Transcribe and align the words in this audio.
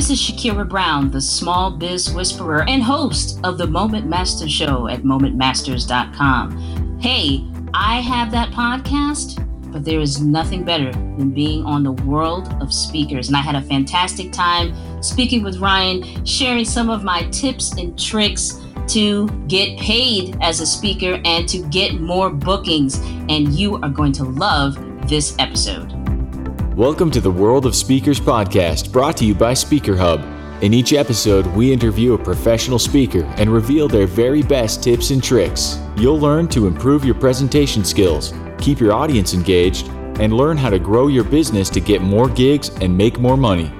This 0.00 0.08
is 0.08 0.18
Shakira 0.18 0.66
Brown, 0.66 1.10
the 1.10 1.20
small 1.20 1.70
biz 1.70 2.10
whisperer 2.10 2.66
and 2.66 2.82
host 2.82 3.38
of 3.44 3.58
the 3.58 3.66
Moment 3.66 4.06
Master 4.06 4.48
Show 4.48 4.88
at 4.88 5.02
momentmasters.com. 5.02 6.98
Hey, 6.98 7.44
I 7.74 8.00
have 8.00 8.30
that 8.30 8.50
podcast, 8.50 9.46
but 9.70 9.84
there 9.84 10.00
is 10.00 10.18
nothing 10.18 10.64
better 10.64 10.90
than 10.90 11.32
being 11.32 11.66
on 11.66 11.82
the 11.82 11.92
world 11.92 12.50
of 12.62 12.72
speakers. 12.72 13.28
And 13.28 13.36
I 13.36 13.42
had 13.42 13.56
a 13.56 13.60
fantastic 13.60 14.32
time 14.32 14.74
speaking 15.02 15.42
with 15.42 15.58
Ryan, 15.58 16.24
sharing 16.24 16.64
some 16.64 16.88
of 16.88 17.04
my 17.04 17.24
tips 17.24 17.72
and 17.72 17.98
tricks 17.98 18.58
to 18.88 19.28
get 19.48 19.78
paid 19.78 20.34
as 20.40 20.62
a 20.62 20.66
speaker 20.66 21.20
and 21.26 21.46
to 21.50 21.58
get 21.68 22.00
more 22.00 22.30
bookings. 22.30 22.96
And 23.28 23.52
you 23.52 23.76
are 23.82 23.90
going 23.90 24.12
to 24.12 24.24
love 24.24 24.78
this 25.10 25.36
episode. 25.38 25.99
Welcome 26.80 27.10
to 27.10 27.20
the 27.20 27.30
World 27.30 27.66
of 27.66 27.76
Speakers 27.76 28.18
podcast, 28.18 28.90
brought 28.90 29.14
to 29.18 29.26
you 29.26 29.34
by 29.34 29.52
Speaker 29.52 29.94
Hub. 29.94 30.24
In 30.62 30.72
each 30.72 30.94
episode, 30.94 31.46
we 31.48 31.70
interview 31.70 32.14
a 32.14 32.18
professional 32.18 32.78
speaker 32.78 33.24
and 33.36 33.52
reveal 33.52 33.86
their 33.86 34.06
very 34.06 34.42
best 34.42 34.82
tips 34.82 35.10
and 35.10 35.22
tricks. 35.22 35.78
You'll 35.98 36.18
learn 36.18 36.48
to 36.48 36.66
improve 36.66 37.04
your 37.04 37.16
presentation 37.16 37.84
skills, 37.84 38.32
keep 38.56 38.80
your 38.80 38.94
audience 38.94 39.34
engaged, 39.34 39.88
and 40.20 40.32
learn 40.32 40.56
how 40.56 40.70
to 40.70 40.78
grow 40.78 41.08
your 41.08 41.22
business 41.22 41.68
to 41.68 41.80
get 41.80 42.00
more 42.00 42.30
gigs 42.30 42.70
and 42.80 42.96
make 42.96 43.20
more 43.20 43.36
money. 43.36 43.70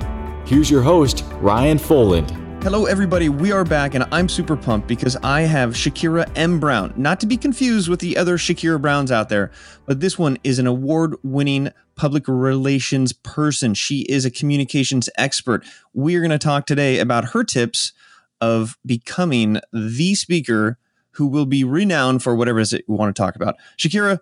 Here's 0.45 0.71
your 0.71 0.83
host, 0.83 1.25
Ryan 1.37 1.79
Foland. 1.79 2.40
Hello, 2.63 2.85
everybody. 2.85 3.31
We 3.31 3.53
are 3.53 3.65
back, 3.65 3.95
and 3.95 4.05
I'm 4.13 4.29
super 4.29 4.55
pumped 4.55 4.87
because 4.87 5.17
I 5.23 5.41
have 5.41 5.71
Shakira 5.71 6.31
M. 6.37 6.61
Brown. 6.61 6.93
Not 6.95 7.19
to 7.21 7.27
be 7.27 7.39
confused 7.39 7.89
with 7.89 8.01
the 8.01 8.19
other 8.19 8.37
Shakira 8.37 8.79
Browns 8.79 9.11
out 9.11 9.31
there, 9.31 9.51
but 9.87 10.01
this 10.01 10.19
one 10.19 10.37
is 10.45 10.59
an 10.59 10.67
award 10.67 11.17
winning 11.23 11.71
public 11.97 12.29
relations 12.29 13.15
person. 13.15 13.73
She 13.73 14.03
is 14.03 14.27
a 14.27 14.31
communications 14.31 15.09
expert. 15.17 15.65
We're 15.95 16.21
going 16.21 16.33
to 16.33 16.39
talk 16.39 16.67
today 16.67 16.99
about 16.99 17.31
her 17.31 17.45
tips 17.45 17.95
of 18.43 18.77
becoming 18.85 19.61
the 19.73 20.15
speaker 20.15 20.77
who 21.13 21.29
will 21.29 21.47
be 21.47 21.65
renowned 21.65 22.23
for 22.23 22.37
whatever 22.37 22.59
it 22.59 22.65
is 22.65 22.71
that 22.71 22.85
we 22.87 22.95
want 22.95 23.17
to 23.17 23.21
talk 23.21 23.37
about. 23.37 23.55
Shakira, 23.79 24.19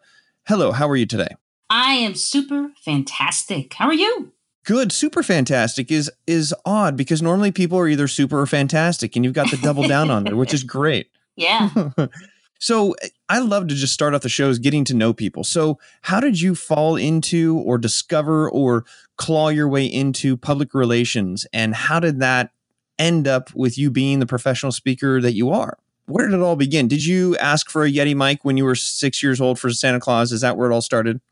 hello. 0.46 0.70
How 0.70 0.88
are 0.88 0.96
you 0.96 1.06
today? 1.06 1.34
I 1.68 1.94
am 1.94 2.14
super 2.14 2.70
fantastic. 2.76 3.74
How 3.74 3.88
are 3.88 3.94
you? 3.94 4.30
Good 4.68 4.92
super 4.92 5.22
fantastic 5.22 5.90
is 5.90 6.12
is 6.26 6.54
odd 6.66 6.94
because 6.94 7.22
normally 7.22 7.50
people 7.50 7.78
are 7.78 7.88
either 7.88 8.06
super 8.06 8.40
or 8.40 8.46
fantastic 8.46 9.16
and 9.16 9.24
you've 9.24 9.32
got 9.32 9.50
the 9.50 9.56
double 9.56 9.88
down 9.88 10.10
on 10.10 10.24
there 10.24 10.36
which 10.36 10.52
is 10.52 10.62
great. 10.76 11.10
Yeah. 11.36 11.70
So 12.60 12.96
i 13.28 13.38
love 13.38 13.68
to 13.68 13.74
just 13.76 13.94
start 13.94 14.14
off 14.14 14.22
the 14.22 14.28
shows 14.28 14.58
getting 14.58 14.82
to 14.86 14.94
know 14.94 15.12
people. 15.12 15.44
So 15.44 15.78
how 16.02 16.18
did 16.18 16.40
you 16.40 16.56
fall 16.56 16.96
into 16.96 17.56
or 17.58 17.78
discover 17.78 18.50
or 18.50 18.84
claw 19.16 19.50
your 19.50 19.68
way 19.68 19.86
into 19.86 20.36
public 20.36 20.74
relations 20.74 21.46
and 21.52 21.72
how 21.72 22.00
did 22.00 22.18
that 22.18 22.50
end 22.98 23.28
up 23.28 23.54
with 23.54 23.78
you 23.78 23.92
being 23.92 24.18
the 24.18 24.26
professional 24.26 24.72
speaker 24.72 25.20
that 25.20 25.34
you 25.34 25.50
are? 25.50 25.78
Where 26.06 26.26
did 26.26 26.34
it 26.34 26.42
all 26.42 26.56
begin? 26.56 26.88
Did 26.88 27.04
you 27.04 27.36
ask 27.36 27.70
for 27.70 27.84
a 27.84 27.92
yeti 27.92 28.16
mic 28.16 28.44
when 28.44 28.56
you 28.56 28.64
were 28.64 28.74
six 28.74 29.22
years 29.22 29.40
old 29.40 29.60
for 29.60 29.70
santa 29.70 30.00
claus? 30.00 30.32
Is 30.32 30.40
that 30.40 30.56
where 30.56 30.68
it 30.68 30.74
all 30.74 30.82
started? 30.82 31.20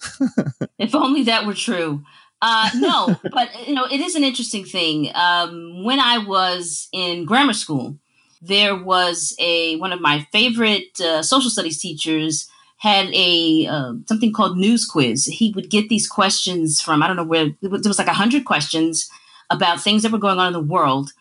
If 0.78 0.95
only 0.95 1.25
that 1.25 1.47
were 1.47 1.55
true 1.55 2.05
uh, 2.42 2.70
no, 2.75 3.17
but 3.33 3.51
you 3.67 3.75
know, 3.75 3.87
it 3.87 4.01
is 4.01 4.15
an 4.15 4.25
interesting 4.25 4.65
thing. 4.65 5.11
Um, 5.15 5.84
when 5.84 6.01
I 6.01 6.19
was 6.19 6.89
in 6.93 7.25
grammar 7.25 7.55
school, 7.55 7.98
there 8.43 8.77
was 8.77 9.34
a 9.39 9.77
one 9.77 9.93
of 9.93 10.01
my 10.01 10.27
favorite 10.33 11.01
uh, 11.01 11.23
social 11.23 11.51
studies 11.51 11.78
teachers 11.78 12.48
had 12.78 13.09
a 13.15 13.67
uh, 13.67 13.95
something 14.06 14.33
called 14.33 14.59
news 14.59 14.84
quiz. 14.84 15.27
He 15.27 15.53
would 15.53 15.70
get 15.70 15.89
these 15.89 16.06
questions 16.06 16.81
from 16.81 17.03
I 17.03 17.06
don't 17.06 17.17
know 17.17 17.25
where 17.25 17.51
there 17.61 17.70
was 17.70 17.98
like 17.98 18.09
hundred 18.09 18.45
questions 18.45 19.11
about 19.50 19.81
things 19.81 20.03
that 20.03 20.12
were 20.12 20.19
going 20.19 20.39
on 20.39 20.48
in 20.48 20.53
the 20.53 20.61
world. 20.61 21.12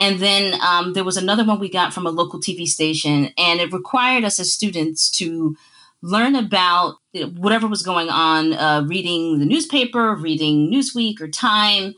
And 0.00 0.18
then 0.18 0.60
um, 0.60 0.94
there 0.94 1.04
was 1.04 1.16
another 1.16 1.44
one 1.44 1.60
we 1.60 1.70
got 1.70 1.94
from 1.94 2.04
a 2.04 2.10
local 2.10 2.40
TV 2.40 2.66
station, 2.66 3.32
and 3.38 3.60
it 3.60 3.72
required 3.72 4.24
us 4.24 4.40
as 4.40 4.52
students 4.52 5.08
to 5.12 5.56
learn 6.04 6.36
about 6.36 6.96
whatever 7.36 7.66
was 7.66 7.82
going 7.82 8.10
on, 8.10 8.52
uh, 8.52 8.84
reading 8.86 9.38
the 9.38 9.46
newspaper, 9.46 10.14
reading 10.14 10.70
Newsweek 10.70 11.20
or 11.20 11.28
Time. 11.28 11.94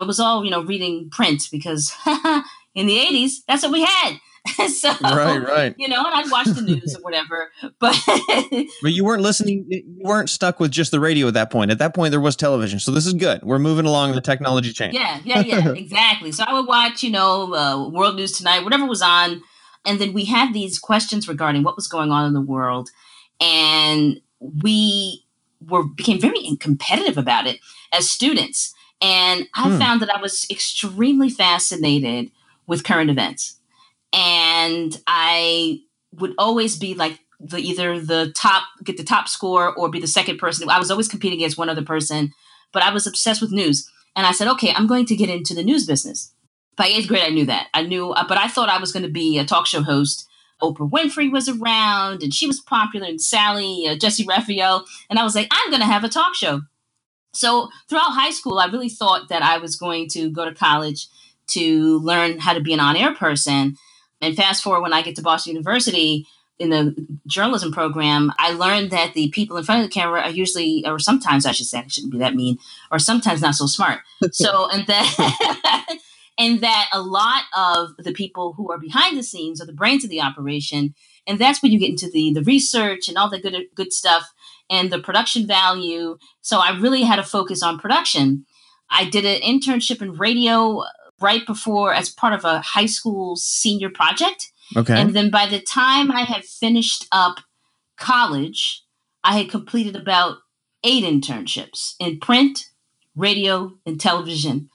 It 0.00 0.06
was 0.06 0.20
all, 0.20 0.44
you 0.44 0.50
know, 0.50 0.62
reading 0.62 1.10
print 1.10 1.48
because 1.50 1.92
in 2.74 2.86
the 2.86 2.96
80s, 2.96 3.32
that's 3.48 3.64
what 3.64 3.72
we 3.72 3.84
had. 3.84 4.18
so, 4.68 4.94
right, 5.02 5.38
right. 5.38 5.74
You 5.76 5.88
know, 5.88 6.04
and 6.04 6.14
I'd 6.14 6.30
watch 6.30 6.46
the 6.46 6.62
news 6.62 6.94
or 6.94 7.02
whatever, 7.02 7.50
but 7.80 8.00
but 8.82 8.92
you 8.92 9.04
weren't 9.04 9.22
listening. 9.22 9.66
You 9.68 9.82
weren't 9.98 10.30
stuck 10.30 10.60
with 10.60 10.70
just 10.70 10.92
the 10.92 11.00
radio 11.00 11.26
at 11.26 11.34
that 11.34 11.50
point. 11.50 11.72
At 11.72 11.80
that 11.80 11.94
point, 11.94 12.12
there 12.12 12.20
was 12.20 12.36
television, 12.36 12.78
so 12.78 12.92
this 12.92 13.06
is 13.06 13.14
good. 13.14 13.42
We're 13.42 13.58
moving 13.58 13.84
along 13.84 14.12
the 14.12 14.20
technology 14.20 14.72
chain. 14.72 14.92
Yeah, 14.94 15.20
yeah, 15.24 15.40
yeah, 15.40 15.72
exactly. 15.72 16.32
So 16.32 16.44
I 16.46 16.54
would 16.54 16.66
watch, 16.66 17.02
you 17.02 17.10
know, 17.10 17.52
uh, 17.52 17.88
World 17.90 18.16
News 18.16 18.32
Tonight, 18.32 18.62
whatever 18.62 18.86
was 18.86 19.02
on, 19.02 19.42
and 19.84 19.98
then 19.98 20.12
we 20.12 20.24
had 20.24 20.54
these 20.54 20.78
questions 20.78 21.28
regarding 21.28 21.64
what 21.64 21.76
was 21.76 21.88
going 21.88 22.10
on 22.10 22.24
in 22.24 22.32
the 22.32 22.40
world, 22.40 22.90
and 23.40 24.20
we 24.40 25.24
were 25.66 25.84
became 25.84 26.20
very 26.20 26.56
competitive 26.56 27.18
about 27.18 27.46
it 27.46 27.60
as 27.92 28.10
students. 28.10 28.74
And 29.00 29.46
I 29.54 29.70
hmm. 29.70 29.78
found 29.78 30.02
that 30.02 30.14
I 30.14 30.20
was 30.20 30.46
extremely 30.50 31.30
fascinated 31.30 32.30
with 32.66 32.84
current 32.84 33.10
events. 33.10 33.56
And 34.12 35.00
I 35.06 35.80
would 36.14 36.34
always 36.38 36.76
be 36.76 36.94
like 36.94 37.20
the 37.40 37.58
either 37.58 38.00
the 38.00 38.32
top 38.34 38.64
get 38.82 38.96
the 38.96 39.04
top 39.04 39.28
score 39.28 39.74
or 39.74 39.88
be 39.88 40.00
the 40.00 40.06
second 40.06 40.38
person. 40.38 40.68
I 40.68 40.78
was 40.78 40.90
always 40.90 41.08
competing 41.08 41.38
against 41.38 41.58
one 41.58 41.68
other 41.68 41.84
person, 41.84 42.32
but 42.72 42.82
I 42.82 42.92
was 42.92 43.06
obsessed 43.06 43.40
with 43.40 43.52
news. 43.52 43.90
And 44.16 44.26
I 44.26 44.32
said, 44.32 44.48
okay, 44.48 44.72
I'm 44.74 44.88
going 44.88 45.06
to 45.06 45.16
get 45.16 45.30
into 45.30 45.54
the 45.54 45.62
news 45.62 45.86
business. 45.86 46.32
By 46.76 46.86
eighth 46.86 47.08
grade, 47.08 47.24
I 47.24 47.30
knew 47.30 47.46
that. 47.46 47.68
I 47.74 47.82
knew, 47.82 48.10
uh, 48.10 48.24
but 48.26 48.38
I 48.38 48.48
thought 48.48 48.68
I 48.68 48.78
was 48.78 48.92
going 48.92 49.04
to 49.04 49.10
be 49.10 49.38
a 49.38 49.44
talk 49.44 49.66
show 49.66 49.82
host 49.82 50.27
Oprah 50.62 50.90
Winfrey 50.90 51.30
was 51.30 51.48
around 51.48 52.22
and 52.22 52.34
she 52.34 52.46
was 52.46 52.60
popular, 52.60 53.06
and 53.06 53.20
Sally, 53.20 53.86
uh, 53.88 53.96
Jessy 53.96 54.24
Raphael. 54.24 54.84
And 55.08 55.18
I 55.18 55.24
was 55.24 55.34
like, 55.34 55.48
I'm 55.50 55.70
going 55.70 55.80
to 55.80 55.86
have 55.86 56.04
a 56.04 56.08
talk 56.08 56.34
show. 56.34 56.62
So 57.32 57.68
throughout 57.88 58.14
high 58.14 58.30
school, 58.30 58.58
I 58.58 58.66
really 58.66 58.88
thought 58.88 59.28
that 59.28 59.42
I 59.42 59.58
was 59.58 59.76
going 59.76 60.08
to 60.10 60.30
go 60.30 60.44
to 60.44 60.54
college 60.54 61.06
to 61.48 61.98
learn 62.00 62.38
how 62.38 62.52
to 62.52 62.60
be 62.60 62.72
an 62.72 62.80
on 62.80 62.96
air 62.96 63.14
person. 63.14 63.76
And 64.20 64.36
fast 64.36 64.62
forward 64.62 64.82
when 64.82 64.92
I 64.92 65.02
get 65.02 65.16
to 65.16 65.22
Boston 65.22 65.54
University 65.54 66.26
in 66.58 66.70
the 66.70 66.94
journalism 67.26 67.72
program, 67.72 68.32
I 68.38 68.52
learned 68.52 68.90
that 68.90 69.14
the 69.14 69.30
people 69.30 69.56
in 69.56 69.64
front 69.64 69.82
of 69.82 69.88
the 69.88 69.94
camera 69.94 70.22
are 70.22 70.30
usually, 70.30 70.84
or 70.86 70.98
sometimes 70.98 71.46
I 71.46 71.52
should 71.52 71.66
say, 71.66 71.78
I 71.78 71.86
shouldn't 71.86 72.12
be 72.12 72.18
that 72.18 72.34
mean, 72.34 72.58
or 72.90 72.98
sometimes 72.98 73.42
not 73.42 73.54
so 73.54 73.66
smart. 73.66 74.00
so, 74.32 74.68
and 74.70 74.86
then. 74.86 75.06
and 76.38 76.60
that 76.60 76.88
a 76.92 77.02
lot 77.02 77.42
of 77.56 77.90
the 77.98 78.12
people 78.12 78.52
who 78.52 78.70
are 78.70 78.78
behind 78.78 79.18
the 79.18 79.22
scenes 79.22 79.60
are 79.60 79.66
the 79.66 79.72
brains 79.72 80.04
of 80.04 80.10
the 80.10 80.20
operation 80.20 80.94
and 81.28 81.38
that's 81.38 81.62
when 81.62 81.70
you 81.70 81.78
get 81.78 81.90
into 81.90 82.10
the 82.10 82.32
the 82.32 82.42
research 82.42 83.08
and 83.08 83.16
all 83.16 83.30
the 83.30 83.38
good 83.38 83.66
good 83.74 83.92
stuff 83.92 84.32
and 84.70 84.90
the 84.90 84.98
production 84.98 85.46
value. 85.46 86.18
So 86.40 86.58
i 86.58 86.76
really 86.76 87.02
had 87.02 87.16
to 87.16 87.22
focus 87.22 87.62
on 87.62 87.78
production. 87.78 88.46
I 88.90 89.04
did 89.04 89.24
an 89.26 89.42
internship 89.42 90.00
in 90.00 90.12
radio 90.12 90.78
uh, 90.78 90.86
right 91.20 91.46
before 91.46 91.92
as 91.92 92.08
part 92.08 92.32
of 92.32 92.44
a 92.44 92.60
high 92.60 92.86
school 92.86 93.36
senior 93.36 93.90
project. 93.90 94.50
Okay. 94.76 94.98
And 94.98 95.14
then 95.14 95.30
by 95.30 95.46
the 95.46 95.60
time 95.60 96.10
i 96.10 96.22
had 96.22 96.44
finished 96.44 97.06
up 97.12 97.40
college 97.98 98.84
i 99.24 99.36
had 99.36 99.50
completed 99.50 99.96
about 99.96 100.36
eight 100.84 101.04
internships 101.04 101.94
in 101.98 102.20
print 102.20 102.66
radio 103.16 103.72
and 103.84 104.00
television 104.00 104.70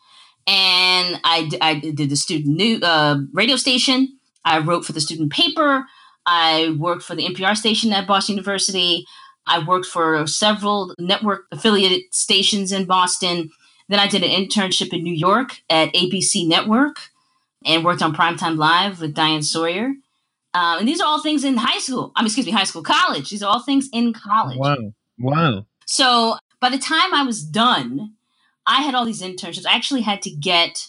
and 0.47 1.19
I, 1.23 1.49
I 1.61 1.75
did 1.79 2.09
the 2.09 2.15
student 2.15 2.55
new 2.55 2.79
uh, 2.79 3.19
radio 3.31 3.55
station. 3.55 4.17
I 4.45 4.59
wrote 4.59 4.85
for 4.85 4.91
the 4.91 5.01
student 5.01 5.31
paper. 5.31 5.85
I 6.25 6.75
worked 6.77 7.03
for 7.03 7.15
the 7.15 7.25
NPR 7.25 7.55
station 7.55 7.91
at 7.93 8.07
Boston 8.07 8.35
University. 8.35 9.05
I 9.45 9.63
worked 9.65 9.85
for 9.85 10.25
several 10.27 10.93
network 10.99 11.45
affiliated 11.51 12.03
stations 12.11 12.71
in 12.71 12.85
Boston. 12.85 13.49
Then 13.89 13.99
I 13.99 14.07
did 14.07 14.23
an 14.23 14.29
internship 14.29 14.93
in 14.93 15.03
New 15.03 15.13
York 15.13 15.61
at 15.69 15.93
ABC 15.93 16.47
Network 16.47 17.09
and 17.65 17.83
worked 17.83 18.01
on 18.01 18.15
Primetime 18.15 18.57
Live 18.57 19.01
with 19.01 19.13
Diane 19.13 19.43
Sawyer. 19.43 19.93
Um, 20.53 20.79
and 20.79 20.87
these 20.87 21.01
are 21.01 21.07
all 21.07 21.21
things 21.21 21.43
in 21.43 21.57
high 21.57 21.79
school. 21.79 22.11
I 22.15 22.21
mean, 22.21 22.27
excuse 22.27 22.45
me, 22.45 22.51
high 22.51 22.63
school, 22.63 22.83
college. 22.83 23.29
These 23.29 23.43
are 23.43 23.51
all 23.51 23.61
things 23.61 23.89
in 23.91 24.13
college. 24.13 24.57
Wow. 24.57 24.93
Wow. 25.19 25.65
So 25.85 26.37
by 26.59 26.69
the 26.69 26.77
time 26.77 27.13
I 27.13 27.23
was 27.23 27.43
done, 27.43 28.13
I 28.65 28.81
had 28.81 28.95
all 28.95 29.05
these 29.05 29.21
internships. 29.21 29.65
I 29.65 29.75
actually 29.75 30.01
had 30.01 30.21
to 30.23 30.29
get 30.29 30.87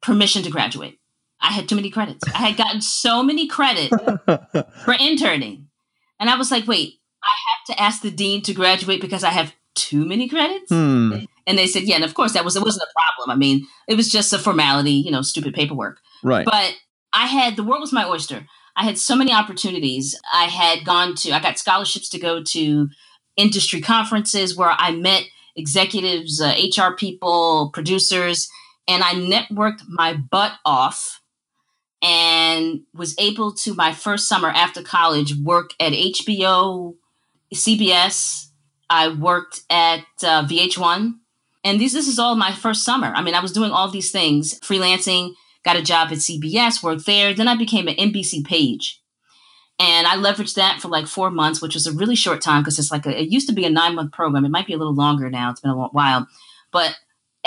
permission 0.00 0.42
to 0.42 0.50
graduate. 0.50 0.98
I 1.40 1.52
had 1.52 1.68
too 1.68 1.76
many 1.76 1.90
credits. 1.90 2.24
I 2.34 2.38
had 2.38 2.56
gotten 2.56 2.80
so 2.80 3.22
many 3.22 3.46
credit 3.46 3.90
for 4.84 4.94
interning. 4.98 5.68
And 6.18 6.30
I 6.30 6.36
was 6.36 6.50
like, 6.50 6.66
wait, 6.66 6.94
I 7.22 7.34
have 7.50 7.76
to 7.76 7.82
ask 7.82 8.02
the 8.02 8.10
dean 8.10 8.42
to 8.42 8.54
graduate 8.54 9.00
because 9.00 9.24
I 9.24 9.30
have 9.30 9.54
too 9.74 10.04
many 10.04 10.28
credits? 10.28 10.70
Hmm. 10.70 11.24
And 11.46 11.58
they 11.58 11.66
said, 11.66 11.84
yeah, 11.84 11.96
and 11.96 12.04
of 12.04 12.14
course 12.14 12.32
that 12.32 12.44
was 12.44 12.56
it 12.56 12.62
wasn't 12.62 12.88
a 12.88 13.00
problem. 13.00 13.30
I 13.30 13.38
mean, 13.38 13.66
it 13.86 13.96
was 13.96 14.10
just 14.10 14.32
a 14.32 14.38
formality, 14.38 14.92
you 14.92 15.10
know, 15.10 15.22
stupid 15.22 15.54
paperwork. 15.54 16.00
Right. 16.24 16.44
But 16.44 16.74
I 17.12 17.26
had 17.26 17.56
the 17.56 17.62
world 17.62 17.80
was 17.80 17.92
my 17.92 18.08
oyster. 18.08 18.46
I 18.74 18.84
had 18.84 18.98
so 18.98 19.14
many 19.14 19.32
opportunities. 19.32 20.18
I 20.32 20.44
had 20.44 20.84
gone 20.84 21.14
to 21.16 21.32
I 21.32 21.40
got 21.40 21.58
scholarships 21.58 22.08
to 22.10 22.18
go 22.18 22.42
to 22.42 22.88
industry 23.36 23.80
conferences 23.80 24.56
where 24.56 24.74
I 24.76 24.90
met 24.90 25.24
executives, 25.56 26.40
uh, 26.40 26.54
HR 26.54 26.94
people, 26.94 27.70
producers, 27.72 28.48
and 28.86 29.02
I 29.02 29.14
networked 29.14 29.82
my 29.88 30.14
butt 30.14 30.52
off 30.64 31.20
and 32.02 32.82
was 32.94 33.14
able 33.18 33.52
to 33.52 33.74
my 33.74 33.92
first 33.92 34.28
summer 34.28 34.48
after 34.48 34.82
college 34.82 35.34
work 35.36 35.70
at 35.80 35.92
HBO, 35.92 36.94
CBS. 37.54 38.48
I 38.88 39.08
worked 39.08 39.62
at 39.68 40.04
uh, 40.22 40.44
VH1, 40.46 41.14
and 41.64 41.80
these 41.80 41.92
this 41.92 42.06
is 42.06 42.18
all 42.18 42.36
my 42.36 42.52
first 42.52 42.84
summer. 42.84 43.08
I 43.08 43.22
mean, 43.22 43.34
I 43.34 43.40
was 43.40 43.52
doing 43.52 43.72
all 43.72 43.90
these 43.90 44.12
things, 44.12 44.60
freelancing, 44.60 45.32
got 45.64 45.76
a 45.76 45.82
job 45.82 46.08
at 46.12 46.18
CBS, 46.18 46.82
worked 46.82 47.06
there. 47.06 47.34
Then 47.34 47.48
I 47.48 47.56
became 47.56 47.88
an 47.88 47.96
NBC 47.96 48.46
page. 48.46 49.02
And 49.78 50.06
I 50.06 50.16
leveraged 50.16 50.54
that 50.54 50.80
for 50.80 50.88
like 50.88 51.06
four 51.06 51.30
months, 51.30 51.60
which 51.60 51.74
was 51.74 51.86
a 51.86 51.92
really 51.92 52.16
short 52.16 52.40
time 52.40 52.62
because 52.62 52.78
it's 52.78 52.90
like 52.90 53.04
a, 53.04 53.20
it 53.20 53.28
used 53.28 53.46
to 53.48 53.54
be 53.54 53.66
a 53.66 53.70
nine 53.70 53.94
month 53.94 54.12
program. 54.12 54.44
It 54.44 54.50
might 54.50 54.66
be 54.66 54.72
a 54.72 54.78
little 54.78 54.94
longer 54.94 55.28
now. 55.28 55.50
It's 55.50 55.60
been 55.60 55.70
a 55.70 55.76
while, 55.76 56.26
but 56.72 56.96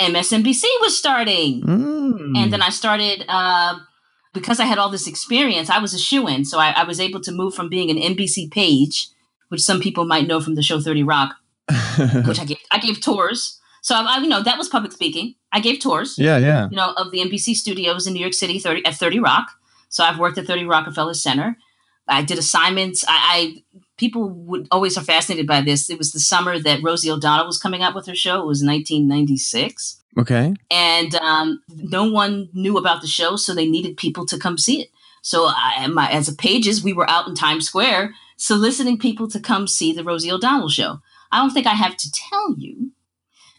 MSNBC 0.00 0.62
was 0.80 0.96
starting, 0.96 1.62
mm. 1.62 2.36
and 2.36 2.52
then 2.52 2.62
I 2.62 2.70
started 2.70 3.24
uh, 3.28 3.78
because 4.32 4.58
I 4.60 4.64
had 4.64 4.78
all 4.78 4.88
this 4.88 5.06
experience. 5.06 5.68
I 5.68 5.78
was 5.78 5.92
a 5.92 5.98
shoe 5.98 6.26
in, 6.26 6.44
so 6.44 6.58
I, 6.58 6.70
I, 6.70 6.84
was 6.84 7.00
able 7.00 7.20
to 7.20 7.32
move 7.32 7.54
from 7.54 7.68
being 7.68 7.90
an 7.90 7.98
NBC 7.98 8.50
page, 8.50 9.08
which 9.48 9.60
some 9.60 9.80
people 9.80 10.06
might 10.06 10.26
know 10.26 10.40
from 10.40 10.54
the 10.54 10.62
show 10.62 10.80
Thirty 10.80 11.02
Rock, 11.02 11.34
which 12.24 12.40
I 12.40 12.44
gave 12.46 12.58
I 12.70 12.78
gave 12.78 13.00
tours. 13.00 13.60
So 13.82 13.94
I, 13.94 14.18
you 14.18 14.28
know 14.28 14.42
that 14.42 14.56
was 14.56 14.68
public 14.68 14.92
speaking. 14.92 15.34
I 15.52 15.60
gave 15.60 15.80
tours. 15.80 16.16
Yeah, 16.16 16.38
yeah. 16.38 16.68
You 16.70 16.76
know 16.76 16.94
of 16.96 17.10
the 17.10 17.18
NBC 17.18 17.54
studios 17.54 18.06
in 18.06 18.14
New 18.14 18.20
York 18.20 18.34
City, 18.34 18.58
thirty 18.58 18.84
at 18.86 18.94
Thirty 18.94 19.18
Rock. 19.18 19.50
So 19.90 20.02
I've 20.02 20.18
worked 20.18 20.38
at 20.38 20.46
Thirty 20.46 20.64
Rockefeller 20.64 21.14
Center. 21.14 21.58
I 22.10 22.22
did 22.22 22.38
assignments. 22.38 23.04
I, 23.06 23.10
I 23.10 23.80
people 23.96 24.30
would 24.30 24.66
always 24.70 24.96
are 24.96 25.04
fascinated 25.04 25.46
by 25.46 25.60
this. 25.60 25.90
It 25.90 25.98
was 25.98 26.12
the 26.12 26.20
summer 26.20 26.58
that 26.58 26.82
Rosie 26.82 27.10
O'Donnell 27.10 27.46
was 27.46 27.58
coming 27.58 27.82
out 27.82 27.94
with 27.94 28.06
her 28.06 28.14
show. 28.14 28.36
It 28.36 28.46
was 28.46 28.64
1996. 28.64 30.00
Okay. 30.18 30.54
And 30.70 31.14
um, 31.16 31.62
no 31.68 32.10
one 32.10 32.48
knew 32.52 32.76
about 32.76 33.02
the 33.02 33.06
show, 33.06 33.36
so 33.36 33.54
they 33.54 33.68
needed 33.68 33.96
people 33.96 34.26
to 34.26 34.38
come 34.38 34.58
see 34.58 34.82
it. 34.82 34.90
So 35.22 35.48
I, 35.48 35.86
my, 35.86 36.10
as 36.10 36.28
a 36.28 36.34
pages, 36.34 36.82
we 36.82 36.92
were 36.92 37.08
out 37.08 37.28
in 37.28 37.34
Times 37.34 37.66
Square 37.66 38.14
soliciting 38.36 38.98
people 38.98 39.28
to 39.28 39.38
come 39.38 39.66
see 39.66 39.92
the 39.92 40.02
Rosie 40.02 40.32
O'Donnell 40.32 40.70
show. 40.70 41.00
I 41.30 41.38
don't 41.38 41.50
think 41.50 41.66
I 41.66 41.74
have 41.74 41.96
to 41.98 42.10
tell 42.10 42.54
you 42.56 42.92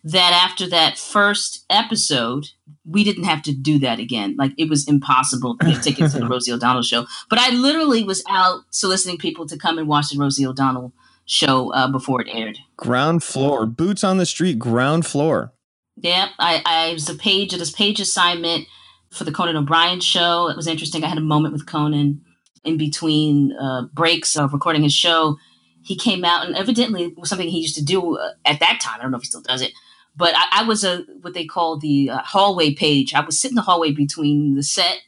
that 0.04 0.34
after 0.34 0.68
that 0.70 0.98
first 0.98 1.66
episode, 1.70 2.50
we 2.86 3.04
didn't 3.04 3.26
have 3.26 3.44
to 3.44 3.54
do 3.54 3.78
that 3.80 4.00
again. 4.00 4.36
Like 4.38 4.54
it 4.58 4.70
was 4.70 4.88
impossible 4.88 5.58
to 5.58 5.66
get 5.66 5.84
tickets 5.84 6.14
to 6.14 6.20
the 6.20 6.28
Rosie 6.28 6.52
O'Donnell 6.52 6.82
show. 6.82 7.06
But 7.30 7.40
I 7.40 7.52
literally 7.52 8.04
was 8.04 8.24
out 8.30 8.62
soliciting 8.72 9.18
people 9.18 9.46
to 9.48 9.58
come 9.58 9.78
and 9.78 9.88
watch 9.88 10.10
the 10.10 10.20
Rosie 10.20 10.46
O'Donnell 10.46 10.92
show 11.26 11.72
uh, 11.74 11.88
before 11.88 12.22
it 12.22 12.28
aired. 12.32 12.58
Ground 12.78 13.24
floor, 13.24 13.66
boots 13.66 14.04
on 14.04 14.18
the 14.18 14.26
street, 14.26 14.58
ground 14.58 15.06
floor. 15.06 15.54
Yeah, 15.98 16.30
I, 16.40 16.62
I 16.66 16.94
was 16.94 17.08
a 17.10 17.16
page, 17.16 17.54
it 17.54 17.60
was 17.60 17.72
page 17.72 18.00
assignment 18.00 18.68
for 19.12 19.24
the 19.24 19.32
Conan 19.32 19.58
O'Brien 19.58 20.00
show. 20.00 20.48
It 20.48 20.56
was 20.56 20.68
interesting. 20.68 21.04
I 21.04 21.08
had 21.08 21.18
a 21.18 21.22
moment 21.22 21.54
with 21.54 21.68
Conan 21.68 22.22
in 22.64 22.78
between 22.78 23.54
uh, 23.54 23.84
breaks 23.94 24.36
of 24.36 24.54
recording 24.54 24.84
his 24.84 24.94
show. 24.94 25.38
He 25.84 25.96
came 25.96 26.24
out, 26.24 26.46
and 26.46 26.56
evidently 26.56 27.06
it 27.06 27.18
was 27.18 27.30
something 27.30 27.48
he 27.48 27.60
used 27.60 27.76
to 27.76 27.84
do 27.84 28.18
uh, 28.18 28.32
at 28.46 28.60
that 28.62 28.80
time. 28.82 29.00
I 29.00 29.04
don't 29.04 29.12
know 29.12 29.18
if 29.18 29.24
he 29.24 29.28
still 29.28 29.42
does 29.42 29.62
it 29.62 29.74
but 30.16 30.34
I, 30.36 30.62
I 30.62 30.64
was 30.64 30.84
a 30.84 31.06
what 31.22 31.34
they 31.34 31.46
call 31.46 31.78
the 31.78 32.10
uh, 32.10 32.20
hallway 32.20 32.74
page. 32.74 33.14
I 33.14 33.22
was 33.22 33.40
sitting 33.40 33.54
in 33.54 33.56
the 33.58 33.62
hallway 33.62 33.92
between 33.92 34.56
the 34.56 34.64
set 34.64 35.02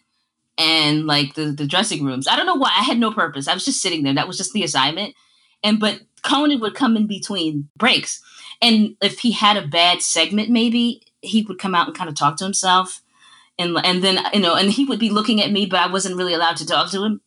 and 0.58 1.06
like 1.06 1.34
the, 1.34 1.46
the 1.52 1.68
dressing 1.68 2.06
rooms. 2.06 2.28
I 2.28 2.36
don't 2.36 2.46
know 2.46 2.56
why. 2.56 2.72
I 2.78 2.84
had 2.84 3.00
no 3.00 3.12
purpose. 3.12 3.48
I 3.48 3.54
was 3.54 3.66
just 3.66 3.82
sitting 3.82 4.04
there. 4.04 4.14
That 4.14 4.28
was 4.28 4.38
just 4.38 4.54
the 4.54 4.64
assignment. 4.64 5.16
And 5.64 5.80
but 5.80 6.02
Conan 6.24 6.60
would 6.62 6.76
come 6.76 6.96
in 6.96 7.08
between 7.08 7.70
breaks. 7.78 8.22
And 8.62 8.96
if 9.02 9.20
he 9.20 9.32
had 9.32 9.58
a 9.58 9.68
bad 9.68 10.02
segment, 10.02 10.50
maybe 10.50 11.02
he 11.22 11.42
would 11.44 11.60
come 11.60 11.76
out 11.76 11.88
and 11.88 11.96
kind 11.96 12.10
of 12.10 12.16
talk 12.16 12.38
to 12.38 12.44
himself. 12.44 13.02
And 13.60 13.78
and 13.84 14.04
then 14.04 14.20
you 14.34 14.40
know, 14.40 14.56
and 14.56 14.72
he 14.72 14.86
would 14.86 15.00
be 15.00 15.10
looking 15.10 15.42
at 15.42 15.52
me, 15.52 15.66
but 15.66 15.80
I 15.80 15.88
wasn't 15.88 16.18
really 16.18 16.34
allowed 16.34 16.58
to 16.58 16.66
talk 16.66 16.92
to 16.92 17.04
him. 17.04 17.22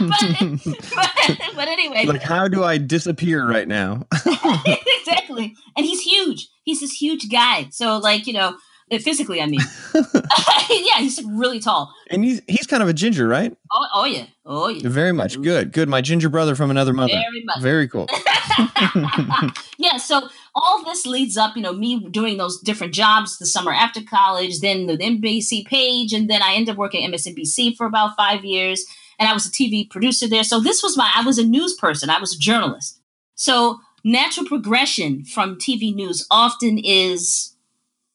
But, 0.00 0.58
but, 0.94 1.40
but, 1.54 1.68
anyway, 1.68 2.04
like 2.04 2.22
how 2.22 2.48
do 2.48 2.64
I 2.64 2.78
disappear 2.78 3.48
right 3.48 3.68
now? 3.68 4.06
exactly. 4.98 5.54
And 5.76 5.86
he's 5.86 6.02
huge. 6.02 6.48
He's 6.64 6.80
this 6.80 6.92
huge 6.92 7.30
guy. 7.30 7.68
So 7.70 7.98
like 7.98 8.26
you 8.26 8.32
know, 8.32 8.56
physically, 9.00 9.40
I 9.40 9.46
mean, 9.46 9.60
yeah, 9.94 10.98
he's 10.98 11.22
really 11.24 11.60
tall. 11.60 11.92
And 12.10 12.24
he's 12.24 12.40
he's 12.46 12.66
kind 12.66 12.82
of 12.82 12.88
a 12.88 12.92
ginger, 12.92 13.26
right? 13.26 13.56
Oh, 13.72 13.86
oh 13.94 14.04
yeah, 14.04 14.26
oh 14.44 14.68
yeah. 14.68 14.88
Very 14.88 15.12
much 15.12 15.40
good, 15.40 15.72
good. 15.72 15.88
My 15.88 16.00
ginger 16.00 16.28
brother 16.28 16.54
from 16.54 16.70
another 16.70 16.92
mother. 16.92 17.12
Very 17.12 17.44
much. 17.44 17.62
Very 17.62 17.88
cool. 17.88 18.08
yeah. 19.78 19.96
So 19.96 20.28
all 20.54 20.84
this 20.84 21.06
leads 21.06 21.36
up, 21.36 21.56
you 21.56 21.62
know, 21.62 21.72
me 21.72 22.06
doing 22.10 22.38
those 22.38 22.60
different 22.60 22.94
jobs 22.94 23.38
the 23.38 23.46
summer 23.46 23.72
after 23.72 24.02
college, 24.02 24.60
then 24.60 24.86
the 24.86 24.96
NBC 24.96 25.66
page, 25.66 26.12
and 26.12 26.30
then 26.30 26.42
I 26.42 26.54
end 26.54 26.68
up 26.68 26.76
working 26.76 27.04
at 27.04 27.12
MSNBC 27.12 27.76
for 27.76 27.86
about 27.86 28.16
five 28.16 28.44
years 28.44 28.86
and 29.18 29.28
I 29.28 29.32
was 29.32 29.46
a 29.46 29.50
TV 29.50 29.88
producer 29.88 30.28
there. 30.28 30.44
So 30.44 30.60
this 30.60 30.82
was 30.82 30.96
my, 30.96 31.10
I 31.14 31.22
was 31.22 31.38
a 31.38 31.44
news 31.44 31.74
person, 31.74 32.10
I 32.10 32.20
was 32.20 32.34
a 32.34 32.38
journalist. 32.38 33.00
So 33.34 33.80
natural 34.04 34.46
progression 34.46 35.24
from 35.24 35.56
TV 35.56 35.94
news 35.94 36.26
often 36.30 36.78
is 36.78 37.54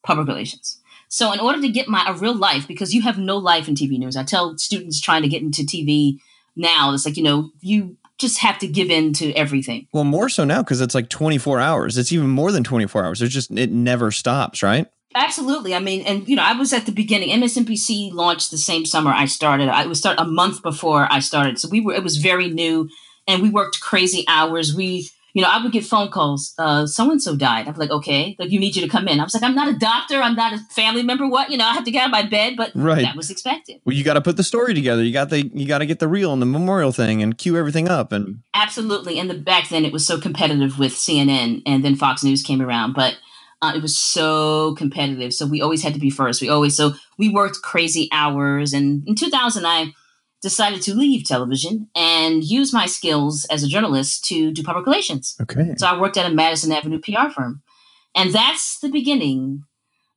public 0.04 0.26
relations. 0.26 0.78
So 1.08 1.30
in 1.32 1.40
order 1.40 1.60
to 1.60 1.68
get 1.68 1.88
my 1.88 2.04
a 2.08 2.14
real 2.14 2.34
life, 2.34 2.66
because 2.66 2.94
you 2.94 3.02
have 3.02 3.18
no 3.18 3.36
life 3.36 3.68
in 3.68 3.74
TV 3.74 3.98
news, 3.98 4.16
I 4.16 4.24
tell 4.24 4.56
students 4.56 5.00
trying 5.00 5.22
to 5.22 5.28
get 5.28 5.42
into 5.42 5.62
TV 5.62 6.18
now, 6.56 6.92
it's 6.92 7.04
like, 7.04 7.16
you 7.16 7.22
know, 7.22 7.50
you 7.60 7.96
just 8.18 8.38
have 8.38 8.58
to 8.58 8.68
give 8.68 8.90
in 8.90 9.12
to 9.14 9.32
everything. 9.34 9.88
Well, 9.92 10.04
more 10.04 10.28
so 10.28 10.44
now 10.44 10.62
because 10.62 10.80
it's 10.80 10.94
like 10.94 11.08
24 11.08 11.60
hours. 11.60 11.98
It's 11.98 12.12
even 12.12 12.28
more 12.28 12.52
than 12.52 12.64
24 12.64 13.04
hours. 13.04 13.22
It's 13.22 13.32
just, 13.32 13.50
it 13.50 13.70
never 13.70 14.10
stops, 14.10 14.62
right? 14.62 14.86
Absolutely. 15.14 15.74
I 15.74 15.78
mean, 15.78 16.02
and 16.02 16.28
you 16.28 16.36
know, 16.36 16.42
I 16.42 16.52
was 16.52 16.72
at 16.72 16.86
the 16.86 16.92
beginning. 16.92 17.28
MSNBC 17.30 18.12
launched 18.12 18.50
the 18.50 18.58
same 18.58 18.86
summer 18.86 19.10
I 19.10 19.26
started. 19.26 19.68
I 19.68 19.86
was 19.86 19.98
start 19.98 20.18
a 20.18 20.24
month 20.24 20.62
before 20.62 21.06
I 21.10 21.20
started, 21.20 21.58
so 21.58 21.68
we 21.68 21.80
were. 21.80 21.94
It 21.94 22.02
was 22.02 22.16
very 22.16 22.48
new, 22.48 22.88
and 23.26 23.42
we 23.42 23.50
worked 23.50 23.80
crazy 23.80 24.24
hours. 24.28 24.74
We, 24.74 25.08
you 25.34 25.42
know, 25.42 25.48
I 25.48 25.62
would 25.62 25.72
get 25.72 25.84
phone 25.84 26.10
calls. 26.10 26.54
Uh, 26.58 26.86
so 26.86 27.10
and 27.10 27.22
so 27.22 27.36
died. 27.36 27.68
I'm 27.68 27.74
like, 27.74 27.90
okay, 27.90 28.36
like 28.38 28.50
you 28.50 28.58
need 28.58 28.76
you 28.76 28.82
to 28.82 28.88
come 28.88 29.08
in. 29.08 29.20
I 29.20 29.24
was 29.24 29.34
like, 29.34 29.42
I'm 29.42 29.54
not 29.54 29.68
a 29.68 29.78
doctor. 29.78 30.20
I'm 30.20 30.34
not 30.34 30.52
a 30.54 30.58
family 30.70 31.02
member. 31.02 31.28
What? 31.28 31.50
You 31.50 31.58
know, 31.58 31.64
I 31.64 31.72
have 31.72 31.84
to 31.84 31.90
get 31.90 32.02
out 32.02 32.06
of 32.06 32.12
my 32.12 32.22
bed, 32.22 32.54
but 32.56 32.72
right. 32.74 33.02
that 33.02 33.16
was 33.16 33.30
expected. 33.30 33.80
Well, 33.84 33.94
you 33.94 34.04
got 34.04 34.14
to 34.14 34.22
put 34.22 34.36
the 34.36 34.44
story 34.44 34.74
together. 34.74 35.02
You 35.02 35.12
got 35.12 35.30
the 35.30 35.46
you 35.54 35.66
got 35.66 35.78
to 35.78 35.86
get 35.86 35.98
the 35.98 36.08
reel 36.08 36.32
and 36.32 36.40
the 36.40 36.46
memorial 36.46 36.92
thing 36.92 37.22
and 37.22 37.36
cue 37.36 37.56
everything 37.56 37.88
up 37.88 38.12
and 38.12 38.40
absolutely. 38.54 39.18
And 39.18 39.28
the 39.28 39.34
back 39.34 39.68
then 39.68 39.84
it 39.84 39.92
was 39.92 40.06
so 40.06 40.20
competitive 40.20 40.78
with 40.78 40.92
CNN, 40.92 41.62
and 41.66 41.84
then 41.84 41.96
Fox 41.96 42.24
News 42.24 42.42
came 42.42 42.62
around, 42.62 42.94
but 42.94 43.16
uh, 43.62 43.72
it 43.74 43.80
was 43.80 43.96
so 43.96 44.74
competitive. 44.74 45.32
So 45.32 45.46
we 45.46 45.62
always 45.62 45.82
had 45.82 45.94
to 45.94 46.00
be 46.00 46.10
first. 46.10 46.42
We 46.42 46.48
always, 46.48 46.76
so 46.76 46.94
we 47.16 47.28
worked 47.28 47.62
crazy 47.62 48.08
hours. 48.12 48.72
And 48.72 49.06
in 49.06 49.14
2000, 49.14 49.64
I 49.64 49.94
decided 50.42 50.82
to 50.82 50.94
leave 50.94 51.24
television 51.24 51.88
and 51.94 52.42
use 52.42 52.72
my 52.72 52.86
skills 52.86 53.46
as 53.50 53.62
a 53.62 53.68
journalist 53.68 54.24
to 54.26 54.50
do 54.50 54.64
public 54.64 54.84
relations. 54.84 55.36
Okay. 55.40 55.74
So 55.78 55.86
I 55.86 55.98
worked 55.98 56.16
at 56.16 56.30
a 56.30 56.34
Madison 56.34 56.72
Avenue 56.72 57.00
PR 57.00 57.30
firm. 57.30 57.62
And 58.16 58.32
that's 58.32 58.80
the 58.80 58.90
beginning 58.90 59.62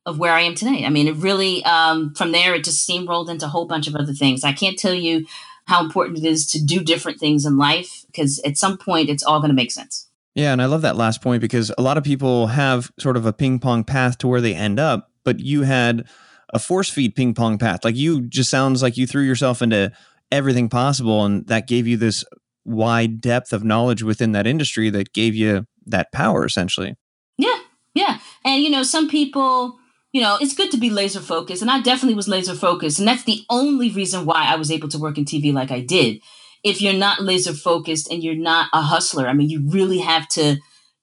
of 0.04 0.18
where 0.18 0.32
I 0.32 0.40
am 0.40 0.56
today. 0.56 0.84
I 0.84 0.90
mean, 0.90 1.06
it 1.06 1.16
really, 1.16 1.64
um, 1.64 2.14
from 2.14 2.32
there, 2.32 2.54
it 2.54 2.64
just 2.64 2.86
steamrolled 2.86 3.30
into 3.30 3.46
a 3.46 3.48
whole 3.48 3.66
bunch 3.66 3.86
of 3.86 3.94
other 3.94 4.12
things. 4.12 4.42
I 4.42 4.52
can't 4.52 4.78
tell 4.78 4.94
you 4.94 5.24
how 5.66 5.84
important 5.84 6.18
it 6.18 6.24
is 6.24 6.46
to 6.48 6.64
do 6.64 6.82
different 6.82 7.20
things 7.20 7.46
in 7.46 7.58
life 7.58 8.04
because 8.06 8.40
at 8.40 8.56
some 8.56 8.76
point 8.76 9.08
it's 9.08 9.22
all 9.22 9.40
going 9.40 9.50
to 9.50 9.54
make 9.54 9.72
sense. 9.72 10.05
Yeah, 10.36 10.52
and 10.52 10.60
I 10.60 10.66
love 10.66 10.82
that 10.82 10.96
last 10.96 11.22
point 11.22 11.40
because 11.40 11.72
a 11.78 11.82
lot 11.82 11.96
of 11.96 12.04
people 12.04 12.48
have 12.48 12.92
sort 13.00 13.16
of 13.16 13.24
a 13.24 13.32
ping 13.32 13.58
pong 13.58 13.84
path 13.84 14.18
to 14.18 14.28
where 14.28 14.42
they 14.42 14.54
end 14.54 14.78
up, 14.78 15.10
but 15.24 15.40
you 15.40 15.62
had 15.62 16.06
a 16.52 16.58
force 16.58 16.90
feed 16.90 17.16
ping 17.16 17.32
pong 17.32 17.56
path. 17.56 17.84
Like 17.84 17.96
you 17.96 18.20
just 18.20 18.50
sounds 18.50 18.82
like 18.82 18.98
you 18.98 19.06
threw 19.06 19.22
yourself 19.22 19.62
into 19.62 19.90
everything 20.30 20.68
possible 20.68 21.24
and 21.24 21.46
that 21.46 21.66
gave 21.66 21.86
you 21.86 21.96
this 21.96 22.22
wide 22.66 23.22
depth 23.22 23.54
of 23.54 23.64
knowledge 23.64 24.02
within 24.02 24.32
that 24.32 24.46
industry 24.46 24.90
that 24.90 25.14
gave 25.14 25.34
you 25.34 25.66
that 25.86 26.12
power 26.12 26.44
essentially. 26.44 26.96
Yeah. 27.38 27.58
Yeah. 27.94 28.18
And 28.44 28.62
you 28.62 28.68
know, 28.68 28.82
some 28.82 29.08
people 29.08 29.78
you 30.12 30.22
know, 30.22 30.38
it's 30.40 30.54
good 30.54 30.70
to 30.70 30.78
be 30.78 30.88
laser 30.88 31.20
focused, 31.20 31.60
and 31.60 31.70
I 31.70 31.82
definitely 31.82 32.14
was 32.14 32.26
laser 32.26 32.54
focused, 32.54 32.98
and 32.98 33.06
that's 33.06 33.24
the 33.24 33.44
only 33.50 33.90
reason 33.90 34.24
why 34.24 34.46
I 34.46 34.56
was 34.56 34.70
able 34.70 34.88
to 34.88 34.98
work 34.98 35.18
in 35.18 35.26
TV 35.26 35.52
like 35.52 35.70
I 35.70 35.80
did 35.80 36.22
if 36.62 36.80
you're 36.80 36.92
not 36.92 37.20
laser 37.20 37.52
focused 37.52 38.10
and 38.10 38.22
you're 38.22 38.34
not 38.34 38.68
a 38.72 38.82
hustler, 38.82 39.28
I 39.28 39.32
mean, 39.32 39.48
you 39.48 39.68
really 39.68 39.98
have 39.98 40.28
to 40.30 40.56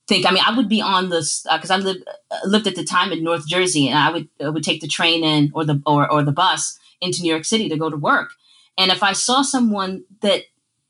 think. 0.07 0.25
I 0.25 0.31
mean, 0.31 0.43
I 0.45 0.55
would 0.55 0.69
be 0.69 0.81
on 0.81 1.09
this 1.09 1.45
because 1.51 1.71
uh, 1.71 1.75
I 1.75 1.77
lived 1.77 2.03
uh, 2.07 2.37
lived 2.45 2.67
at 2.67 2.75
the 2.75 2.83
time 2.83 3.11
in 3.11 3.23
North 3.23 3.47
Jersey, 3.47 3.87
and 3.87 3.97
I 3.97 4.11
would 4.11 4.27
uh, 4.45 4.51
would 4.51 4.63
take 4.63 4.81
the 4.81 4.87
train 4.87 5.23
in 5.23 5.51
or 5.53 5.65
the 5.65 5.81
or 5.85 6.11
or 6.11 6.23
the 6.23 6.31
bus 6.31 6.77
into 7.01 7.21
New 7.21 7.31
York 7.31 7.45
City 7.45 7.69
to 7.69 7.77
go 7.77 7.89
to 7.89 7.97
work. 7.97 8.31
And 8.77 8.91
if 8.91 9.03
I 9.03 9.13
saw 9.13 9.41
someone 9.41 10.03
that 10.21 10.43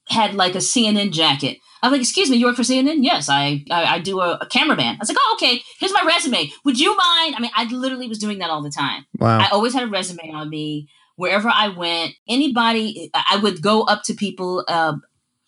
had 0.08 0.36
like 0.36 0.55
a 0.55 0.60
CNN 0.60 1.12
jacket, 1.12 1.58
I 1.82 1.88
was 1.88 1.91
like, 1.93 2.01
"Excuse 2.01 2.29
me, 2.29 2.38
you 2.38 2.46
work 2.46 2.55
for 2.55 2.63
CNN?" 2.63 3.03
Yes, 3.03 3.29
I 3.29 3.63
I, 3.70 3.96
I 3.96 4.00
do 4.00 4.20
a, 4.22 4.38
a 4.41 4.46
cameraman. 4.46 4.96
I 4.96 5.00
was 5.00 5.10
like, 5.10 5.17
"Oh, 5.20 5.38
okay. 5.38 5.62
Here's 5.79 5.93
my 5.93 6.03
resume. 6.05 6.51
Would 6.65 6.79
you 6.79 6.96
mind?" 6.96 7.36
I 7.36 7.39
mean, 7.39 7.51
I 7.55 7.65
literally 7.65 8.08
was 8.08 8.20
doing 8.20 8.39
that 8.39 8.50
all 8.50 8.62
the 8.62 8.72
time. 8.72 9.05
Wow. 9.20 9.39
I 9.39 9.50
always 9.50 9.74
had 9.74 9.84
a 9.84 9.88
resume 9.88 10.32
on 10.32 10.50
me 10.50 10.89
wherever 11.15 11.50
I 11.50 11.70
went, 11.70 12.13
anybody, 12.27 13.10
I 13.13 13.38
would 13.38 13.62
go 13.62 13.84
up 13.84 14.03
to 14.03 14.13
people. 14.13 14.63
Uh, 14.67 14.96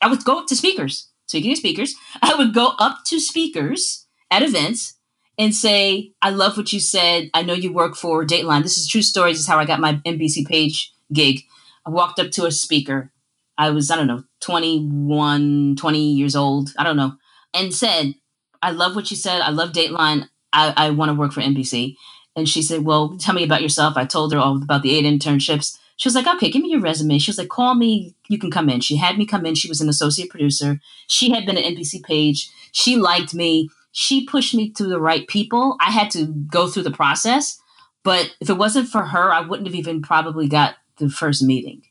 I 0.02 0.08
would 0.08 0.24
go 0.24 0.40
up 0.40 0.48
to 0.48 0.56
speakers. 0.56 1.10
Speaking 1.28 1.52
of 1.52 1.58
speakers, 1.58 1.96
I 2.22 2.36
would 2.36 2.54
go 2.54 2.74
up 2.80 3.00
to 3.08 3.20
speakers 3.20 4.06
at 4.32 4.44
events 4.44 4.96
and 5.38 5.54
say, 5.54 6.14
I 6.22 6.30
love 6.30 6.58
what 6.58 6.72
you 6.72 6.80
said. 6.80 7.30
I 7.34 7.42
know 7.42 7.54
you 7.54 7.74
work 7.74 7.96
for 7.96 8.26
Dateline. 8.26 8.64
This 8.64 8.78
is 8.78 8.88
true 8.88 9.02
story. 9.02 9.32
This 9.32 9.42
is 9.42 9.48
how 9.48 9.60
I 9.60 9.66
got 9.66 9.80
my 9.80 9.96
NBC 10.06 10.48
page 10.48 10.94
gig. 11.12 11.42
I 11.86 11.90
walked 11.90 12.20
up 12.20 12.32
to 12.32 12.46
a 12.46 12.52
speaker. 12.52 13.12
I 13.58 13.70
was, 13.70 13.90
I 13.90 13.96
don't 13.96 14.08
know, 14.08 14.24
21, 14.42 15.76
20 15.78 16.12
years 16.14 16.36
old. 16.36 16.74
I 16.78 16.84
don't 16.84 16.98
know. 16.98 17.14
And 17.54 17.74
said, 17.74 18.16
I 18.62 18.72
love 18.72 18.96
what 18.96 19.12
you 19.12 19.18
said. 19.18 19.42
I 19.42 19.50
love 19.50 19.72
Dateline. 19.72 20.28
I, 20.52 20.74
I 20.76 20.90
want 20.92 21.10
to 21.10 21.14
work 21.14 21.34
for 21.34 21.42
NBC. 21.42 21.96
And 22.36 22.50
she 22.50 22.62
said, 22.62 22.84
Well, 22.84 23.18
tell 23.18 23.36
me 23.36 23.44
about 23.44 23.62
yourself. 23.62 23.96
I 23.98 24.06
told 24.06 24.34
her 24.34 24.40
all 24.40 24.56
about 24.62 24.84
the 24.84 24.96
eight 24.96 25.06
internships. 25.06 25.78
She 25.98 26.08
was 26.08 26.16
like, 26.16 26.28
Okay, 26.28 26.50
give 26.50 26.62
me 26.62 26.70
your 26.70 26.82
resume. 26.82 27.18
She 27.18 27.32
was 27.32 27.38
like, 27.38 27.50
Call 27.50 27.76
me. 27.76 28.16
You 28.28 28.38
can 28.38 28.52
come 28.52 28.70
in. 28.70 28.82
She 28.82 28.98
had 28.98 29.18
me 29.18 29.26
come 29.26 29.46
in. 29.46 29.56
She 29.56 29.70
was 29.70 29.82
an 29.82 29.90
associate 29.90 30.30
producer. 30.30 30.80
She 31.08 31.32
had 31.32 31.46
been 31.46 31.58
at 31.58 31.66
NBC 31.66 32.04
Page. 32.04 32.50
She 32.72 32.98
liked 32.98 33.34
me. 33.34 33.70
She 33.92 34.26
pushed 34.26 34.54
me 34.54 34.72
to 34.72 34.86
the 34.86 35.00
right 35.00 35.28
people. 35.28 35.78
I 35.80 35.92
had 35.92 36.12
to 36.12 36.26
go 36.26 36.68
through 36.68 36.84
the 36.84 36.92
process. 36.92 37.62
But 38.04 38.36
if 38.40 38.50
it 38.50 38.58
wasn't 38.58 38.90
for 38.90 39.04
her, 39.04 39.32
I 39.32 39.42
wouldn't 39.42 39.68
have 39.68 39.76
even 39.76 40.02
probably 40.02 40.48
got 40.48 40.76
the 40.98 41.10
first 41.10 41.42
meeting. 41.42 41.84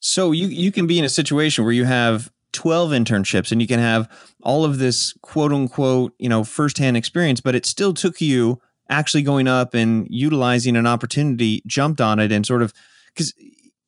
So 0.00 0.32
you 0.32 0.46
you 0.46 0.70
can 0.70 0.86
be 0.86 0.98
in 0.98 1.04
a 1.04 1.08
situation 1.08 1.64
where 1.64 1.72
you 1.72 1.84
have 1.84 2.30
12 2.52 2.90
internships 2.90 3.52
and 3.52 3.60
you 3.60 3.68
can 3.68 3.80
have 3.80 4.10
all 4.42 4.64
of 4.64 4.78
this 4.78 5.12
quote 5.22 5.52
unquote, 5.52 6.14
you 6.18 6.28
know, 6.28 6.44
firsthand 6.44 6.96
experience, 6.96 7.40
but 7.40 7.54
it 7.54 7.66
still 7.66 7.92
took 7.92 8.20
you 8.20 8.60
actually 8.88 9.22
going 9.22 9.46
up 9.46 9.74
and 9.74 10.06
utilizing 10.10 10.76
an 10.76 10.86
opportunity, 10.86 11.62
jumped 11.66 12.00
on 12.00 12.18
it 12.18 12.32
and 12.32 12.46
sort 12.46 12.62
of 12.62 12.72
because 13.06 13.34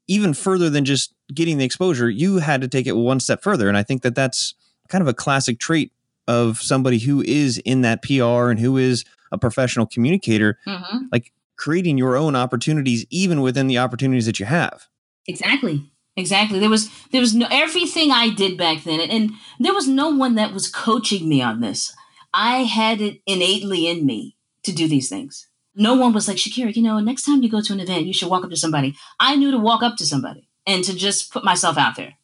even 0.07 0.35
further 0.35 0.69
than 0.69 0.85
just 0.85 1.15
getting 1.33 1.59
the 1.59 1.65
exposure, 1.65 2.11
you 2.11 2.39
had 2.39 2.61
to 2.61 2.69
take 2.69 2.87
it 2.87 2.97
one 2.97 3.21
step 3.21 3.43
further. 3.43 3.69
And 3.69 3.77
I 3.77 3.83
think 3.83 4.03
that 4.03 4.15
that's 4.15 4.55
kind 4.89 5.03
of 5.03 5.09
a 5.09 5.15
classic 5.15 5.61
trait 5.61 5.93
of 6.27 6.61
somebody 6.61 6.99
who 6.99 7.23
is 7.23 7.59
in 7.59 7.83
that 7.83 8.03
PR 8.03 8.51
and 8.51 8.59
who 8.59 8.77
is 8.77 9.05
a 9.33 9.39
professional 9.39 9.87
communicator, 9.87 10.59
mm-hmm. 10.67 11.05
like 11.13 11.33
creating 11.57 11.97
your 11.97 12.17
own 12.17 12.35
opportunities, 12.35 13.07
even 13.11 13.41
within 13.41 13.69
the 13.69 13.79
opportunities 13.79 14.27
that 14.27 14.41
you 14.41 14.47
have. 14.47 14.89
Exactly. 15.29 15.91
Exactly. 16.17 16.59
There 16.59 16.69
was 16.69 16.91
there 17.13 17.21
was 17.21 17.35
no 17.35 17.47
everything 17.51 18.11
I 18.11 18.31
did 18.31 18.59
back 18.59 18.83
then, 18.83 19.01
and, 19.01 19.13
and 19.13 19.31
there 19.61 19.73
was 19.73 19.87
no 19.87 20.09
one 20.09 20.35
that 20.35 20.53
was 20.53 20.69
coaching 20.69 21.29
me 21.29 21.41
on 21.41 21.61
this. 21.61 21.95
I 22.35 22.65
had 22.65 23.01
it 23.01 23.21
innately 23.27 23.89
in 23.89 24.05
me 24.05 24.37
to 24.63 24.73
do 24.73 24.89
these 24.89 25.09
things. 25.09 25.49
No 25.75 25.95
one 25.95 26.13
was 26.13 26.29
like, 26.29 26.37
Shakira, 26.37 26.75
you 26.75 26.83
know, 26.83 26.99
next 26.99 27.25
time 27.25 27.43
you 27.43 27.49
go 27.49 27.61
to 27.61 27.73
an 27.73 27.81
event, 27.81 28.07
you 28.07 28.13
should 28.13 28.29
walk 28.29 28.45
up 28.45 28.51
to 28.51 28.57
somebody. 28.57 28.97
I 29.19 29.37
knew 29.37 29.51
to 29.51 29.59
walk 29.59 29.83
up 29.83 29.97
to 29.97 30.07
somebody 30.07 30.49
and 30.67 30.85
to 30.85 30.95
just 30.95 31.33
put 31.33 31.45
myself 31.45 31.79
out 31.79 31.97
there. 31.97 32.15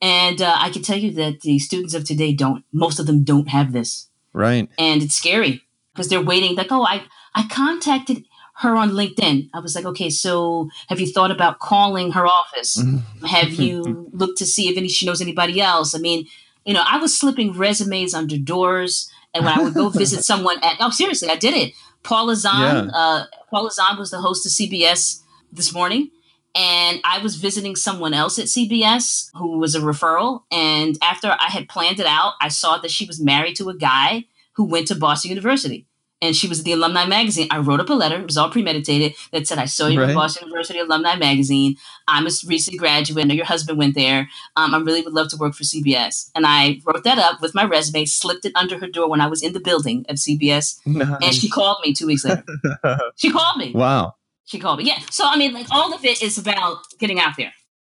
And 0.00 0.42
uh, 0.42 0.56
I 0.58 0.70
can 0.70 0.82
tell 0.82 0.98
you 0.98 1.12
that 1.12 1.42
the 1.42 1.60
students 1.60 1.94
of 1.94 2.04
today 2.04 2.32
don't, 2.32 2.64
most 2.72 2.98
of 2.98 3.06
them 3.06 3.22
don't 3.22 3.48
have 3.48 3.72
this. 3.72 4.08
Right. 4.32 4.68
And 4.78 5.02
it's 5.02 5.14
scary 5.14 5.62
because 5.94 6.08
they're 6.08 6.20
waiting, 6.20 6.56
like, 6.56 6.72
oh, 6.72 6.84
I, 6.84 7.04
I 7.34 7.46
contacted 7.48 8.24
her 8.56 8.76
on 8.76 8.90
LinkedIn. 8.90 9.50
I 9.54 9.60
was 9.60 9.74
like, 9.74 9.84
okay, 9.84 10.10
so 10.10 10.68
have 10.88 11.00
you 11.00 11.06
thought 11.06 11.30
about 11.30 11.60
calling 11.60 12.12
her 12.12 12.26
office? 12.26 12.82
have 13.28 13.52
you 13.52 14.10
looked 14.12 14.38
to 14.38 14.46
see 14.46 14.68
if 14.68 14.76
any, 14.76 14.88
she 14.88 15.06
knows 15.06 15.20
anybody 15.20 15.60
else? 15.60 15.94
I 15.94 15.98
mean, 15.98 16.26
you 16.64 16.74
know, 16.74 16.84
I 16.86 16.98
was 16.98 17.18
slipping 17.18 17.52
resumes 17.52 18.14
under 18.14 18.38
doors. 18.38 19.10
And 19.34 19.44
when 19.44 19.58
I 19.58 19.62
would 19.62 19.74
go 19.74 19.88
visit 19.88 20.24
someone 20.24 20.58
at, 20.62 20.76
oh, 20.80 20.90
seriously, 20.90 21.28
I 21.28 21.36
did 21.36 21.54
it. 21.54 21.74
Paula 22.02 22.36
Zahn, 22.36 22.86
yeah. 22.86 22.92
uh, 22.94 23.24
Paula 23.50 23.70
Zahn 23.70 23.98
was 23.98 24.10
the 24.10 24.20
host 24.20 24.44
of 24.44 24.52
CBS 24.52 25.22
this 25.52 25.72
morning. 25.72 26.10
And 26.54 27.00
I 27.04 27.18
was 27.22 27.36
visiting 27.36 27.76
someone 27.76 28.12
else 28.12 28.38
at 28.38 28.44
CBS 28.46 29.30
who 29.34 29.58
was 29.58 29.74
a 29.74 29.80
referral. 29.80 30.42
And 30.50 30.98
after 31.02 31.34
I 31.38 31.48
had 31.48 31.68
planned 31.68 31.98
it 31.98 32.06
out, 32.06 32.34
I 32.40 32.48
saw 32.48 32.76
that 32.78 32.90
she 32.90 33.06
was 33.06 33.20
married 33.20 33.56
to 33.56 33.70
a 33.70 33.76
guy 33.76 34.26
who 34.54 34.64
went 34.64 34.88
to 34.88 34.94
Boston 34.94 35.30
University 35.30 35.86
and 36.22 36.36
she 36.36 36.46
was 36.48 36.60
at 36.60 36.64
the 36.64 36.72
alumni 36.72 37.04
magazine. 37.04 37.48
I 37.50 37.58
wrote 37.58 37.80
up 37.80 37.90
a 37.90 37.94
letter, 37.94 38.16
it 38.16 38.26
was 38.26 38.38
all 38.38 38.48
premeditated, 38.48 39.14
that 39.32 39.46
said, 39.46 39.58
I 39.58 39.66
saw 39.66 39.88
you 39.88 40.00
right. 40.00 40.10
in 40.10 40.14
Boston 40.14 40.46
University 40.46 40.78
Alumni 40.78 41.16
Magazine. 41.16 41.76
I'm 42.06 42.26
a 42.26 42.30
recent 42.46 42.78
graduate. 42.78 43.24
I 43.24 43.28
know 43.28 43.34
your 43.34 43.44
husband 43.44 43.76
went 43.76 43.96
there. 43.96 44.28
Um, 44.56 44.74
I 44.74 44.78
really 44.78 45.02
would 45.02 45.12
love 45.12 45.28
to 45.28 45.36
work 45.36 45.54
for 45.54 45.64
CBS. 45.64 46.30
And 46.34 46.46
I 46.46 46.80
wrote 46.86 47.04
that 47.04 47.18
up 47.18 47.42
with 47.42 47.54
my 47.54 47.64
resume, 47.64 48.04
slipped 48.04 48.44
it 48.44 48.52
under 48.54 48.78
her 48.78 48.86
door 48.86 49.10
when 49.10 49.20
I 49.20 49.26
was 49.26 49.42
in 49.42 49.52
the 49.52 49.60
building 49.60 50.06
of 50.08 50.16
CBS. 50.16 50.78
Nice. 50.86 51.08
And 51.22 51.34
she 51.34 51.50
called 51.50 51.78
me 51.84 51.92
two 51.92 52.06
weeks 52.06 52.24
later. 52.24 52.44
she 53.16 53.30
called 53.30 53.58
me. 53.58 53.72
Wow. 53.72 54.14
She 54.44 54.60
called 54.60 54.78
me. 54.78 54.84
Yeah. 54.84 55.00
So, 55.10 55.24
I 55.26 55.36
mean, 55.36 55.52
like, 55.52 55.66
all 55.70 55.92
of 55.92 56.04
it 56.04 56.22
is 56.22 56.38
about 56.38 56.78
getting 56.98 57.18
out 57.18 57.34
there. 57.36 57.52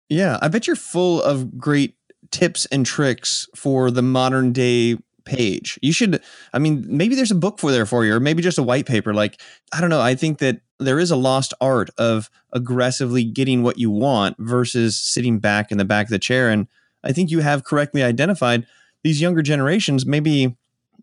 Yeah. 0.08 0.38
I 0.40 0.48
bet 0.48 0.66
you're 0.66 0.76
full 0.76 1.22
of 1.22 1.58
great 1.58 1.94
tips 2.30 2.66
and 2.66 2.86
tricks 2.86 3.48
for 3.54 3.90
the 3.90 4.02
modern 4.02 4.52
day 4.52 4.96
page. 5.24 5.78
You 5.82 5.92
should, 5.92 6.22
I 6.52 6.58
mean, 6.58 6.84
maybe 6.88 7.14
there's 7.14 7.30
a 7.30 7.36
book 7.36 7.58
for 7.58 7.70
there 7.70 7.86
for 7.86 8.04
you, 8.04 8.14
or 8.14 8.20
maybe 8.20 8.42
just 8.42 8.58
a 8.58 8.62
white 8.62 8.86
paper. 8.86 9.14
Like, 9.14 9.40
I 9.72 9.80
don't 9.80 9.90
know. 9.90 10.00
I 10.00 10.14
think 10.14 10.38
that 10.38 10.60
there 10.78 10.98
is 10.98 11.10
a 11.10 11.16
lost 11.16 11.54
art 11.60 11.90
of 11.98 12.30
aggressively 12.52 13.24
getting 13.24 13.62
what 13.62 13.78
you 13.78 13.90
want 13.90 14.36
versus 14.38 14.96
sitting 14.96 15.38
back 15.38 15.70
in 15.70 15.78
the 15.78 15.84
back 15.84 16.06
of 16.06 16.10
the 16.10 16.18
chair. 16.18 16.50
And 16.50 16.68
I 17.02 17.12
think 17.12 17.30
you 17.30 17.40
have 17.40 17.64
correctly 17.64 18.02
identified 18.02 18.66
these 19.02 19.20
younger 19.20 19.42
generations. 19.42 20.06
Maybe, 20.06 20.56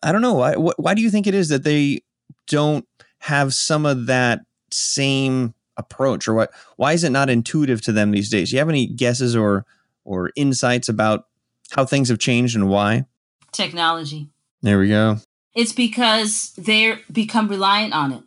I 0.04 0.12
don't 0.12 0.22
know. 0.22 0.34
Why, 0.34 0.54
why 0.54 0.94
do 0.94 1.01
you 1.01 1.10
think 1.10 1.28
it 1.28 1.36
is 1.36 1.50
that 1.50 1.63
they 1.63 2.01
don't 2.48 2.86
have 3.20 3.54
some 3.54 3.86
of 3.86 4.08
that 4.08 4.42
same 4.72 5.54
approach 5.78 6.28
or 6.28 6.34
what 6.34 6.51
why 6.75 6.94
is 6.94 7.04
it 7.04 7.12
not 7.12 7.30
intuitive 7.30 7.82
to 7.82 7.92
them 7.92 8.12
these 8.12 8.30
days 8.30 8.50
do 8.50 8.56
you 8.56 8.60
have 8.60 8.70
any 8.70 8.86
guesses 8.86 9.36
or 9.36 9.66
or 10.04 10.32
insights 10.36 10.90
about 10.90 11.28
how 11.72 11.86
things 11.86 12.10
have 12.10 12.20
changed 12.20 12.56
and 12.56 12.68
why 12.68 13.06
Technology. 13.51 14.29
There 14.62 14.79
we 14.79 14.88
go. 14.88 15.17
It's 15.55 15.74
because 15.74 16.53
they're 16.58 17.00
become 17.12 17.48
reliant 17.48 17.93
on 17.93 18.12
it. 18.12 18.24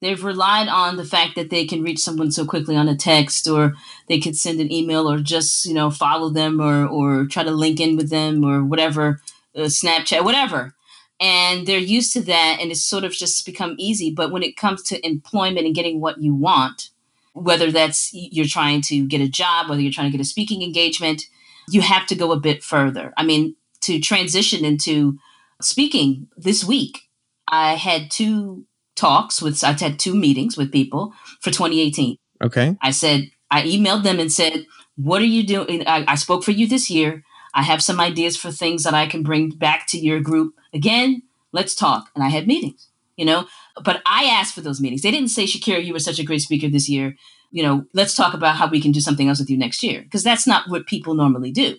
They've 0.00 0.22
relied 0.22 0.66
on 0.66 0.96
the 0.96 1.04
fact 1.04 1.36
that 1.36 1.50
they 1.50 1.64
can 1.64 1.82
reach 1.82 2.00
someone 2.00 2.32
so 2.32 2.44
quickly 2.44 2.74
on 2.74 2.88
a 2.88 2.96
text 2.96 3.46
or 3.46 3.74
they 4.08 4.18
could 4.18 4.36
send 4.36 4.60
an 4.60 4.72
email 4.72 5.08
or 5.08 5.20
just, 5.20 5.64
you 5.64 5.74
know, 5.74 5.90
follow 5.90 6.28
them 6.28 6.60
or, 6.60 6.86
or 6.86 7.26
try 7.26 7.44
to 7.44 7.52
link 7.52 7.78
in 7.78 7.96
with 7.96 8.10
them 8.10 8.44
or 8.44 8.64
whatever, 8.64 9.20
uh, 9.54 9.60
Snapchat, 9.60 10.24
whatever. 10.24 10.74
And 11.20 11.68
they're 11.68 11.78
used 11.78 12.12
to 12.14 12.20
that 12.22 12.58
and 12.60 12.72
it's 12.72 12.84
sort 12.84 13.04
of 13.04 13.12
just 13.12 13.46
become 13.46 13.76
easy. 13.78 14.10
But 14.10 14.32
when 14.32 14.42
it 14.42 14.56
comes 14.56 14.82
to 14.84 15.06
employment 15.06 15.66
and 15.66 15.74
getting 15.74 16.00
what 16.00 16.20
you 16.20 16.34
want, 16.34 16.90
whether 17.32 17.70
that's 17.70 18.10
you're 18.12 18.46
trying 18.46 18.80
to 18.82 19.06
get 19.06 19.20
a 19.20 19.28
job, 19.28 19.68
whether 19.68 19.80
you're 19.80 19.92
trying 19.92 20.10
to 20.10 20.16
get 20.16 20.20
a 20.20 20.28
speaking 20.28 20.62
engagement, 20.62 21.26
you 21.68 21.80
have 21.80 22.06
to 22.08 22.16
go 22.16 22.32
a 22.32 22.40
bit 22.40 22.64
further. 22.64 23.12
I 23.16 23.22
mean, 23.22 23.54
to 23.82 24.00
transition 24.00 24.64
into 24.64 25.18
speaking 25.60 26.28
this 26.36 26.64
week. 26.64 27.08
I 27.48 27.74
had 27.74 28.10
two 28.10 28.64
talks 28.96 29.42
with, 29.42 29.62
I 29.62 29.72
had 29.72 29.98
two 29.98 30.14
meetings 30.14 30.56
with 30.56 30.72
people 30.72 31.12
for 31.40 31.50
2018. 31.50 32.16
Okay. 32.42 32.76
I 32.80 32.90
said, 32.90 33.30
I 33.50 33.62
emailed 33.62 34.02
them 34.02 34.18
and 34.18 34.32
said, 34.32 34.66
What 34.96 35.22
are 35.22 35.26
you 35.26 35.46
doing? 35.46 35.86
I, 35.86 36.04
I 36.08 36.14
spoke 36.16 36.44
for 36.44 36.50
you 36.50 36.66
this 36.66 36.90
year. 36.90 37.22
I 37.54 37.62
have 37.62 37.82
some 37.82 38.00
ideas 38.00 38.36
for 38.36 38.50
things 38.50 38.82
that 38.84 38.94
I 38.94 39.06
can 39.06 39.22
bring 39.22 39.50
back 39.50 39.86
to 39.88 39.98
your 39.98 40.20
group. 40.20 40.54
Again, 40.72 41.22
let's 41.52 41.74
talk. 41.74 42.08
And 42.14 42.24
I 42.24 42.28
had 42.28 42.46
meetings, 42.46 42.88
you 43.16 43.26
know, 43.26 43.46
but 43.84 44.00
I 44.06 44.24
asked 44.24 44.54
for 44.54 44.62
those 44.62 44.80
meetings. 44.80 45.02
They 45.02 45.10
didn't 45.10 45.28
say, 45.28 45.44
Shakira, 45.44 45.84
you 45.84 45.92
were 45.92 45.98
such 45.98 46.18
a 46.18 46.24
great 46.24 46.40
speaker 46.40 46.68
this 46.68 46.88
year. 46.88 47.14
You 47.50 47.62
know, 47.62 47.84
let's 47.92 48.14
talk 48.14 48.32
about 48.32 48.56
how 48.56 48.68
we 48.68 48.80
can 48.80 48.92
do 48.92 49.00
something 49.00 49.28
else 49.28 49.38
with 49.38 49.50
you 49.50 49.58
next 49.58 49.82
year. 49.82 50.00
Because 50.00 50.24
that's 50.24 50.46
not 50.46 50.70
what 50.70 50.86
people 50.86 51.14
normally 51.14 51.52
do 51.52 51.76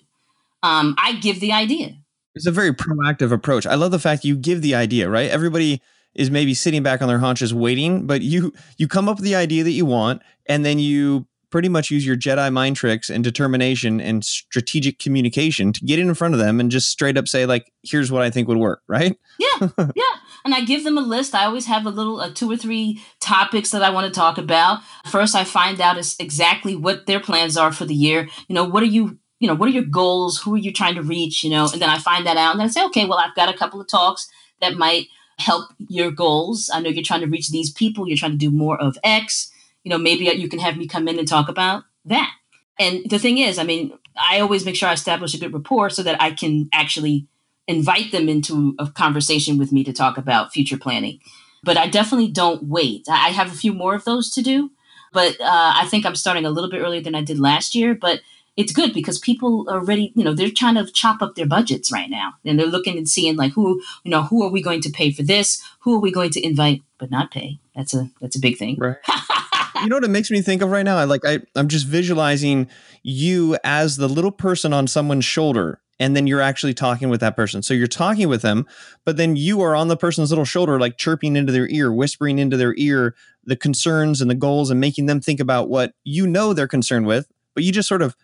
um, 0.64 0.96
I 0.98 1.14
give 1.14 1.40
the 1.40 1.52
idea. 1.52 1.94
It's 2.36 2.48
a 2.48 2.52
very 2.52 2.74
proactive 2.74 3.32
approach. 3.32 3.68
I 3.68 3.76
love 3.76 3.92
the 3.92 4.00
fact 4.00 4.26
you 4.26 4.36
give 4.36 4.62
the 4.62 4.74
idea, 4.74 5.10
right? 5.10 5.30
Everybody 5.30 5.82
is 6.16 6.32
maybe 6.32 6.54
sitting 6.54 6.82
back 6.82 7.02
on 7.02 7.08
their 7.08 7.20
haunches 7.20 7.54
waiting, 7.54 8.08
but 8.08 8.22
you 8.22 8.54
you 8.78 8.88
come 8.88 9.08
up 9.08 9.18
with 9.18 9.26
the 9.26 9.36
idea 9.36 9.64
that 9.64 9.72
you 9.72 9.86
want, 9.86 10.22
and 10.48 10.66
then 10.66 10.80
you 10.80 11.28
pretty 11.52 11.70
much 11.70 11.92
use 11.92 12.04
your 12.04 12.16
Jedi 12.16 12.52
mind 12.52 12.76
tricks 12.76 13.12
and 13.12 13.24
determination 13.24 14.02
and 14.02 14.26
strategic 14.26 14.98
communication 14.98 15.72
to 15.72 15.86
get 15.86 16.00
in 16.00 16.12
front 16.16 16.34
of 16.34 16.40
them 16.40 16.60
and 16.60 16.72
just 16.72 16.90
straight 16.90 17.18
up 17.18 17.28
say 17.28 17.46
like, 17.46 17.72
"Here's 17.84 18.12
what 18.12 18.24
I 18.24 18.32
think 18.32 18.48
would 18.48 18.58
work," 18.58 18.82
right? 18.88 19.16
Yeah, 19.38 19.70
yeah. 19.96 20.04
And 20.46 20.54
I 20.54 20.62
give 20.62 20.84
them 20.84 20.98
a 20.98 21.02
list. 21.02 21.36
I 21.36 21.46
always 21.46 21.68
have 21.68 21.86
a 21.86 21.90
little, 21.90 22.20
uh, 22.20 22.32
two 22.34 22.52
or 22.52 22.58
three 22.58 23.02
topics 23.22 23.72
that 23.72 23.82
I 23.82 23.92
want 23.92 24.12
to 24.12 24.20
talk 24.20 24.38
about. 24.38 24.80
First, 25.06 25.36
I 25.36 25.46
find 25.46 25.80
out 25.80 25.98
is 25.98 26.18
exactly 26.20 26.76
what 26.76 27.06
their 27.06 27.22
plans 27.22 27.56
are 27.56 27.72
for 27.72 27.86
the 27.86 27.96
year. 27.96 28.28
You 28.50 28.56
know, 28.56 28.66
what 28.66 28.84
are 28.84 28.88
you 28.88 29.20
you 29.44 29.50
know, 29.50 29.56
what 29.56 29.68
are 29.68 29.74
your 29.74 29.84
goals? 29.84 30.38
Who 30.38 30.56
are 30.56 30.58
you 30.58 30.72
trying 30.72 30.96
to 30.96 31.02
reach? 31.02 31.44
You 31.44 31.50
know, 31.50 31.68
and 31.70 31.82
then 31.82 31.90
I 31.90 31.98
find 31.98 32.26
that 32.26 32.38
out 32.38 32.52
and 32.52 32.62
then 32.62 32.68
I 32.68 32.72
say, 32.72 32.86
okay, 32.86 33.04
well, 33.04 33.20
I've 33.20 33.36
got 33.36 33.54
a 33.54 33.58
couple 33.58 33.82
of 33.82 33.90
talks 33.90 34.30
that 34.62 34.78
might 34.78 35.08
help 35.38 35.66
your 35.90 36.12
goals. 36.12 36.72
I 36.74 36.80
know 36.80 36.90
you're 36.90 37.04
trying 37.04 37.20
to 37.20 37.28
reach 37.28 37.50
these 37.50 37.70
people, 37.70 38.08
you're 38.08 38.16
trying 38.16 38.32
to 38.32 38.38
do 38.38 38.52
more 38.52 38.80
of 38.80 38.98
X. 39.04 39.52
You 39.84 39.90
know, 39.90 39.98
maybe 39.98 40.24
you 40.24 40.48
can 40.48 40.60
have 40.60 40.78
me 40.78 40.88
come 40.88 41.10
in 41.10 41.20
and 41.20 41.28
talk 41.28 41.50
about 41.50 41.84
that. 42.06 42.32
And 42.80 43.04
the 43.10 43.20
thing 43.20 43.38
is, 43.38 43.60
I 43.60 43.64
mean, 43.64 43.92
I 44.16 44.40
always 44.40 44.64
make 44.64 44.78
sure 44.78 44.88
I 44.88 44.94
establish 44.94 45.34
a 45.34 45.40
good 45.40 45.54
rapport 45.54 45.90
so 45.90 46.04
that 46.04 46.22
I 46.22 46.32
can 46.32 46.70
actually 46.72 47.28
invite 47.68 48.14
them 48.14 48.30
into 48.30 48.76
a 48.80 48.88
conversation 48.88 49.58
with 49.58 49.74
me 49.74 49.84
to 49.84 49.92
talk 49.92 50.18
about 50.18 50.54
future 50.54 50.78
planning. 50.78 51.20
But 51.64 51.76
I 51.76 51.90
definitely 51.90 52.32
don't 52.32 52.64
wait. 52.64 53.08
I 53.10 53.32
have 53.32 53.52
a 53.52 53.58
few 53.58 53.74
more 53.74 53.94
of 53.94 54.06
those 54.06 54.32
to 54.36 54.42
do, 54.42 54.72
but 55.12 55.34
uh, 55.42 55.74
I 55.76 55.86
think 55.90 56.06
I'm 56.06 56.16
starting 56.16 56.46
a 56.46 56.50
little 56.50 56.70
bit 56.70 56.80
earlier 56.80 57.02
than 57.02 57.16
I 57.16 57.24
did 57.24 57.40
last 57.40 57.76
year. 57.76 57.94
But 57.94 58.22
it's 58.56 58.72
good 58.72 58.94
because 58.94 59.18
people 59.18 59.68
are 59.70 59.84
ready, 59.84 60.12
you 60.16 60.24
know, 60.24 60.34
they're 60.34 60.50
trying 60.50 60.76
to 60.76 60.86
chop 60.92 61.22
up 61.22 61.36
their 61.36 61.48
budgets 61.48 61.92
right 61.92 62.10
now. 62.10 62.34
And 62.46 62.60
they're 62.60 62.68
looking 62.68 62.98
and 62.98 63.10
seeing 63.10 63.36
like 63.36 63.54
who, 63.54 63.82
you 64.04 64.12
know, 64.12 64.24
who 64.24 64.44
are 64.44 64.50
we 64.50 64.62
going 64.62 64.82
to 64.82 64.92
pay 64.92 65.12
for 65.12 65.24
this? 65.24 65.62
Who 65.80 65.96
are 65.96 66.00
we 66.00 66.12
going 66.12 66.30
to 66.32 66.46
invite 66.46 66.84
but 67.00 67.10
not 67.10 67.32
pay? 67.32 67.60
That's 67.76 67.94
a 67.94 68.10
that's 68.22 68.36
a 68.36 68.40
big 68.40 68.58
thing. 68.58 68.78
Right. 68.78 68.98
you 69.82 69.88
know 69.88 69.96
what 69.96 70.04
it 70.04 70.12
makes 70.12 70.30
me 70.30 70.42
think 70.42 70.62
of 70.62 70.70
right 70.70 70.84
now? 70.84 70.98
I 70.98 71.06
like 71.06 71.22
I 71.26 71.40
I'm 71.56 71.68
just 71.68 71.88
visualizing 71.88 72.70
you 73.02 73.58
as 73.64 73.98
the 73.98 74.08
little 74.08 74.32
person 74.32 74.72
on 74.72 74.88
someone's 74.88 75.26
shoulder 75.26 75.80
and 76.00 76.16
then 76.16 76.28
you're 76.28 76.42
actually 76.42 76.74
talking 76.74 77.10
with 77.10 77.22
that 77.22 77.36
person. 77.36 77.62
So 77.62 77.74
you're 77.74 77.88
talking 77.88 78.28
with 78.28 78.42
them, 78.42 78.66
but 79.06 79.18
then 79.18 79.36
you 79.36 79.62
are 79.62 79.76
on 79.76 79.88
the 79.88 79.98
person's 79.98 80.32
little 80.32 80.46
shoulder, 80.46 80.80
like 80.80 80.98
chirping 80.98 81.36
into 81.36 81.52
their 81.52 81.68
ear, 81.70 81.94
whispering 81.94 82.40
into 82.40 82.58
their 82.58 82.74
ear 82.78 83.16
the 83.46 83.56
concerns 83.56 84.22
and 84.22 84.30
the 84.30 84.36
goals 84.36 84.70
and 84.70 84.80
making 84.80 85.06
them 85.06 85.22
think 85.22 85.40
about 85.40 85.70
what 85.70 85.94
you 86.04 86.26
know 86.26 86.54
they're 86.54 86.68
concerned 86.68 87.06
with, 87.06 87.28
but 87.54 87.64
you 87.64 87.72
just 87.72 87.88
sort 87.88 88.02
of 88.02 88.16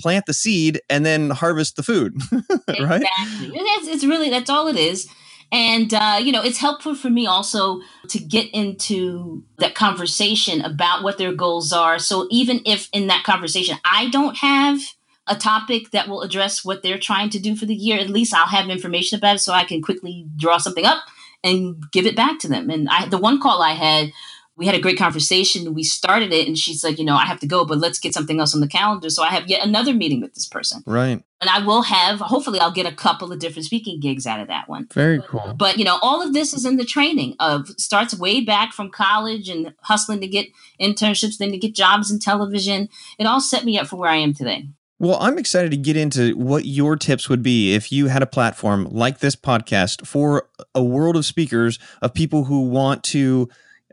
plant 0.00 0.26
the 0.26 0.34
seed 0.34 0.80
and 0.88 1.04
then 1.04 1.30
harvest 1.30 1.76
the 1.76 1.82
food, 1.82 2.14
right? 2.80 3.02
Exactly. 3.02 3.50
It's, 3.54 3.88
it's 3.88 4.04
really, 4.04 4.30
that's 4.30 4.50
all 4.50 4.68
it 4.68 4.76
is. 4.76 5.08
And, 5.50 5.92
uh, 5.94 6.18
you 6.22 6.30
know, 6.30 6.42
it's 6.42 6.58
helpful 6.58 6.94
for 6.94 7.08
me 7.08 7.26
also 7.26 7.80
to 8.08 8.18
get 8.18 8.50
into 8.52 9.44
that 9.58 9.74
conversation 9.74 10.60
about 10.60 11.02
what 11.02 11.16
their 11.16 11.32
goals 11.32 11.72
are. 11.72 11.98
So 11.98 12.28
even 12.30 12.60
if 12.66 12.88
in 12.92 13.06
that 13.06 13.24
conversation 13.24 13.78
I 13.84 14.10
don't 14.10 14.36
have 14.36 14.80
a 15.26 15.34
topic 15.34 15.90
that 15.90 16.08
will 16.08 16.22
address 16.22 16.64
what 16.64 16.82
they're 16.82 16.98
trying 16.98 17.30
to 17.30 17.38
do 17.38 17.56
for 17.56 17.66
the 17.66 17.74
year, 17.74 17.98
at 17.98 18.10
least 18.10 18.34
I'll 18.34 18.46
have 18.46 18.68
information 18.68 19.18
about 19.18 19.36
it 19.36 19.40
so 19.40 19.52
I 19.52 19.64
can 19.64 19.82
quickly 19.82 20.26
draw 20.36 20.58
something 20.58 20.84
up 20.84 21.02
and 21.44 21.82
give 21.92 22.06
it 22.06 22.16
back 22.16 22.38
to 22.40 22.48
them. 22.48 22.68
And 22.70 22.88
I, 22.88 23.06
the 23.06 23.18
one 23.18 23.40
call 23.40 23.62
I 23.62 23.72
had, 23.72 24.12
we 24.58 24.66
had 24.66 24.74
a 24.74 24.80
great 24.80 24.98
conversation. 24.98 25.72
We 25.72 25.84
started 25.84 26.32
it, 26.32 26.48
and 26.48 26.58
she's 26.58 26.82
like, 26.82 26.98
you 26.98 27.04
know, 27.04 27.14
I 27.14 27.24
have 27.24 27.38
to 27.40 27.46
go, 27.46 27.64
but 27.64 27.78
let's 27.78 28.00
get 28.00 28.12
something 28.12 28.40
else 28.40 28.54
on 28.54 28.60
the 28.60 28.66
calendar. 28.66 29.08
So 29.08 29.22
I 29.22 29.28
have 29.28 29.46
yet 29.46 29.64
another 29.64 29.94
meeting 29.94 30.20
with 30.20 30.34
this 30.34 30.46
person. 30.46 30.82
Right. 30.84 31.22
And 31.40 31.48
I 31.48 31.64
will 31.64 31.82
have, 31.82 32.18
hopefully, 32.18 32.58
I'll 32.58 32.72
get 32.72 32.84
a 32.84 32.94
couple 32.94 33.32
of 33.32 33.38
different 33.38 33.66
speaking 33.66 34.00
gigs 34.00 34.26
out 34.26 34.40
of 34.40 34.48
that 34.48 34.68
one. 34.68 34.88
Very 34.92 35.22
cool. 35.22 35.54
But, 35.56 35.78
you 35.78 35.84
know, 35.84 36.00
all 36.02 36.20
of 36.20 36.34
this 36.34 36.52
is 36.52 36.66
in 36.66 36.76
the 36.76 36.84
training 36.84 37.36
of 37.38 37.68
starts 37.78 38.18
way 38.18 38.40
back 38.40 38.72
from 38.72 38.90
college 38.90 39.48
and 39.48 39.72
hustling 39.82 40.20
to 40.20 40.26
get 40.26 40.48
internships, 40.80 41.38
then 41.38 41.52
to 41.52 41.58
get 41.58 41.76
jobs 41.76 42.10
in 42.10 42.18
television. 42.18 42.88
It 43.20 43.26
all 43.26 43.40
set 43.40 43.64
me 43.64 43.78
up 43.78 43.86
for 43.86 43.94
where 43.94 44.10
I 44.10 44.16
am 44.16 44.34
today. 44.34 44.68
Well, 44.98 45.18
I'm 45.20 45.38
excited 45.38 45.70
to 45.70 45.76
get 45.76 45.96
into 45.96 46.36
what 46.36 46.64
your 46.64 46.96
tips 46.96 47.28
would 47.28 47.44
be 47.44 47.72
if 47.72 47.92
you 47.92 48.08
had 48.08 48.24
a 48.24 48.26
platform 48.26 48.88
like 48.90 49.20
this 49.20 49.36
podcast 49.36 50.04
for 50.04 50.48
a 50.74 50.82
world 50.82 51.14
of 51.14 51.24
speakers 51.24 51.78
of 52.02 52.14
people 52.14 52.42
who 52.46 52.62
want 52.62 53.04
to 53.04 53.48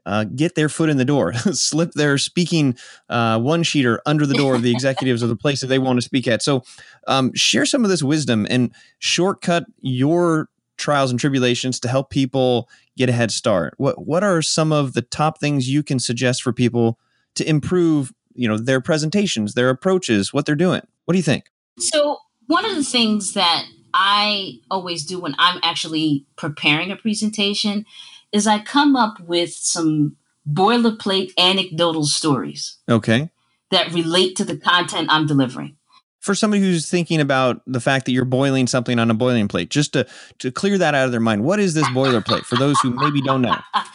uh, 0.05 0.23
get 0.23 0.55
their 0.55 0.69
foot 0.69 0.89
in 0.89 0.97
the 0.97 1.05
door, 1.05 1.33
slip 1.51 1.91
their 1.93 2.17
speaking 2.17 2.77
uh, 3.09 3.39
one 3.39 3.63
sheeter 3.63 3.97
under 4.05 4.25
the 4.25 4.33
door 4.35 4.55
of 4.55 4.61
the 4.61 4.71
executives 4.75 5.21
of 5.21 5.29
the 5.29 5.35
place 5.35 5.61
that 5.61 5.67
they 5.67 5.79
want 5.79 5.97
to 5.97 6.01
speak 6.01 6.27
at. 6.27 6.41
So, 6.41 6.63
um, 7.07 7.33
share 7.33 7.65
some 7.65 7.83
of 7.83 7.89
this 7.89 8.03
wisdom 8.03 8.45
and 8.49 8.73
shortcut 8.99 9.65
your 9.79 10.49
trials 10.77 11.09
and 11.09 11.19
tribulations 11.19 11.79
to 11.79 11.87
help 11.87 12.09
people 12.09 12.69
get 12.97 13.09
a 13.09 13.13
head 13.13 13.31
start. 13.31 13.73
What 13.77 14.05
What 14.05 14.23
are 14.23 14.41
some 14.41 14.71
of 14.71 14.93
the 14.93 15.01
top 15.01 15.39
things 15.39 15.69
you 15.69 15.83
can 15.83 15.99
suggest 15.99 16.43
for 16.43 16.53
people 16.53 16.99
to 17.35 17.47
improve? 17.47 18.13
You 18.37 18.49
know 18.49 18.57
their 18.57 18.81
presentations, 18.81 19.53
their 19.53 19.69
approaches, 19.69 20.33
what 20.33 20.45
they're 20.45 20.55
doing. 20.55 20.81
What 21.05 21.13
do 21.13 21.17
you 21.17 21.23
think? 21.23 21.45
So, 21.79 22.19
one 22.47 22.65
of 22.65 22.75
the 22.75 22.83
things 22.83 23.33
that 23.33 23.65
I 23.93 24.59
always 24.69 25.05
do 25.05 25.19
when 25.19 25.35
I'm 25.39 25.59
actually 25.63 26.25
preparing 26.35 26.91
a 26.91 26.97
presentation 26.97 27.85
is 28.35 28.45
I 28.45 28.59
come 28.59 28.97
up 28.97 29.21
with 29.21 29.53
some 29.53 30.17
boilerplate 30.47 31.31
anecdotal 31.37 32.03
stories. 32.03 32.77
Okay. 32.89 33.29
That 33.71 33.93
relate 33.93 34.35
to 34.35 34.43
the 34.43 34.57
content 34.57 35.07
I'm 35.09 35.25
delivering. 35.25 35.77
For 36.19 36.35
somebody 36.35 36.61
who's 36.61 36.89
thinking 36.89 37.21
about 37.21 37.61
the 37.65 37.79
fact 37.79 38.05
that 38.05 38.11
you're 38.11 38.25
boiling 38.25 38.67
something 38.67 38.99
on 38.99 39.09
a 39.09 39.13
boiling 39.13 39.47
plate, 39.47 39.69
just 39.69 39.93
to, 39.93 40.05
to 40.39 40.51
clear 40.51 40.77
that 40.77 40.93
out 40.93 41.05
of 41.05 41.11
their 41.11 41.21
mind, 41.21 41.45
what 41.45 41.61
is 41.61 41.75
this 41.75 41.87
boilerplate 41.89 42.43
for 42.45 42.57
those 42.57 42.77
who 42.81 42.91
maybe 42.91 43.21
don't 43.21 43.41
know? 43.41 43.57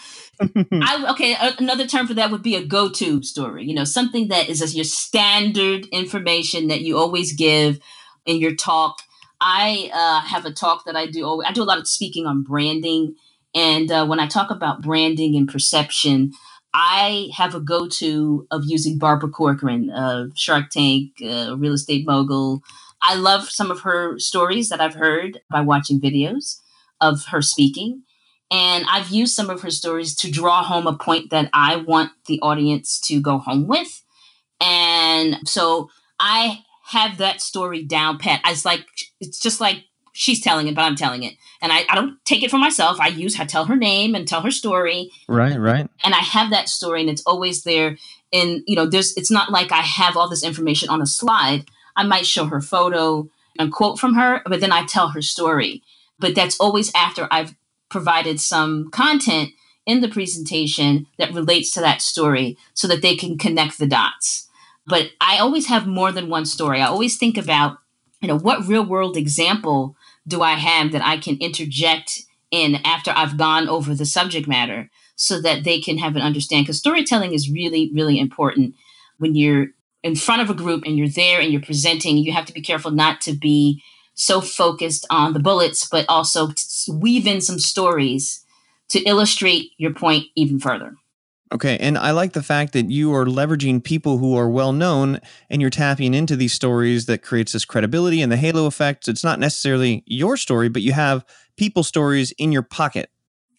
I, 0.40 1.06
okay, 1.10 1.36
another 1.58 1.86
term 1.86 2.06
for 2.06 2.14
that 2.14 2.30
would 2.30 2.42
be 2.42 2.56
a 2.56 2.64
go-to 2.64 3.22
story. 3.22 3.66
You 3.66 3.74
know, 3.74 3.84
something 3.84 4.28
that 4.28 4.48
is 4.48 4.74
your 4.74 4.84
standard 4.84 5.84
information 5.92 6.68
that 6.68 6.80
you 6.80 6.96
always 6.96 7.34
give 7.34 7.78
in 8.24 8.38
your 8.38 8.54
talk. 8.54 9.02
I 9.42 9.90
uh, 9.92 10.26
have 10.26 10.46
a 10.46 10.52
talk 10.52 10.86
that 10.86 10.96
I 10.96 11.06
do. 11.06 11.42
I 11.42 11.52
do 11.52 11.62
a 11.62 11.64
lot 11.64 11.78
of 11.78 11.86
speaking 11.86 12.24
on 12.26 12.42
branding, 12.42 13.16
and 13.54 13.90
uh, 13.90 14.06
when 14.06 14.20
I 14.20 14.26
talk 14.26 14.50
about 14.50 14.82
branding 14.82 15.36
and 15.36 15.48
perception, 15.48 16.32
I 16.72 17.30
have 17.34 17.54
a 17.54 17.60
go-to 17.60 18.46
of 18.50 18.62
using 18.64 18.98
Barbara 18.98 19.30
Corcoran 19.30 19.90
of 19.90 20.30
Shark 20.36 20.70
Tank, 20.70 21.12
uh, 21.22 21.56
real 21.56 21.72
estate 21.72 22.06
mogul. 22.06 22.62
I 23.02 23.14
love 23.16 23.50
some 23.50 23.70
of 23.70 23.80
her 23.80 24.18
stories 24.18 24.68
that 24.68 24.80
I've 24.80 24.94
heard 24.94 25.40
by 25.50 25.62
watching 25.62 26.00
videos 26.00 26.60
of 27.00 27.24
her 27.26 27.42
speaking. 27.42 28.02
And 28.52 28.84
I've 28.88 29.10
used 29.10 29.34
some 29.34 29.48
of 29.48 29.62
her 29.62 29.70
stories 29.70 30.14
to 30.16 30.30
draw 30.30 30.62
home 30.62 30.86
a 30.86 30.96
point 30.96 31.30
that 31.30 31.48
I 31.52 31.76
want 31.76 32.12
the 32.26 32.40
audience 32.40 33.00
to 33.02 33.20
go 33.20 33.38
home 33.38 33.66
with. 33.66 34.04
And 34.60 35.36
so 35.48 35.88
I 36.18 36.60
have 36.86 37.18
that 37.18 37.40
story 37.40 37.84
down 37.84 38.18
pat. 38.18 38.40
It's 38.44 38.64
like, 38.64 38.84
it's 39.20 39.40
just 39.40 39.60
like 39.60 39.84
she's 40.20 40.42
telling 40.42 40.68
it, 40.68 40.74
but 40.74 40.82
I'm 40.82 40.96
telling 40.96 41.22
it. 41.22 41.34
And 41.62 41.72
I, 41.72 41.86
I 41.88 41.94
don't 41.94 42.22
take 42.26 42.42
it 42.42 42.50
for 42.50 42.58
myself. 42.58 43.00
I 43.00 43.08
use 43.08 43.40
I 43.40 43.46
tell 43.46 43.64
her 43.64 43.74
name 43.74 44.14
and 44.14 44.28
tell 44.28 44.42
her 44.42 44.50
story. 44.50 45.10
Right, 45.26 45.58
right. 45.58 45.88
And 46.04 46.14
I 46.14 46.18
have 46.18 46.50
that 46.50 46.68
story 46.68 47.00
and 47.00 47.08
it's 47.08 47.22
always 47.22 47.62
there. 47.62 47.96
And 48.30 48.62
you 48.66 48.76
know, 48.76 48.84
there's 48.84 49.16
it's 49.16 49.30
not 49.30 49.50
like 49.50 49.72
I 49.72 49.80
have 49.80 50.18
all 50.18 50.28
this 50.28 50.44
information 50.44 50.90
on 50.90 51.00
a 51.00 51.06
slide. 51.06 51.64
I 51.96 52.02
might 52.02 52.26
show 52.26 52.44
her 52.44 52.60
photo 52.60 53.30
and 53.58 53.72
quote 53.72 53.98
from 53.98 54.12
her, 54.12 54.42
but 54.44 54.60
then 54.60 54.72
I 54.72 54.84
tell 54.84 55.08
her 55.08 55.22
story. 55.22 55.82
But 56.18 56.34
that's 56.34 56.60
always 56.60 56.92
after 56.94 57.26
I've 57.30 57.54
provided 57.88 58.40
some 58.40 58.90
content 58.90 59.52
in 59.86 60.02
the 60.02 60.08
presentation 60.08 61.06
that 61.16 61.32
relates 61.32 61.70
to 61.72 61.80
that 61.80 62.02
story 62.02 62.58
so 62.74 62.86
that 62.88 63.00
they 63.00 63.16
can 63.16 63.38
connect 63.38 63.78
the 63.78 63.86
dots. 63.86 64.48
But 64.86 65.12
I 65.18 65.38
always 65.38 65.68
have 65.68 65.86
more 65.86 66.12
than 66.12 66.28
one 66.28 66.44
story. 66.44 66.82
I 66.82 66.88
always 66.88 67.16
think 67.16 67.38
about, 67.38 67.78
you 68.20 68.28
know, 68.28 68.38
what 68.38 68.68
real 68.68 68.84
world 68.84 69.16
example 69.16 69.96
do 70.26 70.42
I 70.42 70.54
have 70.54 70.92
that 70.92 71.04
I 71.04 71.18
can 71.18 71.36
interject 71.38 72.20
in 72.50 72.76
after 72.84 73.12
I've 73.14 73.36
gone 73.36 73.68
over 73.68 73.94
the 73.94 74.06
subject 74.06 74.48
matter 74.48 74.90
so 75.16 75.40
that 75.40 75.64
they 75.64 75.80
can 75.80 75.98
have 75.98 76.16
an 76.16 76.22
understand 76.22 76.64
because 76.64 76.78
storytelling 76.78 77.32
is 77.32 77.50
really 77.50 77.90
really 77.94 78.18
important 78.18 78.74
when 79.18 79.34
you're 79.34 79.68
in 80.02 80.16
front 80.16 80.42
of 80.42 80.50
a 80.50 80.54
group 80.54 80.84
and 80.84 80.96
you're 80.96 81.08
there 81.08 81.40
and 81.40 81.52
you're 81.52 81.60
presenting 81.60 82.16
you 82.16 82.32
have 82.32 82.46
to 82.46 82.52
be 82.52 82.62
careful 82.62 82.90
not 82.90 83.20
to 83.20 83.32
be 83.32 83.82
so 84.20 84.42
focused 84.42 85.06
on 85.08 85.32
the 85.32 85.40
bullets, 85.40 85.88
but 85.88 86.04
also 86.06 86.52
weave 86.92 87.26
in 87.26 87.40
some 87.40 87.58
stories 87.58 88.44
to 88.88 89.00
illustrate 89.04 89.70
your 89.78 89.94
point 89.94 90.26
even 90.34 90.58
further. 90.58 90.94
Okay. 91.52 91.76
And 91.78 91.98
I 91.98 92.12
like 92.12 92.32
the 92.32 92.42
fact 92.42 92.72
that 92.74 92.90
you 92.90 93.12
are 93.12 93.24
leveraging 93.24 93.82
people 93.82 94.18
who 94.18 94.36
are 94.36 94.48
well 94.48 94.72
known 94.72 95.20
and 95.48 95.60
you're 95.60 95.70
tapping 95.70 96.14
into 96.14 96.36
these 96.36 96.52
stories 96.52 97.06
that 97.06 97.22
creates 97.22 97.52
this 97.52 97.64
credibility 97.64 98.22
and 98.22 98.30
the 98.30 98.36
halo 98.36 98.66
effect. 98.66 99.08
It's 99.08 99.24
not 99.24 99.40
necessarily 99.40 100.04
your 100.06 100.36
story, 100.36 100.68
but 100.68 100.82
you 100.82 100.92
have 100.92 101.24
people 101.56 101.82
stories 101.82 102.30
in 102.32 102.52
your 102.52 102.62
pocket 102.62 103.10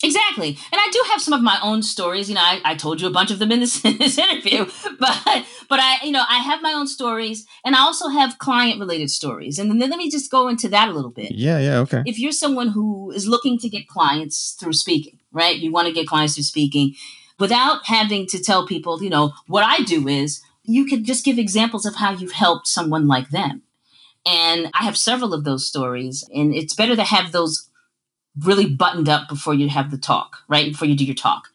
Exactly. 0.03 0.49
And 0.49 0.57
I 0.73 0.89
do 0.91 1.03
have 1.11 1.21
some 1.21 1.33
of 1.33 1.41
my 1.41 1.59
own 1.61 1.83
stories. 1.83 2.29
You 2.29 2.35
know, 2.35 2.41
I, 2.41 2.61
I 2.63 2.75
told 2.75 3.01
you 3.01 3.07
a 3.07 3.11
bunch 3.11 3.31
of 3.31 3.39
them 3.39 3.51
in 3.51 3.59
this, 3.59 3.83
in 3.85 3.97
this 3.97 4.17
interview, 4.17 4.65
but 4.99 5.45
but 5.69 5.79
I, 5.79 5.97
you 6.03 6.11
know, 6.11 6.23
I 6.27 6.37
have 6.39 6.61
my 6.61 6.73
own 6.73 6.87
stories 6.87 7.45
and 7.63 7.75
I 7.75 7.79
also 7.79 8.09
have 8.09 8.39
client 8.39 8.79
related 8.79 9.09
stories. 9.09 9.59
And 9.59 9.69
then 9.81 9.89
let 9.89 9.97
me 9.97 10.09
just 10.09 10.31
go 10.31 10.47
into 10.47 10.67
that 10.69 10.89
a 10.89 10.91
little 10.91 11.11
bit. 11.11 11.31
Yeah, 11.31 11.59
yeah, 11.59 11.77
okay. 11.79 12.03
If 12.05 12.19
you're 12.19 12.31
someone 12.31 12.69
who 12.69 13.11
is 13.11 13.27
looking 13.27 13.57
to 13.59 13.69
get 13.69 13.87
clients 13.87 14.55
through 14.59 14.73
speaking, 14.73 15.19
right? 15.31 15.57
You 15.57 15.71
want 15.71 15.87
to 15.87 15.93
get 15.93 16.07
clients 16.07 16.35
through 16.35 16.43
speaking 16.43 16.95
without 17.41 17.87
having 17.87 18.27
to 18.27 18.41
tell 18.41 18.67
people, 18.67 19.03
you 19.03 19.09
know, 19.09 19.33
what 19.47 19.65
I 19.65 19.81
do 19.81 20.07
is 20.07 20.41
you 20.63 20.85
can 20.85 21.03
just 21.03 21.25
give 21.25 21.39
examples 21.39 21.87
of 21.87 21.95
how 21.95 22.11
you've 22.11 22.31
helped 22.31 22.67
someone 22.67 23.07
like 23.07 23.29
them. 23.29 23.63
And 24.25 24.69
I 24.75 24.83
have 24.83 24.95
several 24.95 25.33
of 25.33 25.43
those 25.43 25.67
stories. 25.67 26.23
And 26.33 26.53
it's 26.53 26.75
better 26.75 26.95
to 26.95 27.03
have 27.03 27.31
those 27.31 27.67
really 28.39 28.67
buttoned 28.67 29.09
up 29.09 29.27
before 29.27 29.55
you 29.55 29.69
have 29.69 29.89
the 29.89 29.97
talk, 29.97 30.37
right? 30.47 30.71
Before 30.71 30.87
you 30.87 30.95
do 30.95 31.03
your 31.03 31.15
talk. 31.15 31.47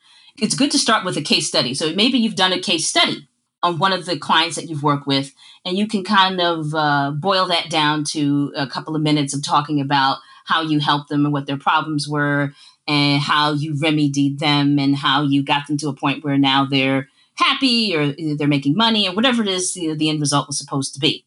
It's 0.43 0.57
good 0.57 0.73
to 0.73 0.79
start 0.79 1.05
with 1.05 1.17
a 1.17 1.23
case 1.23 1.47
study. 1.47 1.73
So 1.73 1.95
maybe 1.95 2.19
you've 2.19 2.35
done 2.35 2.53
a 2.53 2.61
case 2.61 2.87
study 2.87 3.29
on 3.63 3.79
one 3.79 3.93
of 3.93 4.07
the 4.07 4.19
clients 4.19 4.57
that 4.57 4.69
you've 4.69 4.83
worked 4.83 5.07
with, 5.07 5.33
and 5.65 5.79
you 5.79 5.89
can 5.89 6.05
kind 6.05 6.41
of 6.41 6.75
uh, 6.75 7.11
boil 7.13 7.47
that 7.47 7.71
down 7.71 8.05
to 8.05 8.53
a 8.55 8.67
couple 8.67 8.95
of 8.95 9.03
minutes 9.03 9.35
of 9.35 9.43
talking 9.43 9.81
about 9.81 10.19
how 10.45 10.61
you 10.61 10.79
helped 10.79 11.09
them 11.09 11.25
and 11.25 11.33
what 11.33 11.47
their 11.47 11.57
problems 11.57 12.07
were, 12.07 12.53
and 12.87 13.21
how 13.21 13.53
you 13.53 13.77
remedied 13.79 14.39
them, 14.39 14.79
and 14.79 14.97
how 14.97 15.23
you 15.23 15.43
got 15.43 15.67
them 15.67 15.77
to 15.79 15.89
a 15.89 15.95
point 15.95 16.25
where 16.25 16.39
now 16.39 16.65
they're 16.65 17.09
happy 17.35 17.95
or 17.95 18.15
they're 18.37 18.49
making 18.49 18.77
money 18.77 19.09
or 19.09 19.15
whatever 19.15 19.43
it 19.43 19.49
is 19.49 19.75
the, 19.75 19.95
the 19.95 20.09
end 20.09 20.21
result 20.21 20.47
was 20.47 20.59
supposed 20.59 20.95
to 20.95 21.01
be. 21.01 21.25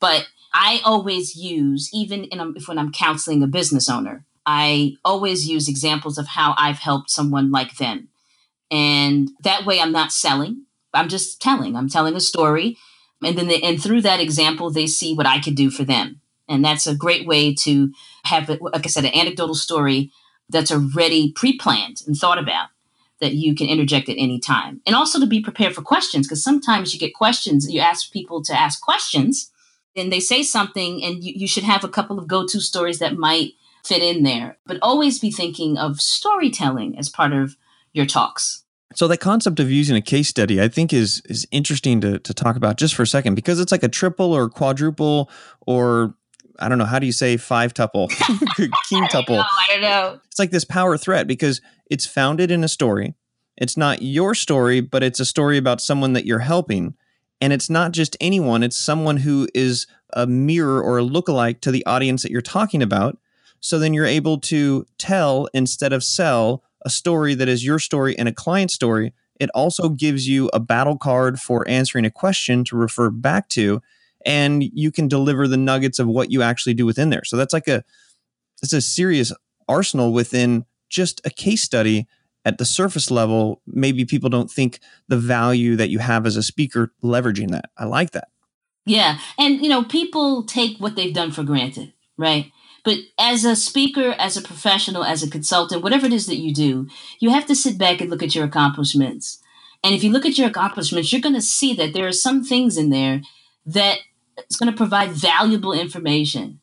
But 0.00 0.26
I 0.52 0.80
always 0.84 1.36
use, 1.36 1.90
even 1.92 2.24
in 2.24 2.40
a, 2.40 2.46
when 2.66 2.78
I'm 2.78 2.92
counseling 2.92 3.42
a 3.42 3.46
business 3.46 3.88
owner, 3.88 4.24
I 4.46 4.96
always 5.04 5.48
use 5.48 5.68
examples 5.68 6.18
of 6.18 6.26
how 6.26 6.54
I've 6.58 6.78
helped 6.78 7.10
someone 7.10 7.50
like 7.50 7.76
them. 7.76 8.08
And 8.70 9.30
that 9.42 9.64
way 9.64 9.80
I'm 9.80 9.92
not 9.92 10.12
selling, 10.12 10.66
I'm 10.92 11.08
just 11.08 11.40
telling. 11.40 11.76
I'm 11.76 11.88
telling 11.88 12.14
a 12.14 12.20
story. 12.20 12.76
And 13.22 13.38
then 13.38 13.48
they, 13.48 13.60
and 13.62 13.82
through 13.82 14.02
that 14.02 14.20
example, 14.20 14.70
they 14.70 14.86
see 14.86 15.14
what 15.14 15.26
I 15.26 15.40
could 15.40 15.54
do 15.54 15.70
for 15.70 15.84
them. 15.84 16.20
And 16.48 16.64
that's 16.64 16.86
a 16.86 16.94
great 16.94 17.26
way 17.26 17.54
to 17.60 17.92
have, 18.24 18.48
like 18.48 18.84
I 18.84 18.88
said, 18.88 19.04
an 19.04 19.14
anecdotal 19.14 19.54
story 19.54 20.10
that's 20.54 20.72
already 20.72 21.32
pre-planned 21.32 22.02
and 22.06 22.16
thought 22.16 22.38
about 22.38 22.68
that 23.20 23.34
you 23.34 23.54
can 23.54 23.68
interject 23.68 24.08
at 24.08 24.16
any 24.18 24.38
time. 24.38 24.80
And 24.86 24.96
also 24.96 25.20
to 25.20 25.26
be 25.26 25.40
prepared 25.40 25.74
for 25.74 25.82
questions, 25.82 26.26
because 26.26 26.42
sometimes 26.42 26.94
you 26.94 27.00
get 27.00 27.14
questions, 27.14 27.70
you 27.70 27.80
ask 27.80 28.12
people 28.12 28.42
to 28.44 28.58
ask 28.58 28.80
questions, 28.80 29.50
and 29.96 30.12
they 30.12 30.20
say 30.20 30.42
something, 30.42 31.02
and 31.02 31.22
you, 31.22 31.34
you 31.36 31.48
should 31.48 31.64
have 31.64 31.84
a 31.84 31.88
couple 31.88 32.18
of 32.18 32.26
go-to 32.26 32.60
stories 32.60 32.98
that 33.00 33.16
might 33.16 33.52
fit 33.84 34.02
in 34.02 34.22
there. 34.22 34.58
But 34.66 34.78
always 34.80 35.18
be 35.18 35.30
thinking 35.30 35.76
of 35.76 36.00
storytelling 36.00 36.98
as 36.98 37.08
part 37.08 37.32
of 37.32 37.56
your 37.92 38.06
talks. 38.06 38.64
So 38.94 39.08
that 39.08 39.18
concept 39.18 39.58
of 39.58 39.70
using 39.70 39.96
a 39.96 40.00
case 40.00 40.28
study, 40.28 40.60
I 40.60 40.68
think, 40.68 40.92
is 40.92 41.20
is 41.28 41.46
interesting 41.50 42.00
to 42.02 42.18
to 42.20 42.34
talk 42.34 42.56
about 42.56 42.76
just 42.76 42.94
for 42.94 43.02
a 43.02 43.06
second 43.06 43.34
because 43.34 43.58
it's 43.58 43.72
like 43.72 43.82
a 43.82 43.88
triple 43.88 44.32
or 44.32 44.48
quadruple 44.48 45.30
or 45.66 46.14
I 46.58 46.68
don't 46.68 46.78
know 46.78 46.84
how 46.84 46.98
do 46.98 47.06
you 47.06 47.12
say 47.12 47.36
five 47.36 47.74
tuple, 47.74 48.08
king 48.88 49.04
tuple. 49.04 49.44
I 49.44 49.66
don't 49.68 49.82
know. 49.82 50.20
It's 50.26 50.38
like 50.38 50.50
this 50.50 50.64
power 50.64 50.96
threat 50.96 51.26
because 51.26 51.60
it's 51.90 52.06
founded 52.06 52.50
in 52.50 52.64
a 52.64 52.68
story. 52.68 53.14
It's 53.56 53.76
not 53.76 54.02
your 54.02 54.34
story, 54.34 54.80
but 54.80 55.02
it's 55.02 55.20
a 55.20 55.24
story 55.24 55.58
about 55.58 55.80
someone 55.80 56.12
that 56.14 56.26
you're 56.26 56.40
helping. 56.40 56.94
And 57.40 57.52
it's 57.52 57.70
not 57.70 57.92
just 57.92 58.16
anyone, 58.20 58.62
it's 58.62 58.76
someone 58.76 59.18
who 59.18 59.48
is 59.54 59.86
a 60.12 60.26
mirror 60.26 60.82
or 60.82 60.98
a 60.98 61.04
lookalike 61.04 61.60
to 61.62 61.70
the 61.70 61.84
audience 61.86 62.22
that 62.22 62.30
you're 62.30 62.40
talking 62.40 62.82
about. 62.82 63.18
So 63.60 63.78
then 63.78 63.94
you're 63.94 64.06
able 64.06 64.38
to 64.40 64.86
tell 64.98 65.48
instead 65.54 65.92
of 65.92 66.04
sell 66.04 66.62
a 66.84 66.90
story 66.90 67.34
that 67.34 67.48
is 67.48 67.64
your 67.64 67.78
story 67.78 68.16
and 68.18 68.28
a 68.28 68.32
client 68.32 68.70
story. 68.70 69.12
It 69.40 69.50
also 69.54 69.88
gives 69.88 70.28
you 70.28 70.50
a 70.52 70.60
battle 70.60 70.96
card 70.96 71.40
for 71.40 71.66
answering 71.68 72.04
a 72.04 72.10
question 72.10 72.64
to 72.64 72.76
refer 72.76 73.10
back 73.10 73.48
to 73.50 73.80
and 74.24 74.62
you 74.62 74.90
can 74.90 75.08
deliver 75.08 75.46
the 75.46 75.56
nuggets 75.56 75.98
of 75.98 76.06
what 76.06 76.30
you 76.30 76.42
actually 76.42 76.74
do 76.74 76.86
within 76.86 77.10
there. 77.10 77.24
So 77.24 77.36
that's 77.36 77.52
like 77.52 77.68
a 77.68 77.84
it's 78.62 78.72
a 78.72 78.80
serious 78.80 79.32
arsenal 79.68 80.12
within 80.12 80.64
just 80.88 81.20
a 81.24 81.30
case 81.30 81.62
study 81.62 82.06
at 82.44 82.58
the 82.58 82.64
surface 82.64 83.10
level. 83.10 83.60
Maybe 83.66 84.04
people 84.04 84.30
don't 84.30 84.50
think 84.50 84.78
the 85.08 85.16
value 85.16 85.76
that 85.76 85.90
you 85.90 85.98
have 85.98 86.26
as 86.26 86.36
a 86.36 86.42
speaker 86.42 86.92
leveraging 87.02 87.50
that. 87.50 87.70
I 87.76 87.84
like 87.84 88.12
that. 88.12 88.28
Yeah, 88.86 89.18
and 89.38 89.62
you 89.62 89.68
know, 89.68 89.84
people 89.84 90.44
take 90.44 90.78
what 90.78 90.94
they've 90.94 91.14
done 91.14 91.30
for 91.30 91.42
granted, 91.42 91.92
right? 92.18 92.52
But 92.84 92.98
as 93.18 93.46
a 93.46 93.56
speaker, 93.56 94.14
as 94.18 94.36
a 94.36 94.42
professional, 94.42 95.04
as 95.04 95.22
a 95.22 95.30
consultant, 95.30 95.82
whatever 95.82 96.06
it 96.06 96.12
is 96.12 96.26
that 96.26 96.36
you 96.36 96.52
do, 96.52 96.86
you 97.18 97.30
have 97.30 97.46
to 97.46 97.54
sit 97.54 97.78
back 97.78 98.02
and 98.02 98.10
look 98.10 98.22
at 98.22 98.34
your 98.34 98.44
accomplishments. 98.44 99.40
And 99.82 99.94
if 99.94 100.04
you 100.04 100.12
look 100.12 100.26
at 100.26 100.36
your 100.36 100.48
accomplishments, 100.48 101.10
you're 101.10 101.22
going 101.22 101.34
to 101.34 101.40
see 101.40 101.72
that 101.74 101.94
there 101.94 102.06
are 102.06 102.12
some 102.12 102.44
things 102.44 102.76
in 102.76 102.90
there 102.90 103.22
that 103.64 103.98
it's 104.36 104.56
going 104.56 104.70
to 104.70 104.76
provide 104.76 105.10
valuable 105.10 105.72
information. 105.72 106.60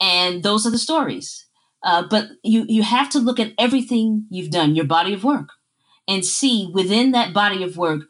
And 0.00 0.42
those 0.42 0.66
are 0.66 0.70
the 0.70 0.78
stories. 0.78 1.46
Uh, 1.82 2.04
but 2.08 2.28
you, 2.42 2.64
you 2.68 2.82
have 2.82 3.08
to 3.10 3.18
look 3.18 3.38
at 3.38 3.52
everything 3.58 4.26
you've 4.30 4.50
done, 4.50 4.74
your 4.74 4.84
body 4.84 5.14
of 5.14 5.24
work, 5.24 5.50
and 6.08 6.24
see 6.24 6.70
within 6.72 7.12
that 7.12 7.32
body 7.32 7.62
of 7.62 7.76
work, 7.76 8.02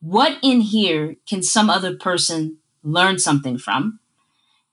what 0.00 0.38
in 0.42 0.60
here 0.60 1.16
can 1.28 1.42
some 1.42 1.70
other 1.70 1.96
person 1.96 2.58
learn 2.82 3.18
something 3.18 3.58
from? 3.58 4.00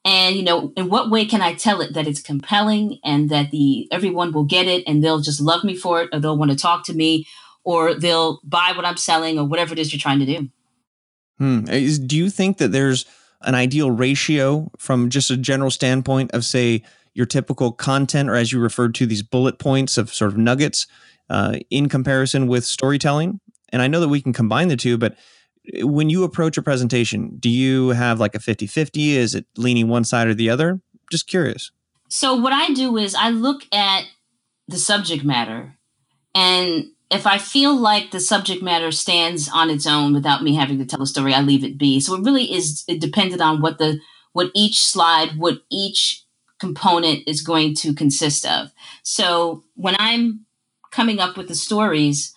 And 0.05 0.35
you 0.35 0.43
know, 0.43 0.73
in 0.75 0.89
what 0.89 1.11
way 1.11 1.25
can 1.25 1.41
I 1.41 1.53
tell 1.53 1.81
it 1.81 1.93
that 1.93 2.07
it's 2.07 2.21
compelling 2.21 2.99
and 3.03 3.29
that 3.29 3.51
the 3.51 3.87
everyone 3.91 4.31
will 4.31 4.45
get 4.45 4.65
it 4.65 4.83
and 4.87 5.03
they'll 5.03 5.19
just 5.19 5.41
love 5.41 5.63
me 5.63 5.75
for 5.75 6.01
it 6.01 6.09
or 6.13 6.19
they'll 6.19 6.37
want 6.37 6.51
to 6.51 6.57
talk 6.57 6.85
to 6.85 6.93
me 6.93 7.27
or 7.63 7.93
they'll 7.93 8.39
buy 8.43 8.71
what 8.75 8.85
I'm 8.85 8.97
selling 8.97 9.37
or 9.37 9.45
whatever 9.45 9.73
it 9.73 9.79
is 9.79 9.91
you're 9.91 9.99
trying 9.99 10.19
to 10.19 10.25
do. 10.25 10.49
Hmm. 11.37 11.63
Do 11.63 12.17
you 12.17 12.29
think 12.29 12.57
that 12.57 12.71
there's 12.71 13.05
an 13.41 13.55
ideal 13.55 13.91
ratio 13.91 14.71
from 14.77 15.09
just 15.09 15.31
a 15.31 15.37
general 15.37 15.71
standpoint 15.71 16.31
of, 16.31 16.45
say, 16.45 16.83
your 17.13 17.25
typical 17.25 17.71
content, 17.71 18.29
or 18.29 18.35
as 18.35 18.51
you 18.51 18.59
referred 18.59 18.95
to, 18.95 19.05
these 19.05 19.23
bullet 19.23 19.59
points 19.59 19.97
of 19.97 20.13
sort 20.13 20.31
of 20.31 20.37
nuggets 20.37 20.87
uh, 21.29 21.57
in 21.69 21.89
comparison 21.89 22.47
with 22.47 22.65
storytelling? 22.65 23.39
And 23.71 23.81
I 23.81 23.87
know 23.87 23.99
that 23.99 24.09
we 24.09 24.21
can 24.21 24.33
combine 24.33 24.67
the 24.67 24.77
two, 24.77 24.97
but 24.97 25.15
when 25.81 26.09
you 26.09 26.23
approach 26.23 26.57
a 26.57 26.61
presentation, 26.61 27.37
do 27.39 27.49
you 27.49 27.89
have 27.89 28.19
like 28.19 28.35
a 28.35 28.39
50 28.39 28.67
50? 28.67 29.17
Is 29.17 29.35
it 29.35 29.45
leaning 29.55 29.87
one 29.87 30.03
side 30.03 30.27
or 30.27 30.33
the 30.33 30.49
other? 30.49 30.81
Just 31.11 31.27
curious. 31.27 31.71
So, 32.07 32.35
what 32.35 32.53
I 32.53 32.73
do 32.73 32.97
is 32.97 33.13
I 33.13 33.29
look 33.29 33.63
at 33.71 34.05
the 34.67 34.77
subject 34.77 35.23
matter 35.23 35.77
and 36.33 36.87
if 37.09 37.25
I 37.25 37.37
feel 37.37 37.75
like 37.75 38.11
the 38.11 38.19
subject 38.19 38.61
matter 38.61 38.91
stands 38.91 39.49
on 39.49 39.69
its 39.69 39.87
own 39.87 40.13
without 40.13 40.43
me 40.43 40.55
having 40.55 40.77
to 40.77 40.85
tell 40.85 41.01
a 41.01 41.07
story, 41.07 41.33
I 41.33 41.41
leave 41.41 41.63
it 41.63 41.77
be. 41.77 41.99
So 41.99 42.15
it 42.15 42.23
really 42.23 42.53
is 42.53 42.83
it 42.87 43.01
depended 43.01 43.41
on 43.41 43.61
what 43.61 43.77
the 43.77 43.99
what 44.33 44.51
each 44.53 44.79
slide, 44.79 45.37
what 45.37 45.61
each 45.71 46.23
component 46.59 47.27
is 47.27 47.41
going 47.41 47.73
to 47.73 47.93
consist 47.95 48.45
of. 48.45 48.71
So 49.01 49.63
when 49.75 49.95
I'm 49.97 50.45
coming 50.91 51.19
up 51.19 51.35
with 51.35 51.47
the 51.47 51.55
stories, 51.55 52.35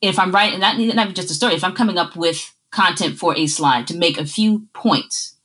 if 0.00 0.18
I'm 0.18 0.32
writing 0.32 0.60
not, 0.60 0.78
not 0.78 1.14
just 1.14 1.30
a 1.30 1.34
story, 1.34 1.54
if 1.54 1.64
I'm 1.64 1.74
coming 1.74 1.98
up 1.98 2.14
with 2.14 2.54
content 2.70 3.18
for 3.18 3.36
a 3.36 3.46
slide 3.46 3.86
to 3.88 3.96
make 3.96 4.18
a 4.18 4.26
few 4.26 4.66
points 4.74 5.36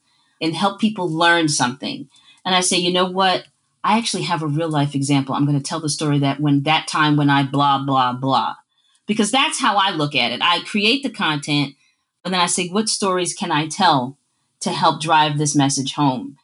and 0.41 0.55
help 0.55 0.79
people 0.79 1.09
learn 1.09 1.47
something, 1.47 2.09
and 2.45 2.55
I 2.55 2.61
say, 2.61 2.77
you 2.77 2.91
know 2.91 3.09
what, 3.09 3.45
I 3.83 3.97
actually 3.97 4.23
have 4.23 4.43
a 4.43 4.47
real 4.47 4.69
life 4.69 4.93
example. 4.95 5.33
I'm 5.33 5.45
going 5.45 5.57
to 5.57 5.63
tell 5.63 5.79
the 5.79 5.89
story 5.89 6.19
that 6.19 6.39
when 6.39 6.63
that 6.63 6.87
time 6.87 7.15
when 7.15 7.29
I 7.29 7.43
blah, 7.43 7.83
blah, 7.83 8.13
blah. 8.13 8.55
Because 9.09 9.31
that's 9.31 9.59
how 9.59 9.75
I 9.75 9.89
look 9.89 10.13
at 10.13 10.31
it. 10.31 10.39
I 10.43 10.59
create 10.59 11.01
the 11.01 11.09
content, 11.09 11.73
and 12.23 12.31
then 12.31 12.39
I 12.39 12.45
say, 12.45 12.67
what 12.67 12.89
stories 12.89 13.33
can 13.33 13.51
I 13.51 13.65
tell 13.65 14.19
to 14.59 14.69
help 14.69 15.01
drive 15.01 15.39
this 15.39 15.55
message 15.55 15.93
home? 15.93 16.37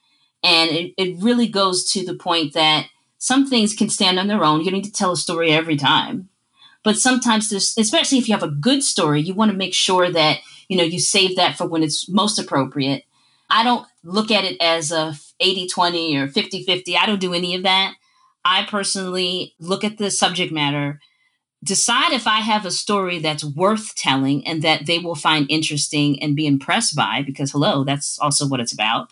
And 0.43 0.71
it, 0.71 0.93
it 0.97 1.15
really 1.21 1.47
goes 1.47 1.91
to 1.91 2.03
the 2.03 2.15
point 2.15 2.53
that 2.53 2.87
some 3.19 3.47
things 3.47 3.75
can 3.75 3.87
stand 3.87 4.17
on 4.17 4.25
their 4.25 4.43
own. 4.43 4.61
You 4.61 4.71
don't 4.71 4.79
need 4.79 4.85
to 4.85 4.91
tell 4.91 5.11
a 5.11 5.17
story 5.17 5.51
every 5.51 5.77
time. 5.77 6.29
But 6.83 6.97
sometimes 6.97 7.51
there's, 7.51 7.77
especially 7.77 8.17
if 8.17 8.27
you 8.27 8.33
have 8.33 8.41
a 8.41 8.47
good 8.47 8.83
story, 8.83 9.21
you 9.21 9.35
want 9.35 9.51
to 9.51 9.57
make 9.57 9.75
sure 9.75 10.11
that, 10.11 10.39
you 10.67 10.75
know, 10.75 10.83
you 10.83 10.99
save 10.99 11.35
that 11.35 11.55
for 11.55 11.67
when 11.67 11.83
it's 11.83 12.09
most 12.09 12.39
appropriate. 12.39 13.03
I 13.47 13.63
don't 13.63 13.87
look 14.03 14.31
at 14.31 14.43
it 14.43 14.59
as 14.59 14.91
a 14.91 15.13
80 15.39 15.67
20 15.67 16.17
or 16.17 16.27
50 16.27 16.63
50. 16.63 16.97
I 16.97 17.05
don't 17.05 17.21
do 17.21 17.35
any 17.35 17.53
of 17.53 17.61
that. 17.61 17.93
I 18.43 18.65
personally 18.65 19.53
look 19.59 19.83
at 19.83 19.99
the 19.99 20.09
subject 20.09 20.51
matter, 20.51 20.99
decide 21.65 22.13
if 22.13 22.27
I 22.27 22.39
have 22.39 22.65
a 22.65 22.71
story 22.71 23.19
that's 23.19 23.43
worth 23.43 23.95
telling 23.95 24.45
and 24.47 24.61
that 24.61 24.85
they 24.85 24.99
will 24.99 25.15
find 25.15 25.49
interesting 25.49 26.21
and 26.21 26.35
be 26.35 26.45
impressed 26.47 26.95
by, 26.95 27.23
because 27.23 27.51
hello, 27.51 27.83
that's 27.83 28.19
also 28.19 28.47
what 28.47 28.59
it's 28.59 28.71
about. 28.73 29.09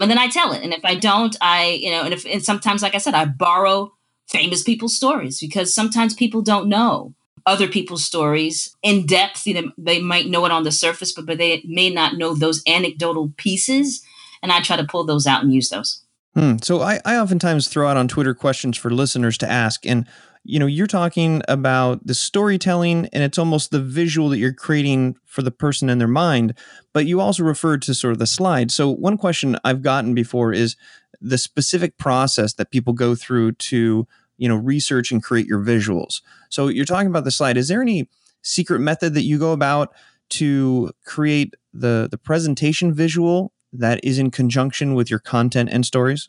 And 0.00 0.10
then 0.10 0.18
I 0.18 0.28
tell 0.28 0.52
it. 0.52 0.62
And 0.62 0.74
if 0.74 0.84
I 0.84 0.96
don't, 0.96 1.36
I, 1.40 1.78
you 1.80 1.90
know, 1.90 2.02
and 2.02 2.12
if 2.12 2.26
and 2.26 2.44
sometimes, 2.44 2.82
like 2.82 2.94
I 2.94 2.98
said, 2.98 3.14
I 3.14 3.24
borrow 3.26 3.94
famous 4.26 4.62
people's 4.62 4.96
stories 4.96 5.38
because 5.38 5.72
sometimes 5.72 6.14
people 6.14 6.42
don't 6.42 6.68
know 6.68 7.14
other 7.46 7.68
people's 7.68 8.04
stories 8.04 8.74
in 8.82 9.06
depth. 9.06 9.46
You 9.46 9.54
know, 9.54 9.70
they 9.78 10.00
might 10.00 10.26
know 10.26 10.44
it 10.46 10.52
on 10.52 10.64
the 10.64 10.72
surface, 10.72 11.12
but, 11.12 11.26
but 11.26 11.38
they 11.38 11.62
may 11.64 11.90
not 11.90 12.16
know 12.16 12.34
those 12.34 12.62
anecdotal 12.66 13.32
pieces 13.36 14.04
and 14.42 14.50
I 14.50 14.60
try 14.60 14.76
to 14.76 14.84
pull 14.84 15.04
those 15.04 15.26
out 15.26 15.44
and 15.44 15.54
use 15.54 15.68
those. 15.68 16.02
Hmm. 16.34 16.56
So 16.62 16.80
I, 16.80 17.00
I 17.04 17.16
oftentimes 17.16 17.68
throw 17.68 17.88
out 17.88 17.96
on 17.96 18.08
Twitter 18.08 18.34
questions 18.34 18.76
for 18.76 18.90
listeners 18.90 19.38
to 19.38 19.48
ask, 19.48 19.86
and 19.86 20.04
you 20.44 20.58
know, 20.58 20.66
you're 20.66 20.86
talking 20.86 21.42
about 21.48 22.06
the 22.06 22.14
storytelling, 22.14 23.08
and 23.12 23.22
it's 23.22 23.38
almost 23.38 23.70
the 23.70 23.80
visual 23.80 24.28
that 24.28 24.38
you're 24.38 24.52
creating 24.52 25.16
for 25.24 25.42
the 25.42 25.50
person 25.50 25.88
in 25.88 25.98
their 25.98 26.06
mind. 26.06 26.54
But 26.92 27.06
you 27.06 27.20
also 27.20 27.42
referred 27.42 27.80
to 27.82 27.94
sort 27.94 28.12
of 28.12 28.18
the 28.18 28.26
slide. 28.26 28.70
So 28.70 28.90
one 28.90 29.16
question 29.16 29.56
I've 29.64 29.82
gotten 29.82 30.14
before 30.14 30.52
is 30.52 30.76
the 31.20 31.38
specific 31.38 31.96
process 31.96 32.52
that 32.54 32.70
people 32.70 32.92
go 32.92 33.14
through 33.14 33.52
to 33.52 34.06
you 34.36 34.48
know 34.48 34.56
research 34.56 35.10
and 35.10 35.22
create 35.22 35.46
your 35.46 35.60
visuals. 35.60 36.20
So 36.50 36.68
you're 36.68 36.84
talking 36.84 37.08
about 37.08 37.24
the 37.24 37.30
slide. 37.30 37.56
Is 37.56 37.68
there 37.68 37.82
any 37.82 38.08
secret 38.42 38.80
method 38.80 39.14
that 39.14 39.22
you 39.22 39.38
go 39.38 39.52
about 39.52 39.94
to 40.30 40.92
create 41.04 41.54
the 41.72 42.08
the 42.10 42.18
presentation 42.18 42.92
visual 42.92 43.52
that 43.72 43.98
is 44.04 44.18
in 44.18 44.30
conjunction 44.30 44.94
with 44.94 45.10
your 45.10 45.20
content 45.20 45.70
and 45.72 45.86
stories? 45.86 46.28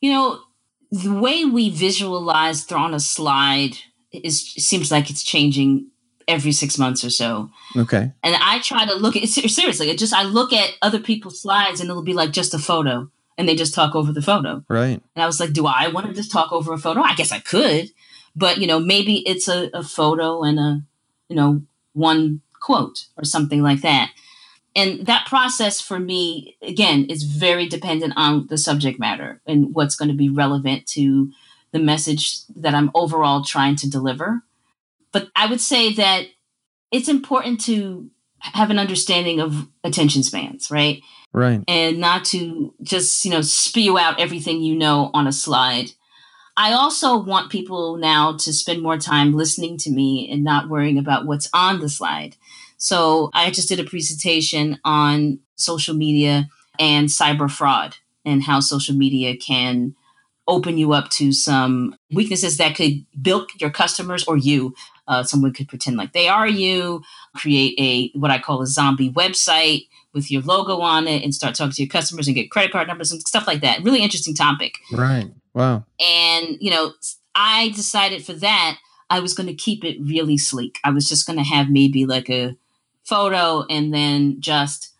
You 0.00 0.12
know, 0.12 0.40
the 0.94 1.12
way 1.12 1.44
we 1.44 1.70
visualize 1.70 2.70
on 2.70 2.94
a 2.94 3.00
slide 3.00 3.78
is 4.12 4.40
seems 4.40 4.92
like 4.92 5.10
it's 5.10 5.24
changing 5.24 5.88
every 6.28 6.52
six 6.52 6.78
months 6.78 7.04
or 7.04 7.10
so. 7.10 7.50
Okay. 7.76 8.12
And 8.22 8.36
I 8.40 8.60
try 8.60 8.86
to 8.86 8.94
look 8.94 9.16
at 9.16 9.28
seriously. 9.28 9.90
It 9.90 9.98
just 9.98 10.14
I 10.14 10.22
look 10.22 10.52
at 10.52 10.70
other 10.82 11.00
people's 11.00 11.42
slides 11.42 11.80
and 11.80 11.90
it'll 11.90 12.02
be 12.02 12.14
like 12.14 12.30
just 12.30 12.54
a 12.54 12.58
photo, 12.58 13.10
and 13.36 13.48
they 13.48 13.56
just 13.56 13.74
talk 13.74 13.96
over 13.96 14.12
the 14.12 14.22
photo. 14.22 14.64
Right. 14.68 15.02
And 15.16 15.22
I 15.22 15.26
was 15.26 15.40
like, 15.40 15.52
do 15.52 15.66
I 15.66 15.88
want 15.88 16.06
to 16.06 16.14
just 16.14 16.30
talk 16.30 16.52
over 16.52 16.72
a 16.72 16.78
photo? 16.78 17.00
I 17.00 17.14
guess 17.14 17.32
I 17.32 17.40
could, 17.40 17.90
but 18.36 18.58
you 18.58 18.68
know, 18.68 18.78
maybe 18.78 19.26
it's 19.28 19.48
a, 19.48 19.70
a 19.74 19.82
photo 19.82 20.44
and 20.44 20.60
a 20.60 20.82
you 21.28 21.34
know 21.34 21.62
one 21.92 22.40
quote 22.60 23.06
or 23.16 23.24
something 23.24 23.62
like 23.62 23.80
that 23.80 24.12
and 24.76 25.06
that 25.06 25.26
process 25.26 25.80
for 25.80 25.98
me 25.98 26.56
again 26.62 27.06
is 27.06 27.22
very 27.22 27.68
dependent 27.68 28.12
on 28.16 28.46
the 28.48 28.58
subject 28.58 28.98
matter 28.98 29.40
and 29.46 29.74
what's 29.74 29.96
going 29.96 30.10
to 30.10 30.16
be 30.16 30.28
relevant 30.28 30.86
to 30.86 31.30
the 31.72 31.78
message 31.78 32.46
that 32.56 32.74
i'm 32.74 32.90
overall 32.94 33.42
trying 33.42 33.76
to 33.76 33.90
deliver 33.90 34.42
but 35.12 35.28
i 35.36 35.46
would 35.46 35.60
say 35.60 35.92
that 35.92 36.26
it's 36.90 37.08
important 37.08 37.60
to 37.60 38.10
have 38.52 38.70
an 38.70 38.78
understanding 38.78 39.40
of 39.40 39.68
attention 39.82 40.22
spans, 40.22 40.70
right? 40.70 41.02
Right. 41.32 41.62
And 41.66 41.98
not 41.98 42.24
to 42.26 42.74
just, 42.82 43.24
you 43.24 43.30
know, 43.30 43.40
spew 43.40 43.98
out 43.98 44.20
everything 44.20 44.62
you 44.62 44.76
know 44.76 45.10
on 45.14 45.26
a 45.26 45.32
slide. 45.32 45.90
I 46.56 46.72
also 46.72 47.20
want 47.20 47.50
people 47.50 47.96
now 47.96 48.36
to 48.36 48.52
spend 48.52 48.80
more 48.80 48.98
time 48.98 49.32
listening 49.32 49.76
to 49.78 49.90
me 49.90 50.30
and 50.30 50.44
not 50.44 50.68
worrying 50.68 50.98
about 50.98 51.26
what's 51.26 51.48
on 51.52 51.80
the 51.80 51.88
slide. 51.88 52.36
So 52.76 53.30
I 53.34 53.50
just 53.50 53.68
did 53.68 53.80
a 53.80 53.84
presentation 53.84 54.78
on 54.84 55.38
social 55.56 55.94
media 55.94 56.48
and 56.78 57.08
cyber 57.08 57.50
fraud 57.50 57.96
and 58.24 58.42
how 58.42 58.60
social 58.60 58.94
media 58.94 59.36
can 59.36 59.94
open 60.46 60.76
you 60.76 60.92
up 60.92 61.08
to 61.08 61.32
some 61.32 61.96
weaknesses 62.12 62.58
that 62.58 62.76
could 62.76 63.04
bilk 63.22 63.48
your 63.60 63.70
customers 63.70 64.24
or 64.24 64.36
you. 64.36 64.74
Uh, 65.06 65.22
someone 65.22 65.52
could 65.52 65.68
pretend 65.68 65.96
like 65.96 66.12
they 66.12 66.28
are 66.28 66.48
you, 66.48 67.02
create 67.34 67.74
a 67.78 68.18
what 68.18 68.30
I 68.30 68.38
call 68.38 68.62
a 68.62 68.66
zombie 68.66 69.12
website 69.12 69.88
with 70.14 70.30
your 70.30 70.42
logo 70.42 70.80
on 70.80 71.06
it, 71.06 71.22
and 71.22 71.34
start 71.34 71.54
talking 71.54 71.72
to 71.72 71.82
your 71.82 71.90
customers 71.90 72.26
and 72.26 72.34
get 72.34 72.50
credit 72.50 72.72
card 72.72 72.88
numbers 72.88 73.12
and 73.12 73.20
stuff 73.22 73.46
like 73.46 73.60
that. 73.60 73.82
Really 73.82 74.02
interesting 74.02 74.34
topic. 74.34 74.74
Right. 74.92 75.30
Wow. 75.52 75.84
And 76.00 76.56
you 76.60 76.70
know, 76.70 76.92
I 77.34 77.70
decided 77.70 78.24
for 78.24 78.32
that 78.34 78.78
I 79.10 79.20
was 79.20 79.34
going 79.34 79.46
to 79.46 79.54
keep 79.54 79.84
it 79.84 79.98
really 80.00 80.38
sleek. 80.38 80.80
I 80.84 80.90
was 80.90 81.08
just 81.08 81.26
going 81.26 81.38
to 81.38 81.44
have 81.44 81.68
maybe 81.70 82.06
like 82.06 82.30
a 82.30 82.56
photo 83.04 83.64
and 83.68 83.92
then 83.92 84.40
just 84.40 84.90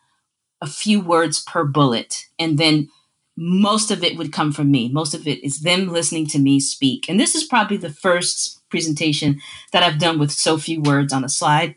a 0.60 0.66
few 0.66 1.00
words 1.00 1.42
per 1.42 1.64
bullet, 1.64 2.26
and 2.38 2.58
then 2.58 2.88
most 3.36 3.90
of 3.90 4.04
it 4.04 4.16
would 4.16 4.32
come 4.32 4.52
from 4.52 4.70
me. 4.70 4.88
Most 4.88 5.14
of 5.14 5.26
it 5.26 5.44
is 5.44 5.60
them 5.60 5.88
listening 5.88 6.26
to 6.28 6.38
me 6.38 6.60
speak. 6.60 7.08
And 7.08 7.18
this 7.18 7.34
is 7.34 7.44
probably 7.44 7.76
the 7.76 7.90
first 7.90 8.60
presentation 8.70 9.40
that 9.72 9.82
I've 9.82 9.98
done 9.98 10.18
with 10.18 10.30
so 10.30 10.56
few 10.56 10.80
words 10.80 11.12
on 11.12 11.24
a 11.24 11.28
slide. 11.28 11.74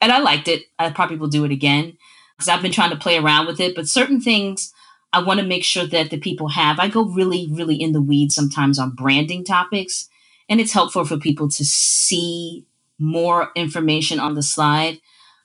And 0.00 0.12
I 0.12 0.18
liked 0.18 0.48
it. 0.48 0.64
I 0.78 0.90
probably 0.90 1.16
will 1.16 1.28
do 1.28 1.44
it 1.44 1.52
again 1.52 1.96
because 2.36 2.48
I've 2.48 2.62
been 2.62 2.72
trying 2.72 2.90
to 2.90 2.96
play 2.96 3.16
around 3.16 3.46
with 3.46 3.60
it. 3.60 3.74
But 3.74 3.88
certain 3.88 4.20
things 4.20 4.72
I 5.12 5.22
want 5.22 5.40
to 5.40 5.46
make 5.46 5.64
sure 5.64 5.86
that 5.86 6.10
the 6.10 6.18
people 6.18 6.48
have. 6.48 6.78
I 6.78 6.88
go 6.88 7.04
really, 7.04 7.48
really 7.50 7.76
in 7.76 7.92
the 7.92 8.02
weeds 8.02 8.34
sometimes 8.34 8.78
on 8.78 8.90
branding 8.90 9.44
topics. 9.44 10.08
And 10.48 10.60
it's 10.60 10.72
helpful 10.72 11.04
for 11.04 11.16
people 11.16 11.48
to 11.50 11.64
see 11.64 12.66
more 12.98 13.50
information 13.54 14.18
on 14.18 14.34
the 14.34 14.42
slide. 14.42 14.98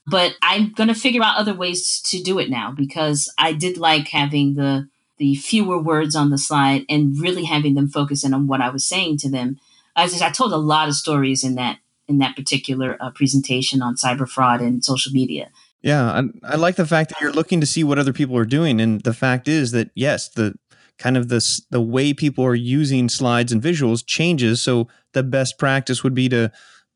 But 0.07 0.35
I'm 0.41 0.73
going 0.73 0.87
to 0.87 0.95
figure 0.95 1.23
out 1.23 1.37
other 1.37 1.53
ways 1.53 2.01
to 2.05 2.21
do 2.21 2.39
it 2.39 2.49
now 2.49 2.73
because 2.75 3.31
I 3.37 3.53
did 3.53 3.77
like 3.77 4.07
having 4.09 4.55
the 4.55 4.87
the 5.17 5.35
fewer 5.35 5.79
words 5.79 6.15
on 6.15 6.31
the 6.31 6.37
slide 6.37 6.83
and 6.89 7.15
really 7.21 7.43
having 7.43 7.75
them 7.75 7.87
focus 7.87 8.23
in 8.23 8.33
on 8.33 8.47
what 8.47 8.59
I 8.59 8.69
was 8.69 8.87
saying 8.87 9.17
to 9.19 9.29
them. 9.29 9.59
As 9.95 10.19
I 10.19 10.31
told 10.31 10.51
a 10.51 10.57
lot 10.57 10.87
of 10.87 10.95
stories 10.95 11.43
in 11.43 11.53
that 11.55 11.77
in 12.07 12.17
that 12.17 12.35
particular 12.35 12.97
uh, 12.99 13.11
presentation 13.11 13.81
on 13.81 13.95
cyber 13.95 14.27
fraud 14.27 14.61
and 14.61 14.83
social 14.83 15.11
media. 15.11 15.49
Yeah, 15.81 16.11
I, 16.11 16.53
I 16.53 16.55
like 16.55 16.75
the 16.75 16.85
fact 16.85 17.09
that 17.09 17.21
you're 17.21 17.31
looking 17.31 17.61
to 17.61 17.67
see 17.67 17.83
what 17.83 17.97
other 17.97 18.13
people 18.13 18.37
are 18.37 18.45
doing, 18.45 18.81
and 18.81 19.01
the 19.01 19.13
fact 19.13 19.47
is 19.47 19.71
that 19.71 19.91
yes, 19.95 20.29
the 20.29 20.55
kind 20.97 21.17
of 21.17 21.29
this 21.29 21.61
the 21.71 21.81
way 21.81 22.13
people 22.13 22.45
are 22.45 22.55
using 22.55 23.09
slides 23.09 23.51
and 23.51 23.61
visuals 23.61 24.05
changes. 24.05 24.61
So 24.61 24.87
the 25.13 25.23
best 25.23 25.57
practice 25.57 26.03
would 26.03 26.13
be 26.13 26.29
to 26.29 26.51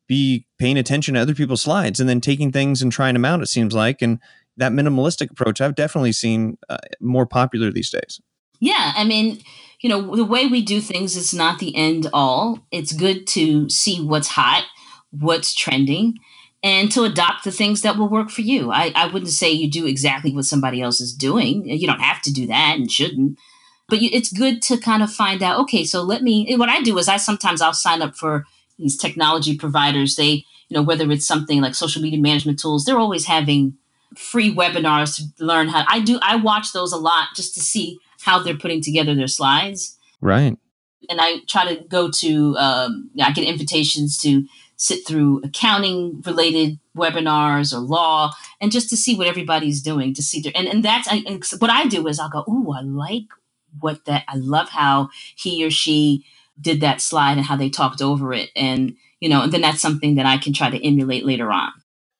be 0.08 0.46
paying 0.58 0.78
attention 0.78 1.14
to 1.14 1.20
other 1.20 1.34
people's 1.34 1.62
slides 1.62 2.00
and 2.00 2.08
then 2.08 2.20
taking 2.20 2.52
things 2.52 2.82
and 2.82 2.92
trying 2.92 3.14
them 3.14 3.24
out. 3.24 3.42
It 3.42 3.48
seems 3.48 3.74
like, 3.74 4.02
and 4.02 4.20
that 4.56 4.72
minimalistic 4.72 5.30
approach 5.30 5.60
I've 5.60 5.74
definitely 5.74 6.12
seen 6.12 6.58
uh, 6.68 6.78
more 7.00 7.26
popular 7.26 7.70
these 7.70 7.90
days. 7.90 8.20
Yeah, 8.60 8.92
I 8.96 9.04
mean, 9.04 9.42
you 9.80 9.90
know, 9.90 10.16
the 10.16 10.24
way 10.24 10.46
we 10.46 10.62
do 10.62 10.80
things 10.80 11.16
is 11.16 11.34
not 11.34 11.58
the 11.58 11.76
end 11.76 12.08
all. 12.12 12.60
It's 12.70 12.92
good 12.92 13.26
to 13.28 13.68
see 13.68 14.00
what's 14.00 14.28
hot, 14.28 14.64
what's 15.10 15.54
trending, 15.54 16.14
and 16.62 16.90
to 16.92 17.04
adopt 17.04 17.44
the 17.44 17.50
things 17.50 17.82
that 17.82 17.98
will 17.98 18.08
work 18.08 18.30
for 18.30 18.40
you. 18.40 18.70
I, 18.72 18.92
I 18.94 19.06
wouldn't 19.08 19.30
say 19.30 19.50
you 19.50 19.70
do 19.70 19.86
exactly 19.86 20.32
what 20.34 20.46
somebody 20.46 20.80
else 20.80 21.00
is 21.00 21.12
doing. 21.12 21.68
You 21.68 21.86
don't 21.86 22.00
have 22.00 22.22
to 22.22 22.32
do 22.32 22.46
that 22.46 22.76
and 22.76 22.90
shouldn't. 22.90 23.38
But 23.88 24.00
you, 24.00 24.08
it's 24.12 24.32
good 24.32 24.62
to 24.62 24.78
kind 24.78 25.02
of 25.02 25.12
find 25.12 25.42
out, 25.42 25.60
okay, 25.60 25.84
so 25.84 26.02
let 26.02 26.22
me, 26.22 26.56
what 26.56 26.68
I 26.68 26.80
do 26.80 26.96
is 26.98 27.08
I 27.08 27.18
sometimes 27.18 27.60
I'll 27.60 27.74
sign 27.74 28.02
up 28.02 28.16
for 28.16 28.46
these 28.78 28.96
technology 28.96 29.56
providers. 29.56 30.16
They, 30.16 30.44
you 30.68 30.74
know, 30.74 30.82
whether 30.82 31.10
it's 31.10 31.26
something 31.26 31.60
like 31.60 31.74
social 31.74 32.02
media 32.02 32.20
management 32.20 32.58
tools, 32.58 32.84
they're 32.84 32.98
always 32.98 33.26
having 33.26 33.76
free 34.14 34.54
webinars 34.54 35.16
to 35.16 35.44
learn 35.44 35.68
how 35.68 35.84
I 35.88 36.00
do 36.00 36.18
I 36.22 36.36
watch 36.36 36.72
those 36.72 36.92
a 36.92 36.96
lot 36.96 37.28
just 37.34 37.54
to 37.54 37.60
see 37.60 37.98
how 38.22 38.42
they're 38.42 38.56
putting 38.56 38.82
together 38.82 39.14
their 39.14 39.28
slides. 39.28 39.98
Right. 40.20 40.56
And 41.08 41.20
I 41.20 41.40
try 41.48 41.74
to 41.74 41.84
go 41.84 42.10
to 42.10 42.56
um, 42.56 43.10
I 43.20 43.32
get 43.32 43.44
invitations 43.44 44.18
to 44.22 44.46
sit 44.76 45.06
through 45.06 45.42
accounting 45.42 46.22
related 46.26 46.78
webinars 46.96 47.72
or 47.72 47.78
law 47.78 48.32
and 48.60 48.72
just 48.72 48.90
to 48.90 48.96
see 48.96 49.16
what 49.16 49.26
everybody's 49.26 49.82
doing 49.82 50.14
to 50.14 50.22
see 50.22 50.40
their 50.40 50.52
and, 50.54 50.66
and 50.66 50.84
that's 50.84 51.08
I, 51.08 51.22
and 51.26 51.44
what 51.58 51.70
I 51.70 51.86
do 51.86 52.06
is 52.08 52.18
I'll 52.18 52.30
go, 52.30 52.44
oh, 52.46 52.74
I 52.76 52.82
like 52.82 53.26
what 53.80 54.04
that 54.06 54.24
I 54.28 54.36
love 54.36 54.70
how 54.70 55.10
he 55.34 55.64
or 55.64 55.70
she 55.70 56.24
did 56.60 56.80
that 56.80 57.00
slide 57.00 57.36
and 57.36 57.46
how 57.46 57.56
they 57.56 57.70
talked 57.70 58.00
over 58.00 58.32
it. 58.32 58.50
And, 58.56 58.96
you 59.20 59.28
know, 59.28 59.42
and 59.42 59.52
then 59.52 59.60
that's 59.60 59.80
something 59.80 60.16
that 60.16 60.26
I 60.26 60.38
can 60.38 60.52
try 60.52 60.70
to 60.70 60.86
emulate 60.86 61.24
later 61.24 61.50
on. 61.50 61.70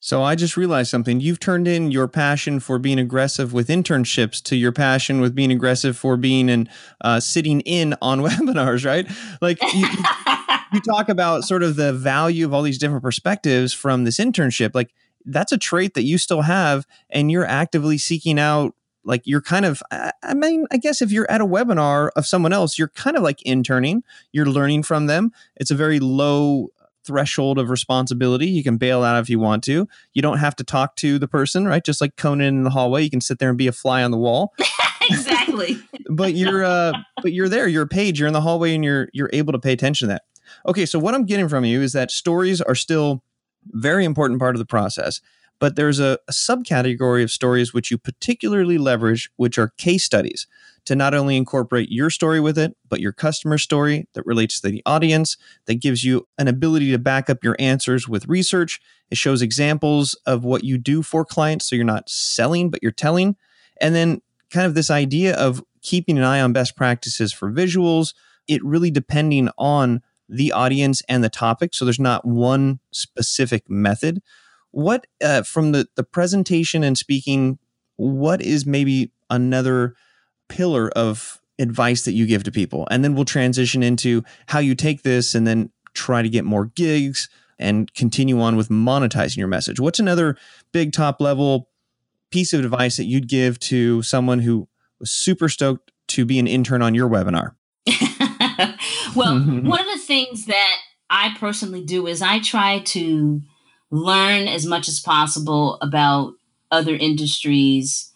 So 0.06 0.22
I 0.22 0.36
just 0.36 0.56
realized 0.56 0.88
something. 0.88 1.20
You've 1.20 1.40
turned 1.40 1.66
in 1.66 1.90
your 1.90 2.06
passion 2.06 2.60
for 2.60 2.78
being 2.78 3.00
aggressive 3.00 3.52
with 3.52 3.66
internships 3.66 4.40
to 4.44 4.54
your 4.54 4.70
passion 4.70 5.20
with 5.20 5.34
being 5.34 5.50
aggressive 5.50 5.96
for 5.96 6.16
being 6.16 6.48
and 6.48 6.68
uh, 7.00 7.18
sitting 7.18 7.60
in 7.62 7.96
on 8.00 8.20
webinars, 8.22 8.86
right? 8.86 9.04
Like 9.40 9.60
you, 9.74 9.84
you 10.72 10.80
talk 10.80 11.08
about 11.08 11.42
sort 11.42 11.64
of 11.64 11.74
the 11.74 11.92
value 11.92 12.44
of 12.44 12.54
all 12.54 12.62
these 12.62 12.78
different 12.78 13.02
perspectives 13.02 13.72
from 13.72 14.04
this 14.04 14.18
internship. 14.18 14.76
Like 14.76 14.94
that's 15.24 15.50
a 15.50 15.58
trait 15.58 15.94
that 15.94 16.04
you 16.04 16.18
still 16.18 16.42
have, 16.42 16.86
and 17.10 17.28
you're 17.28 17.44
actively 17.44 17.98
seeking 17.98 18.38
out. 18.38 18.75
Like 19.06 19.22
you're 19.24 19.40
kind 19.40 19.64
of, 19.64 19.82
I 19.90 20.34
mean, 20.34 20.66
I 20.72 20.76
guess 20.76 21.00
if 21.00 21.12
you're 21.12 21.30
at 21.30 21.40
a 21.40 21.46
webinar 21.46 22.10
of 22.16 22.26
someone 22.26 22.52
else, 22.52 22.78
you're 22.78 22.88
kind 22.88 23.16
of 23.16 23.22
like 23.22 23.40
interning. 23.42 24.02
You're 24.32 24.46
learning 24.46 24.82
from 24.82 25.06
them. 25.06 25.32
It's 25.56 25.70
a 25.70 25.76
very 25.76 26.00
low 26.00 26.68
threshold 27.06 27.58
of 27.58 27.70
responsibility. 27.70 28.48
You 28.48 28.64
can 28.64 28.76
bail 28.76 29.04
out 29.04 29.20
if 29.20 29.30
you 29.30 29.38
want 29.38 29.62
to. 29.64 29.88
You 30.12 30.22
don't 30.22 30.38
have 30.38 30.56
to 30.56 30.64
talk 30.64 30.96
to 30.96 31.18
the 31.18 31.28
person, 31.28 31.66
right? 31.66 31.84
Just 31.84 32.00
like 32.00 32.16
Conan 32.16 32.46
in 32.46 32.64
the 32.64 32.70
hallway, 32.70 33.02
you 33.02 33.10
can 33.10 33.20
sit 33.20 33.38
there 33.38 33.48
and 33.48 33.56
be 33.56 33.68
a 33.68 33.72
fly 33.72 34.02
on 34.02 34.10
the 34.10 34.18
wall. 34.18 34.52
exactly. 35.02 35.78
but 36.10 36.34
you're 36.34 36.64
uh 36.64 36.92
but 37.22 37.32
you're 37.32 37.48
there, 37.48 37.68
you're 37.68 37.84
a 37.84 37.88
page, 37.88 38.18
you're 38.18 38.26
in 38.26 38.34
the 38.34 38.40
hallway 38.40 38.74
and 38.74 38.84
you're 38.84 39.08
you're 39.12 39.30
able 39.32 39.52
to 39.52 39.58
pay 39.58 39.72
attention 39.72 40.08
to 40.08 40.14
that. 40.14 40.22
Okay, 40.66 40.84
so 40.84 40.98
what 40.98 41.14
I'm 41.14 41.24
getting 41.24 41.48
from 41.48 41.64
you 41.64 41.80
is 41.80 41.92
that 41.92 42.10
stories 42.10 42.60
are 42.60 42.74
still 42.74 43.22
very 43.72 44.04
important 44.04 44.40
part 44.40 44.54
of 44.54 44.58
the 44.58 44.66
process. 44.66 45.20
But 45.58 45.76
there's 45.76 46.00
a, 46.00 46.18
a 46.28 46.32
subcategory 46.32 47.22
of 47.22 47.30
stories 47.30 47.72
which 47.72 47.90
you 47.90 47.98
particularly 47.98 48.78
leverage, 48.78 49.30
which 49.36 49.58
are 49.58 49.72
case 49.78 50.04
studies 50.04 50.46
to 50.84 50.94
not 50.94 51.14
only 51.14 51.36
incorporate 51.36 51.90
your 51.90 52.10
story 52.10 52.40
with 52.40 52.56
it, 52.56 52.76
but 52.88 53.00
your 53.00 53.12
customer 53.12 53.58
story 53.58 54.06
that 54.14 54.24
relates 54.24 54.60
to 54.60 54.70
the 54.70 54.82
audience, 54.86 55.36
that 55.66 55.80
gives 55.80 56.04
you 56.04 56.28
an 56.38 56.46
ability 56.46 56.90
to 56.92 56.98
back 56.98 57.28
up 57.28 57.42
your 57.42 57.56
answers 57.58 58.08
with 58.08 58.28
research. 58.28 58.80
It 59.10 59.18
shows 59.18 59.42
examples 59.42 60.14
of 60.26 60.44
what 60.44 60.62
you 60.62 60.78
do 60.78 61.02
for 61.02 61.24
clients. 61.24 61.68
So 61.68 61.76
you're 61.76 61.84
not 61.84 62.08
selling, 62.08 62.70
but 62.70 62.82
you're 62.82 62.92
telling. 62.92 63.36
And 63.80 63.94
then 63.94 64.22
kind 64.50 64.66
of 64.66 64.74
this 64.74 64.90
idea 64.90 65.36
of 65.36 65.62
keeping 65.82 66.18
an 66.18 66.24
eye 66.24 66.40
on 66.40 66.52
best 66.52 66.76
practices 66.76 67.32
for 67.32 67.50
visuals, 67.50 68.14
it 68.46 68.64
really 68.64 68.90
depending 68.90 69.48
on 69.58 70.02
the 70.28 70.52
audience 70.52 71.02
and 71.08 71.22
the 71.22 71.28
topic. 71.28 71.74
So 71.74 71.84
there's 71.84 72.00
not 72.00 72.24
one 72.24 72.80
specific 72.92 73.68
method. 73.68 74.22
What, 74.70 75.06
uh, 75.22 75.42
from 75.42 75.72
the, 75.72 75.88
the 75.96 76.04
presentation 76.04 76.84
and 76.84 76.98
speaking, 76.98 77.58
what 77.96 78.42
is 78.42 78.66
maybe 78.66 79.12
another 79.30 79.94
pillar 80.48 80.90
of 80.90 81.40
advice 81.58 82.04
that 82.04 82.12
you 82.12 82.26
give 82.26 82.44
to 82.44 82.52
people. 82.52 82.86
And 82.90 83.02
then 83.02 83.14
we'll 83.14 83.24
transition 83.24 83.82
into 83.82 84.22
how 84.46 84.58
you 84.58 84.74
take 84.74 85.02
this 85.02 85.34
and 85.34 85.46
then 85.46 85.70
try 85.94 86.22
to 86.22 86.28
get 86.28 86.44
more 86.44 86.66
gigs 86.66 87.28
and 87.58 87.92
continue 87.94 88.40
on 88.40 88.56
with 88.56 88.68
monetizing 88.68 89.38
your 89.38 89.48
message. 89.48 89.80
What's 89.80 89.98
another 89.98 90.36
big 90.72 90.92
top 90.92 91.20
level 91.20 91.68
piece 92.30 92.52
of 92.52 92.60
advice 92.60 92.96
that 92.98 93.04
you'd 93.04 93.28
give 93.28 93.58
to 93.60 94.02
someone 94.02 94.40
who 94.40 94.68
was 95.00 95.10
super 95.10 95.48
stoked 95.48 95.92
to 96.08 96.24
be 96.26 96.38
an 96.38 96.46
intern 96.46 96.82
on 96.82 96.94
your 96.94 97.08
webinar? 97.08 97.52
well, 99.16 99.38
one 99.40 99.80
of 99.80 99.86
the 99.86 100.02
things 100.04 100.46
that 100.46 100.76
I 101.08 101.34
personally 101.38 101.84
do 101.84 102.06
is 102.06 102.20
I 102.20 102.40
try 102.40 102.80
to 102.80 103.40
learn 103.90 104.48
as 104.48 104.66
much 104.66 104.88
as 104.88 105.00
possible 105.00 105.78
about 105.80 106.34
other 106.70 106.94
industries 106.94 108.12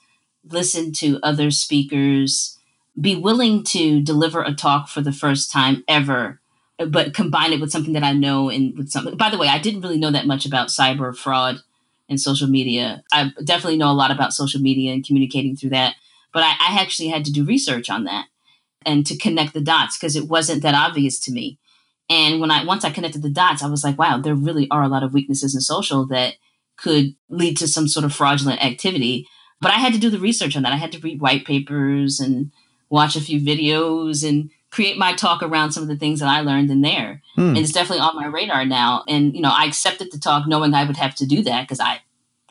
listen 0.49 0.93
to 0.93 1.19
other 1.23 1.51
speakers, 1.51 2.59
be 3.01 3.15
willing 3.17 3.63
to 3.65 4.01
deliver 4.01 4.43
a 4.43 4.55
talk 4.55 4.89
for 4.89 5.01
the 5.01 5.13
first 5.13 5.51
time 5.51 5.85
ever, 5.89 6.41
but 6.89 7.15
combine 7.15 7.53
it 7.53 7.61
with 7.61 7.71
something 7.71 7.93
that 7.93 8.05
I 8.05 8.13
know 8.13 8.49
and 8.49 8.77
with 8.77 8.91
something. 8.91 9.17
By 9.17 9.31
the 9.31 9.39
way, 9.39 9.49
I 9.49 9.59
didn't 9.59 9.83
really 9.83 9.99
know 9.99 10.11
that 10.11 10.27
much 10.27 10.47
about 10.47 10.69
cyber 10.69 11.17
fraud 11.17 11.61
and 12.09 12.21
social 12.21 12.49
media. 12.49 13.03
I 13.13 13.33
definitely 13.45 13.77
know 13.77 13.91
a 13.91 13.93
lot 13.93 14.11
about 14.11 14.33
social 14.33 14.61
media 14.61 14.93
and 14.93 15.07
communicating 15.07 15.57
through 15.57 15.71
that, 15.71 15.95
but 16.33 16.43
I, 16.43 16.53
I 16.59 16.81
actually 16.81 17.09
had 17.09 17.25
to 17.27 17.33
do 17.33 17.45
research 17.45 17.91
on 17.91 18.05
that 18.05 18.27
and 18.85 19.07
to 19.07 19.17
connect 19.17 19.53
the 19.53 19.61
dots 19.61 19.99
because 19.99 20.17
it 20.17 20.29
wasn't 20.29 20.63
that 20.63 20.75
obvious 20.75 21.21
to 21.21 21.33
me. 21.33 21.59
And 22.11 22.41
when 22.41 22.51
I 22.51 22.65
once 22.65 22.85
I 22.85 22.91
connected 22.91 23.23
the 23.23 23.31
dots, 23.31 23.63
I 23.63 23.69
was 23.69 23.85
like, 23.85 23.97
wow, 23.97 24.19
there 24.19 24.35
really 24.35 24.69
are 24.71 24.83
a 24.83 24.89
lot 24.89 25.05
of 25.05 25.15
weaknesses 25.15 25.55
in 25.55 25.61
social 25.61 26.05
that 26.07 26.35
could 26.77 27.15
lead 27.29 27.57
to 27.59 27.69
some 27.69 27.87
sort 27.87 28.05
of 28.05 28.13
fraudulent 28.13 28.63
activity. 28.63 29.29
But 29.61 29.71
I 29.71 29.77
had 29.77 29.93
to 29.93 29.99
do 29.99 30.11
the 30.11 30.19
research 30.19 30.57
on 30.57 30.63
that. 30.65 30.73
I 30.73 30.77
had 30.77 30.93
to 30.93 30.99
read 30.99 31.21
white 31.21 31.47
papers 31.47 32.19
and 32.19 32.51
watch 32.89 33.15
a 33.15 33.21
few 33.21 33.41
videos 33.41 34.29
and 34.29 34.51
create 34.71 34.97
my 34.97 35.13
talk 35.13 35.43
around 35.43 35.73
some 35.73 35.83
of 35.83 35.89
the 35.89 35.97
things 35.97 36.21
that 36.21 36.29
I 36.29 36.41
learned 36.41 36.71
in 36.71 36.81
there. 36.81 37.23
Hmm. 37.35 37.51
And 37.51 37.59
it's 37.59 37.73
definitely 37.73 38.03
on 38.03 38.17
my 38.17 38.27
radar 38.27 38.65
now. 38.65 39.05
And, 39.07 39.35
you 39.35 39.41
know, 39.41 39.53
I 39.53 39.67
accepted 39.67 40.11
the 40.11 40.19
talk 40.19 40.47
knowing 40.47 40.75
I 40.75 40.85
would 40.85 40.97
have 40.97 41.15
to 41.17 41.27
do 41.27 41.43
that 41.43 41.63
because 41.63 41.81
I 41.81 42.01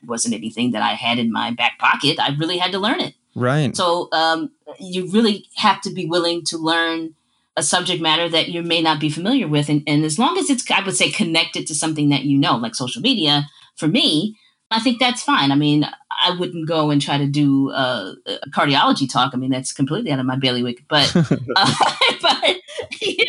wasn't 0.06 0.36
anything 0.36 0.72
that 0.72 0.82
I 0.82 0.94
had 0.94 1.18
in 1.18 1.32
my 1.32 1.52
back 1.52 1.80
pocket. 1.80 2.20
I 2.20 2.36
really 2.38 2.58
had 2.58 2.72
to 2.72 2.80
learn 2.80 3.02
it. 3.02 3.16
Right. 3.36 3.76
So 3.76 4.10
um, 4.12 4.52
you 4.80 5.10
really 5.12 5.46
have 5.56 5.82
to 5.82 5.92
be 5.92 6.06
willing 6.06 6.44
to 6.46 6.58
learn 6.58 7.16
a 7.60 7.64
subject 7.64 8.02
matter 8.02 8.30
that 8.30 8.48
you 8.48 8.64
may 8.64 8.82
not 8.82 9.02
be 9.02 9.10
familiar 9.10 9.48
with. 9.48 9.70
And, 9.70 9.84
and 9.86 10.06
as 10.06 10.18
long 10.18 10.38
as 10.38 10.50
it's, 10.50 10.70
I 10.72 10.82
would 10.84 10.96
say, 10.96 11.12
connected 11.12 11.68
to 11.68 11.76
something 11.76 12.10
that 12.10 12.24
you 12.24 12.38
know, 12.38 12.56
like 12.56 12.74
social 12.74 13.02
media, 13.02 13.48
for 13.76 13.88
me, 13.88 14.38
I 14.72 14.80
think 14.80 15.00
that's 15.00 15.22
fine. 15.22 15.52
I 15.52 15.56
mean, 15.56 15.86
I 16.10 16.36
wouldn't 16.40 16.68
go 16.68 16.90
and 16.90 17.02
try 17.02 17.18
to 17.18 17.28
do 17.28 17.72
uh, 17.72 18.14
a 18.26 18.50
cardiology 18.52 19.12
talk. 19.12 19.32
I 19.34 19.38
mean, 19.38 19.50
that's 19.52 19.74
completely 19.74 20.12
out 20.12 20.20
of 20.20 20.26
my 20.26 20.38
bailiwick. 20.38 20.86
But, 20.88 21.14
uh, 21.16 21.26
but 22.22 22.56
you 23.02 23.16
but, 23.18 23.29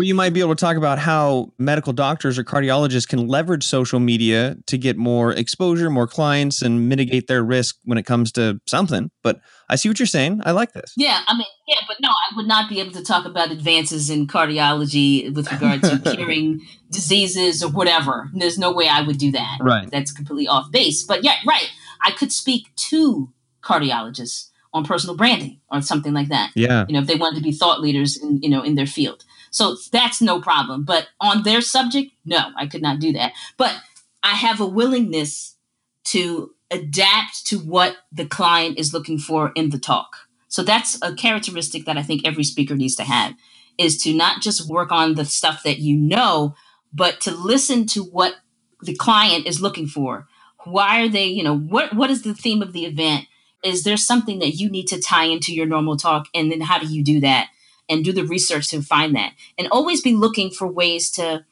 well, 0.00 0.06
you 0.06 0.14
might 0.14 0.32
be 0.32 0.40
able 0.40 0.56
to 0.56 0.64
talk 0.64 0.78
about 0.78 0.98
how 0.98 1.52
medical 1.58 1.92
doctors 1.92 2.38
or 2.38 2.42
cardiologists 2.42 3.06
can 3.06 3.28
leverage 3.28 3.62
social 3.62 4.00
media 4.00 4.56
to 4.64 4.78
get 4.78 4.96
more 4.96 5.30
exposure, 5.30 5.90
more 5.90 6.06
clients, 6.06 6.62
and 6.62 6.88
mitigate 6.88 7.26
their 7.26 7.44
risk 7.44 7.76
when 7.84 7.98
it 7.98 8.06
comes 8.06 8.32
to 8.32 8.58
something. 8.66 9.10
But 9.22 9.42
I 9.68 9.76
see 9.76 9.90
what 9.90 9.98
you're 9.98 10.06
saying. 10.06 10.40
I 10.42 10.52
like 10.52 10.72
this. 10.72 10.94
Yeah, 10.96 11.20
I 11.26 11.34
mean, 11.34 11.46
yeah, 11.68 11.80
but 11.86 11.98
no, 12.00 12.08
I 12.08 12.34
would 12.34 12.46
not 12.46 12.70
be 12.70 12.80
able 12.80 12.92
to 12.92 13.04
talk 13.04 13.26
about 13.26 13.50
advances 13.50 14.08
in 14.08 14.26
cardiology 14.26 15.34
with 15.34 15.52
regard 15.52 15.82
to 15.82 15.98
curing 16.14 16.62
diseases 16.90 17.62
or 17.62 17.68
whatever. 17.68 18.30
There's 18.32 18.56
no 18.56 18.72
way 18.72 18.88
I 18.88 19.02
would 19.02 19.18
do 19.18 19.30
that. 19.32 19.58
Right. 19.60 19.90
That's 19.90 20.12
completely 20.12 20.48
off 20.48 20.70
base. 20.70 21.02
But 21.02 21.24
yeah, 21.24 21.34
right. 21.46 21.68
I 22.02 22.12
could 22.12 22.32
speak 22.32 22.74
to 22.88 23.34
cardiologists 23.62 24.46
on 24.72 24.82
personal 24.82 25.14
branding 25.14 25.60
or 25.70 25.82
something 25.82 26.14
like 26.14 26.28
that. 26.28 26.52
Yeah. 26.54 26.86
You 26.88 26.94
know, 26.94 27.00
if 27.00 27.06
they 27.06 27.16
wanted 27.16 27.36
to 27.36 27.42
be 27.42 27.52
thought 27.52 27.82
leaders 27.82 28.16
in, 28.16 28.40
you 28.42 28.48
know, 28.48 28.62
in 28.62 28.76
their 28.76 28.86
field. 28.86 29.26
So 29.50 29.76
that's 29.92 30.22
no 30.22 30.40
problem. 30.40 30.84
But 30.84 31.08
on 31.20 31.42
their 31.42 31.60
subject, 31.60 32.12
no, 32.24 32.50
I 32.56 32.66
could 32.66 32.82
not 32.82 33.00
do 33.00 33.12
that. 33.12 33.32
But 33.56 33.74
I 34.22 34.34
have 34.34 34.60
a 34.60 34.66
willingness 34.66 35.56
to 36.04 36.52
adapt 36.70 37.46
to 37.46 37.58
what 37.58 37.96
the 38.12 38.26
client 38.26 38.78
is 38.78 38.94
looking 38.94 39.18
for 39.18 39.52
in 39.54 39.70
the 39.70 39.78
talk. 39.78 40.16
So 40.48 40.62
that's 40.62 40.98
a 41.02 41.14
characteristic 41.14 41.84
that 41.84 41.96
I 41.96 42.02
think 42.02 42.22
every 42.24 42.44
speaker 42.44 42.74
needs 42.74 42.96
to 42.96 43.04
have 43.04 43.34
is 43.78 43.96
to 43.98 44.12
not 44.12 44.42
just 44.42 44.68
work 44.68 44.92
on 44.92 45.14
the 45.14 45.24
stuff 45.24 45.62
that 45.62 45.78
you 45.78 45.96
know, 45.96 46.54
but 46.92 47.20
to 47.22 47.30
listen 47.30 47.86
to 47.86 48.02
what 48.02 48.34
the 48.82 48.94
client 48.94 49.46
is 49.46 49.62
looking 49.62 49.86
for. 49.86 50.26
Why 50.64 51.02
are 51.02 51.08
they, 51.08 51.26
you 51.26 51.42
know, 51.42 51.56
what 51.56 51.94
what 51.94 52.10
is 52.10 52.22
the 52.22 52.34
theme 52.34 52.62
of 52.62 52.72
the 52.72 52.84
event? 52.84 53.26
Is 53.64 53.84
there 53.84 53.96
something 53.96 54.38
that 54.40 54.56
you 54.56 54.70
need 54.70 54.86
to 54.88 55.00
tie 55.00 55.24
into 55.24 55.54
your 55.54 55.66
normal 55.66 55.96
talk 55.96 56.26
and 56.34 56.50
then 56.50 56.60
how 56.60 56.78
do 56.78 56.86
you 56.86 57.02
do 57.02 57.20
that? 57.20 57.48
And 57.90 58.04
do 58.04 58.12
the 58.12 58.24
research 58.24 58.68
to 58.68 58.80
find 58.80 59.14
that. 59.16 59.32
And 59.58 59.68
always 59.68 60.00
be 60.00 60.14
looking 60.14 60.50
for 60.50 60.66
ways 60.66 61.10
to 61.12 61.44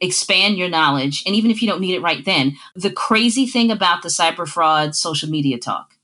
expand 0.00 0.58
your 0.58 0.68
knowledge. 0.68 1.22
And 1.24 1.34
even 1.34 1.50
if 1.50 1.62
you 1.62 1.68
don't 1.68 1.80
need 1.80 1.94
it 1.94 2.02
right 2.02 2.24
then, 2.24 2.56
the 2.74 2.90
crazy 2.90 3.46
thing 3.46 3.70
about 3.70 4.02
the 4.02 4.08
cyber 4.08 4.46
fraud 4.46 4.94
social 4.94 5.30
media 5.30 5.58
talk 5.58 5.94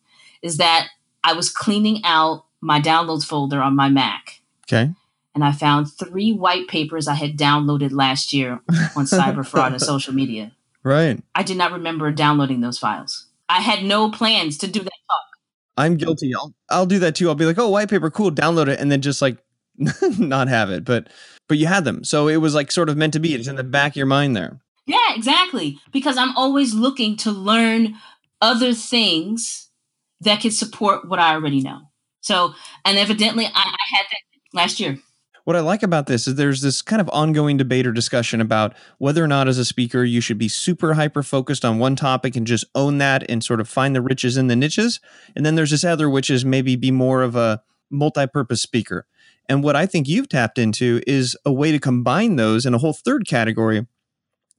is 0.43 0.57
that 0.57 0.89
I 1.23 1.33
was 1.33 1.51
cleaning 1.51 2.03
out 2.05 2.45
my 2.61 2.81
downloads 2.81 3.25
folder 3.25 3.61
on 3.61 3.77
my 3.77 3.89
Mac. 3.89 4.41
Okay. 4.67 4.93
And 5.35 5.45
I 5.45 5.53
found 5.53 5.93
three 5.93 6.33
white 6.33 6.69
papers 6.69 7.07
I 7.07 7.15
had 7.15 7.37
downloaded 7.37 7.93
last 7.93 8.33
year 8.33 8.61
on 8.97 9.05
cyber 9.05 9.47
fraud 9.47 9.73
and 9.73 9.83
social 9.83 10.15
media. 10.15 10.53
Right. 10.83 11.23
I 11.35 11.43
did 11.43 11.57
not 11.57 11.73
remember 11.73 12.11
downloading 12.11 12.61
those 12.61 12.79
files. 12.79 13.27
I 13.49 13.61
had 13.61 13.85
no 13.85 14.11
plans 14.11 14.57
to 14.59 14.67
do 14.67 14.81
that 14.81 14.91
talk. 15.09 15.27
I'm 15.77 15.97
guilty. 15.97 16.33
I'll 16.35 16.55
I'll 16.69 16.87
do 16.87 16.99
that 17.01 17.15
too. 17.15 17.29
I'll 17.29 17.35
be 17.35 17.47
like, 17.47 17.59
"Oh, 17.59 17.71
white 17.71 17.89
paper, 17.89 18.11
cool, 18.11 18.31
download 18.31 18.69
it," 18.69 18.81
and 18.81 18.93
then 18.93 19.01
just 19.01 19.23
like 19.23 19.39
not 20.19 20.49
have 20.49 20.71
it. 20.71 20.85
But 20.85 21.09
but 21.49 21.59
you 21.59 21.67
had 21.67 21.85
them. 21.85 22.05
So 22.05 22.29
it 22.29 22.37
was 22.37 22.55
like 22.55 22.71
sort 22.71 22.89
of 22.89 22.97
meant 22.97 23.13
to 23.15 23.21
be. 23.21 23.35
It's 23.35 23.49
in 23.49 23.57
the 23.57 23.65
back 23.65 23.93
of 23.93 23.97
your 23.97 24.07
mind 24.07 24.37
there. 24.37 24.61
Yeah, 24.87 25.15
exactly. 25.15 25.79
Because 25.93 26.17
I'm 26.17 26.37
always 26.37 26.75
looking 26.75 27.17
to 27.19 27.33
learn 27.33 27.97
other 28.41 28.73
things 28.73 29.69
that 30.21 30.41
can 30.41 30.51
support 30.51 31.09
what 31.09 31.19
I 31.19 31.35
already 31.35 31.61
know. 31.61 31.81
So, 32.21 32.55
and 32.85 32.99
evidently 32.99 33.47
I, 33.47 33.51
I 33.55 33.97
had 33.97 34.07
that 34.11 34.21
last 34.53 34.81
year. 34.81 34.99
What 35.45 35.57
I 35.57 35.61
like 35.61 35.83
about 35.83 36.07
this 36.07 36.29
is 36.29 36.35
there's 36.35 36.61
this 36.61 36.83
kind 36.83 37.01
of 37.01 37.09
ongoing 37.13 37.57
debate 37.57 37.87
or 37.87 37.93
discussion 37.93 38.41
about 38.41 38.75
whether 38.99 39.25
or 39.25 39.27
not, 39.27 39.49
as 39.49 39.59
a 39.59 39.65
speaker, 39.65 40.05
you 40.05 40.21
should 40.21 40.39
be 40.39 40.49
super 40.49 40.95
hyper 40.95 41.23
focused 41.23 41.65
on 41.65 41.79
one 41.79 41.97
topic 41.97 42.37
and 42.37 42.47
just 42.47 42.65
own 42.75 42.99
that 42.99 43.29
and 43.29 43.43
sort 43.43 43.61
of 43.61 43.69
find 43.69 43.97
the 43.97 44.03
riches 44.03 44.37
in 44.37 44.49
the 44.49 44.57
niches. 44.57 45.01
And 45.35 45.45
then 45.45 45.55
there's 45.55 45.71
this 45.71 45.83
other, 45.83 46.11
which 46.11 46.31
is 46.31 46.45
maybe 46.45 46.77
be 46.77 46.91
more 46.91 47.23
of 47.23 47.37
a 47.37 47.63
multi 47.91 48.27
purpose 48.27 48.61
speaker. 48.61 49.07
And 49.51 49.65
what 49.65 49.75
I 49.75 49.85
think 49.85 50.07
you've 50.07 50.29
tapped 50.29 50.59
into 50.59 51.03
is 51.09 51.37
a 51.45 51.53
way 51.53 51.73
to 51.73 51.81
combine 51.81 52.37
those 52.37 52.65
in 52.65 52.73
a 52.73 52.79
whole 52.79 52.93
third 52.93 53.27
category, 53.27 53.85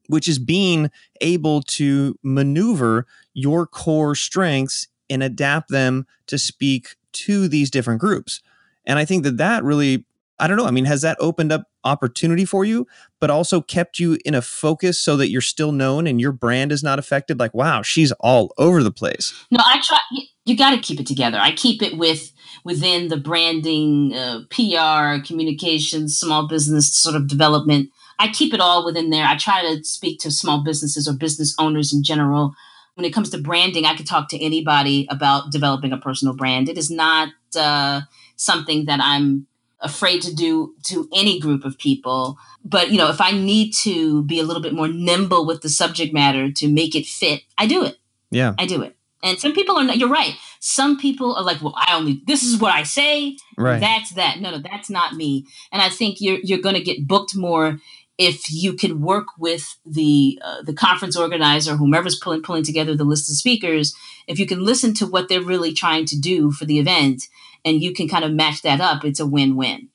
which 0.08 0.27
is 0.27 0.38
being 0.38 0.91
able 1.21 1.62
to 1.62 2.19
maneuver 2.23 3.08
your 3.34 3.65
core 3.65 4.15
strengths 4.15 4.89
and 5.10 5.23
adapt 5.23 5.69
them 5.69 6.06
to 6.27 6.38
speak 6.38 6.97
to 7.13 7.47
these 7.47 7.71
different 7.71 8.01
groups. 8.01 8.41
And 8.86 8.99
I 8.99 9.06
think 9.06 9.23
that 9.23 9.38
that 9.38 9.63
really, 9.63 10.04
I 10.41 10.47
don't 10.47 10.58
know, 10.58 10.65
I 10.65 10.71
mean, 10.71 10.86
has 10.86 11.04
that 11.04 11.17
opened 11.19 11.51
up 11.51 11.65
opportunity 11.84 12.45
for 12.45 12.65
you, 12.65 12.88
but 13.19 13.30
also 13.30 13.62
kept 13.62 13.99
you 13.99 14.17
in 14.25 14.34
a 14.34 14.41
focus 14.41 14.99
so 14.99 15.15
that 15.17 15.30
you're 15.30 15.39
still 15.39 15.71
known 15.71 16.08
and 16.08 16.19
your 16.19 16.32
brand 16.32 16.71
is 16.71 16.82
not 16.82 16.97
affected? 16.97 17.39
Like, 17.39 17.54
wow, 17.54 17.84
she's 17.84 18.12
all 18.13 18.51
over 18.58 18.82
the 18.82 18.91
place. 18.91 19.34
No, 19.51 19.60
I 19.63 19.80
try, 19.84 19.99
you 20.45 20.58
got 20.58 20.71
to 20.71 20.80
keep 20.80 20.99
it 20.99 21.06
together. 21.06 21.38
I 21.39 21.51
keep 21.51 21.84
it 21.84 21.95
with 21.95 22.32
within 22.65 23.10
the 23.10 23.17
branding, 23.17 24.13
uh, 24.15 24.39
PR, 24.49 25.23
communications, 25.23 26.19
small 26.19 26.47
business 26.47 26.91
sort 26.91 27.15
of 27.15 27.27
development. 27.27 27.91
I 28.17 28.30
keep 28.30 28.54
it 28.54 28.60
all 28.60 28.84
within 28.84 29.12
there. 29.12 29.25
I 29.25 29.38
try 29.38 29.62
to 29.62 29.84
speak 29.84 30.19
to 30.21 30.32
small 30.32 30.63
businesses 30.63 31.08
or 31.08 31.13
business 31.13 31.56
owners 31.60 31.93
in 31.93 32.04
general. 32.04 32.54
When 32.95 33.06
it 33.06 33.13
comes 33.13 33.30
to 33.30 33.38
branding, 33.38 33.86
I 33.86 33.95
could 33.95 34.08
talk 34.08 34.27
to 34.30 34.43
anybody 34.43 35.08
about 35.12 35.51
developing 35.51 35.93
a 35.93 35.97
personal 35.97 36.36
brand. 36.36 36.67
It 36.67 36.77
is 36.77 36.89
not 36.89 37.30
uh, 37.56 38.01
something 38.36 38.86
that 38.86 38.99
I'm 39.01 39.47
afraid 39.81 40.21
to 40.23 40.33
do 40.33 40.75
to 40.83 41.07
any 41.13 41.39
group 41.39 41.65
of 41.65 41.77
people. 41.77 42.37
But 42.63 42.91
you 42.91 42.97
know, 42.97 43.09
if 43.09 43.19
I 43.19 43.31
need 43.31 43.73
to 43.81 44.23
be 44.23 44.39
a 44.39 44.43
little 44.43 44.61
bit 44.61 44.73
more 44.73 44.87
nimble 44.87 45.45
with 45.45 45.61
the 45.61 45.69
subject 45.69 46.13
matter 46.13 46.51
to 46.51 46.67
make 46.67 46.95
it 46.95 47.05
fit, 47.05 47.41
I 47.57 47.67
do 47.67 47.83
it. 47.83 47.97
Yeah, 48.29 48.53
I 48.57 48.65
do 48.65 48.81
it. 48.81 48.95
And 49.23 49.39
some 49.39 49.53
people 49.53 49.77
are 49.77 49.83
not, 49.83 49.97
you're 49.97 50.09
right. 50.09 50.33
Some 50.59 50.97
people 50.97 51.35
are 51.35 51.43
like, 51.43 51.61
well, 51.61 51.75
I 51.77 51.95
only, 51.95 52.21
this 52.25 52.41
is 52.41 52.59
what 52.59 52.73
I 52.73 52.81
say. 52.83 53.37
Right. 53.55 53.79
That's 53.79 54.11
that. 54.11 54.39
No, 54.39 54.49
no, 54.49 54.57
that's 54.57 54.89
not 54.89 55.13
me. 55.13 55.45
And 55.71 55.79
I 55.79 55.89
think 55.89 56.19
you're, 56.19 56.39
you're 56.43 56.57
going 56.59 56.73
to 56.73 56.81
get 56.81 57.07
booked 57.07 57.35
more 57.35 57.79
if 58.17 58.51
you 58.51 58.73
can 58.73 59.01
work 59.01 59.25
with 59.39 59.77
the 59.83 60.39
uh, 60.43 60.61
the 60.61 60.73
conference 60.73 61.17
organizer, 61.17 61.75
whomever's 61.75 62.19
pulling 62.19 62.43
pulling 62.43 62.63
together 62.63 62.95
the 62.95 63.03
list 63.03 63.27
of 63.29 63.35
speakers, 63.35 63.95
if 64.27 64.37
you 64.37 64.45
can 64.45 64.63
listen 64.63 64.93
to 64.93 65.07
what 65.07 65.27
they're 65.27 65.41
really 65.41 65.73
trying 65.73 66.05
to 66.05 66.19
do 66.19 66.51
for 66.51 66.65
the 66.65 66.77
event, 66.77 67.23
and 67.65 67.82
you 67.82 67.93
can 67.93 68.08
kind 68.08 68.26
of 68.26 68.32
match 68.32 68.62
that 68.62 68.82
up, 68.82 69.04
it's 69.04 69.19
a 69.19 69.26
win 69.26 69.56
win. 69.56 69.89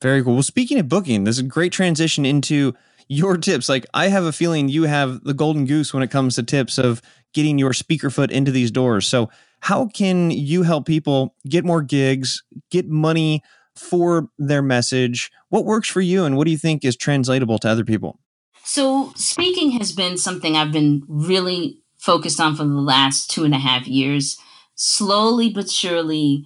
Very 0.00 0.22
cool. 0.22 0.34
Well, 0.34 0.42
speaking 0.42 0.78
of 0.78 0.88
booking, 0.88 1.24
there's 1.24 1.38
a 1.38 1.44
great 1.44 1.72
transition 1.72 2.26
into 2.26 2.74
your 3.08 3.36
tips. 3.36 3.68
Like 3.68 3.86
I 3.94 4.08
have 4.08 4.24
a 4.24 4.32
feeling 4.32 4.68
you 4.68 4.84
have 4.84 5.22
the 5.24 5.34
golden 5.34 5.66
goose 5.66 5.94
when 5.94 6.02
it 6.02 6.10
comes 6.10 6.34
to 6.36 6.42
tips 6.42 6.78
of 6.78 7.02
getting 7.32 7.58
your 7.58 7.72
speaker 7.72 8.10
foot 8.10 8.30
into 8.30 8.50
these 8.50 8.70
doors. 8.70 9.06
So, 9.06 9.30
how 9.60 9.86
can 9.86 10.32
you 10.32 10.64
help 10.64 10.86
people 10.86 11.36
get 11.48 11.64
more 11.64 11.82
gigs, 11.82 12.42
get 12.70 12.88
money 12.88 13.42
for 13.76 14.28
their 14.36 14.60
message? 14.60 15.30
What 15.50 15.64
works 15.64 15.88
for 15.88 16.00
you, 16.00 16.24
and 16.24 16.36
what 16.36 16.46
do 16.46 16.50
you 16.50 16.58
think 16.58 16.84
is 16.84 16.96
translatable 16.96 17.58
to 17.60 17.68
other 17.68 17.84
people? 17.84 18.18
So, 18.64 19.12
speaking 19.14 19.72
has 19.72 19.92
been 19.92 20.18
something 20.18 20.56
I've 20.56 20.72
been 20.72 21.04
really 21.06 21.78
focused 21.98 22.40
on 22.40 22.56
for 22.56 22.64
the 22.64 22.70
last 22.70 23.30
two 23.30 23.44
and 23.44 23.54
a 23.54 23.58
half 23.58 23.86
years, 23.86 24.36
slowly 24.74 25.48
but 25.48 25.70
surely 25.70 26.44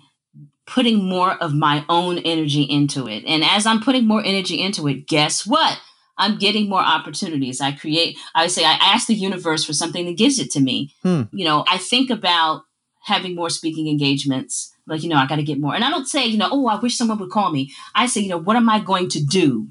putting 0.66 1.05
more 1.05 1.33
of 1.42 1.55
my 1.55 1.85
own 1.88 2.18
energy 2.18 2.62
into 2.62 3.07
it. 3.09 3.24
And 3.26 3.44
as 3.44 3.66
I'm 3.66 3.81
putting 3.81 4.07
more 4.07 4.22
energy 4.24 4.61
into 4.61 4.88
it, 4.88 5.07
guess 5.07 5.47
what? 5.47 5.80
I'm 6.18 6.38
getting 6.38 6.68
more 6.68 6.80
opportunities. 6.80 7.61
I 7.61 7.72
create, 7.72 8.16
I 8.34 8.47
say, 8.47 8.64
I 8.64 8.78
ask 8.80 9.07
the 9.07 9.14
universe 9.14 9.64
for 9.64 9.72
something 9.72 10.07
that 10.07 10.16
gives 10.16 10.38
it 10.38 10.51
to 10.53 10.61
me. 10.61 10.95
Hmm. 11.03 11.22
You 11.32 11.45
know, 11.45 11.64
I 11.68 11.78
think 11.78 12.11
about 12.11 12.62
having 13.05 13.34
more 13.34 13.51
speaking 13.51 13.86
engagements. 13.88 14.72
Like, 14.86 15.03
you 15.03 15.09
know, 15.09 15.16
I 15.16 15.26
got 15.26 15.36
to 15.36 15.43
get 15.43 15.61
more. 15.61 15.74
And 15.74 15.84
I 15.84 15.91
don't 15.91 16.07
say, 16.07 16.26
you 16.26 16.38
know, 16.38 16.49
oh, 16.51 16.66
I 16.66 16.78
wish 16.78 16.97
someone 16.97 17.18
would 17.18 17.30
call 17.30 17.53
me. 17.53 17.72
I 17.95 18.07
say, 18.07 18.20
you 18.20 18.28
know, 18.28 18.38
what 18.38 18.57
am 18.57 18.68
I 18.68 18.80
going 18.80 19.09
to 19.11 19.24
do 19.24 19.68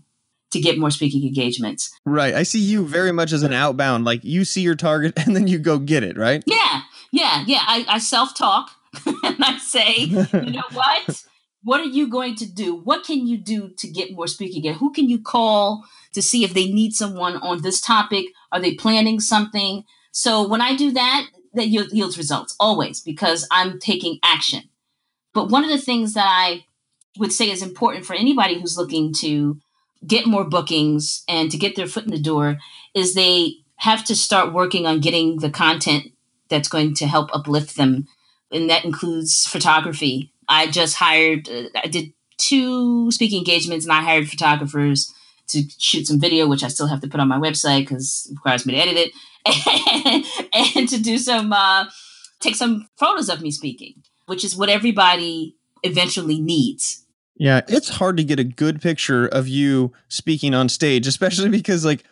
to 0.52 0.60
get 0.60 0.78
more 0.78 0.92
speaking 0.92 1.26
engagements? 1.26 1.92
Right. 2.06 2.34
I 2.34 2.44
see 2.44 2.60
you 2.60 2.86
very 2.86 3.12
much 3.12 3.34
as 3.34 3.44
an 3.44 3.54
outbound. 3.54 4.06
Like 4.06 4.24
you 4.24 4.46
see 4.46 4.62
your 4.62 4.76
target 4.76 5.14
and 5.26 5.36
then 5.36 5.48
you 5.48 5.58
go 5.58 5.80
get 5.80 6.04
it, 6.04 6.18
right? 6.18 6.44
Yeah. 6.46 6.82
Yeah. 7.12 7.44
Yeah. 7.48 7.62
I, 7.62 7.86
I 7.88 7.98
self 8.00 8.36
talk 8.36 8.72
and 9.24 9.44
I 9.44 9.58
say, 9.58 9.96
you 9.98 10.52
know 10.52 10.64
what? 10.74 11.24
What 11.64 11.82
are 11.82 11.86
you 11.86 12.08
going 12.08 12.36
to 12.36 12.46
do? 12.46 12.76
What 12.76 13.04
can 13.04 13.26
you 13.26 13.38
do 13.38 13.70
to 13.78 13.88
get 13.88 14.14
more 14.14 14.28
speaking? 14.28 14.68
And 14.68 14.78
who 14.78 14.92
can 14.92 15.10
you 15.10 15.20
call 15.20 15.84
to 16.14 16.22
see 16.22 16.44
if 16.44 16.54
they 16.54 16.68
need 16.68 16.94
someone 16.94 17.38
on 17.38 17.62
this 17.62 17.82
topic? 17.82 18.26
Are 18.52 18.60
they 18.60 18.76
planning 18.76 19.20
something? 19.20 19.84
So 20.12 20.48
when 20.48 20.62
I 20.62 20.76
do 20.76 20.92
that, 20.92 21.28
that 21.56 21.68
yields 21.68 22.18
results 22.18 22.56
always 22.60 23.02
because 23.02 23.48
I'm 23.52 23.80
taking 23.80 24.20
action. 24.24 24.64
But 25.34 25.50
one 25.50 25.64
of 25.64 25.70
the 25.70 25.78
things 25.78 26.14
that 26.14 26.28
I 26.28 26.66
would 27.18 27.32
say 27.32 27.50
is 27.50 27.62
important 27.62 28.06
for 28.06 28.14
anybody 28.14 28.60
who's 28.60 28.78
looking 28.78 29.14
to 29.16 29.60
get 30.06 30.28
more 30.28 30.46
bookings 30.46 31.24
and 31.28 31.50
to 31.52 31.58
get 31.58 31.76
their 31.76 31.88
foot 31.88 32.06
in 32.06 32.12
the 32.12 32.20
door 32.20 32.58
is 32.94 33.14
they 33.14 33.56
have 33.78 34.04
to 34.06 34.16
start 34.16 34.54
working 34.54 34.86
on 34.86 35.00
getting 35.00 35.38
the 35.40 35.50
content 35.50 36.06
that's 36.50 36.70
going 36.70 36.94
to 36.96 37.08
help 37.08 37.30
uplift 37.34 37.76
them. 37.76 38.08
And 38.52 38.70
that 38.70 38.86
includes 38.86 39.46
photography. 39.46 40.32
I 40.48 40.68
just 40.68 40.96
hired, 40.96 41.50
uh, 41.50 41.70
I 41.84 41.88
did 41.88 42.14
two 42.38 43.12
speaking 43.12 43.40
engagements 43.40 43.86
and 43.86 43.94
I 43.94 44.02
hired 44.02 44.30
photographers 44.30 45.12
to 45.48 45.64
shoot 45.78 46.08
some 46.08 46.20
video, 46.20 46.48
which 46.48 46.64
I 46.64 46.68
still 46.68 46.88
have 46.88 47.02
to 47.02 47.08
put 47.08 47.20
on 47.20 47.28
my 47.28 47.38
website 47.38 47.82
because 47.82 48.28
it 48.30 48.36
requires 48.36 48.66
me 48.66 48.74
to 48.74 48.80
edit 48.80 48.98
it, 48.98 49.12
and, 50.54 50.76
and 50.76 50.90
to 50.90 51.02
do 51.02 51.18
some, 51.18 51.54
uh, 51.54 51.86
take 52.40 52.56
some 52.56 52.90
photos 52.98 53.30
of 53.30 53.42
me 53.42 53.52
speaking, 53.52 54.04
which 54.26 54.44
is 54.44 54.56
what 54.56 54.70
everybody 54.70 55.56
eventually 55.84 56.40
needs. 56.40 57.06
Yeah, 57.38 57.62
it's 57.68 57.90
hard 57.90 58.18
to 58.18 58.24
get 58.24 58.40
a 58.40 58.46
good 58.46 58.82
picture 58.82 59.28
of 59.28 59.48
you 59.48 59.92
speaking 60.08 60.54
on 60.54 60.70
stage, 60.70 61.06
especially 61.06 61.50
because 61.50 61.84
like 61.84 62.04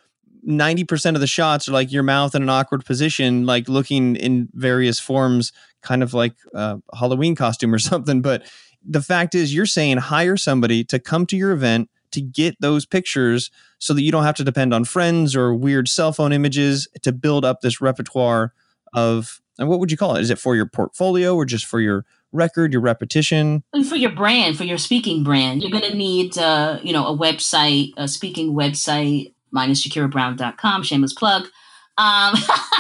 90% 0.48 1.16
of 1.16 1.22
the 1.22 1.28
shots 1.28 1.68
are 1.68 1.72
like 1.72 1.92
your 1.92 2.04
mouth 2.04 2.36
in 2.36 2.42
an 2.42 2.50
awkward 2.50 2.86
position, 2.86 3.46
like 3.46 3.70
looking 3.70 4.16
in 4.16 4.50
various 4.54 5.00
forms, 5.00 5.52
kind 5.82 6.04
of 6.04 6.14
like 6.14 6.34
a 6.54 6.80
Halloween 6.98 7.36
costume 7.36 7.74
or 7.74 7.80
something. 7.80 8.22
But 8.22 8.44
the 8.86 9.02
fact 9.02 9.36
is, 9.36 9.54
you're 9.54 9.66
saying 9.66 9.98
hire 9.98 10.38
somebody 10.38 10.84
to 10.86 11.00
come 11.00 11.26
to 11.28 11.38
your 11.38 11.52
event 11.52 11.90
to 12.12 12.22
get 12.22 12.56
those 12.60 12.86
pictures 12.86 13.50
so 13.80 13.94
that 13.94 14.04
you 14.04 14.12
don't 14.12 14.24
have 14.24 14.36
to 14.36 14.44
depend 14.44 14.74
on 14.74 14.86
friends 14.86 15.36
or 15.36 15.54
weird 15.54 15.88
cell 15.88 16.12
phone 16.12 16.32
images 16.32 16.88
to 17.02 17.12
build 17.12 17.44
up 17.44 17.62
this 17.62 17.82
repertoire 17.82 18.54
of, 18.94 19.42
and 19.58 19.68
what 19.68 19.80
would 19.80 19.92
you 19.92 19.98
call 19.98 20.16
it? 20.16 20.22
Is 20.22 20.30
it 20.30 20.40
for 20.40 20.56
your 20.56 20.66
portfolio 20.66 21.36
or 21.36 21.46
just 21.46 21.66
for 21.66 21.80
your 21.80 22.06
record, 22.32 22.72
your 22.72 22.82
repetition? 22.82 23.64
For 23.90 23.96
your 23.96 24.12
brand, 24.12 24.58
for 24.58 24.64
your 24.64 24.78
speaking 24.78 25.24
brand, 25.24 25.62
you're 25.62 25.72
going 25.72 25.90
to 25.90 25.98
need, 25.98 26.38
uh, 26.38 26.80
you 26.84 26.94
know, 26.94 27.08
a 27.08 27.18
website, 27.18 27.94
a 27.98 28.08
speaking 28.08 28.54
website, 28.54 29.34
minus 29.54 29.86
shakirabrown.com, 29.86 30.84
shameless 30.84 31.14
plug. 31.14 31.44
Um, 31.98 32.36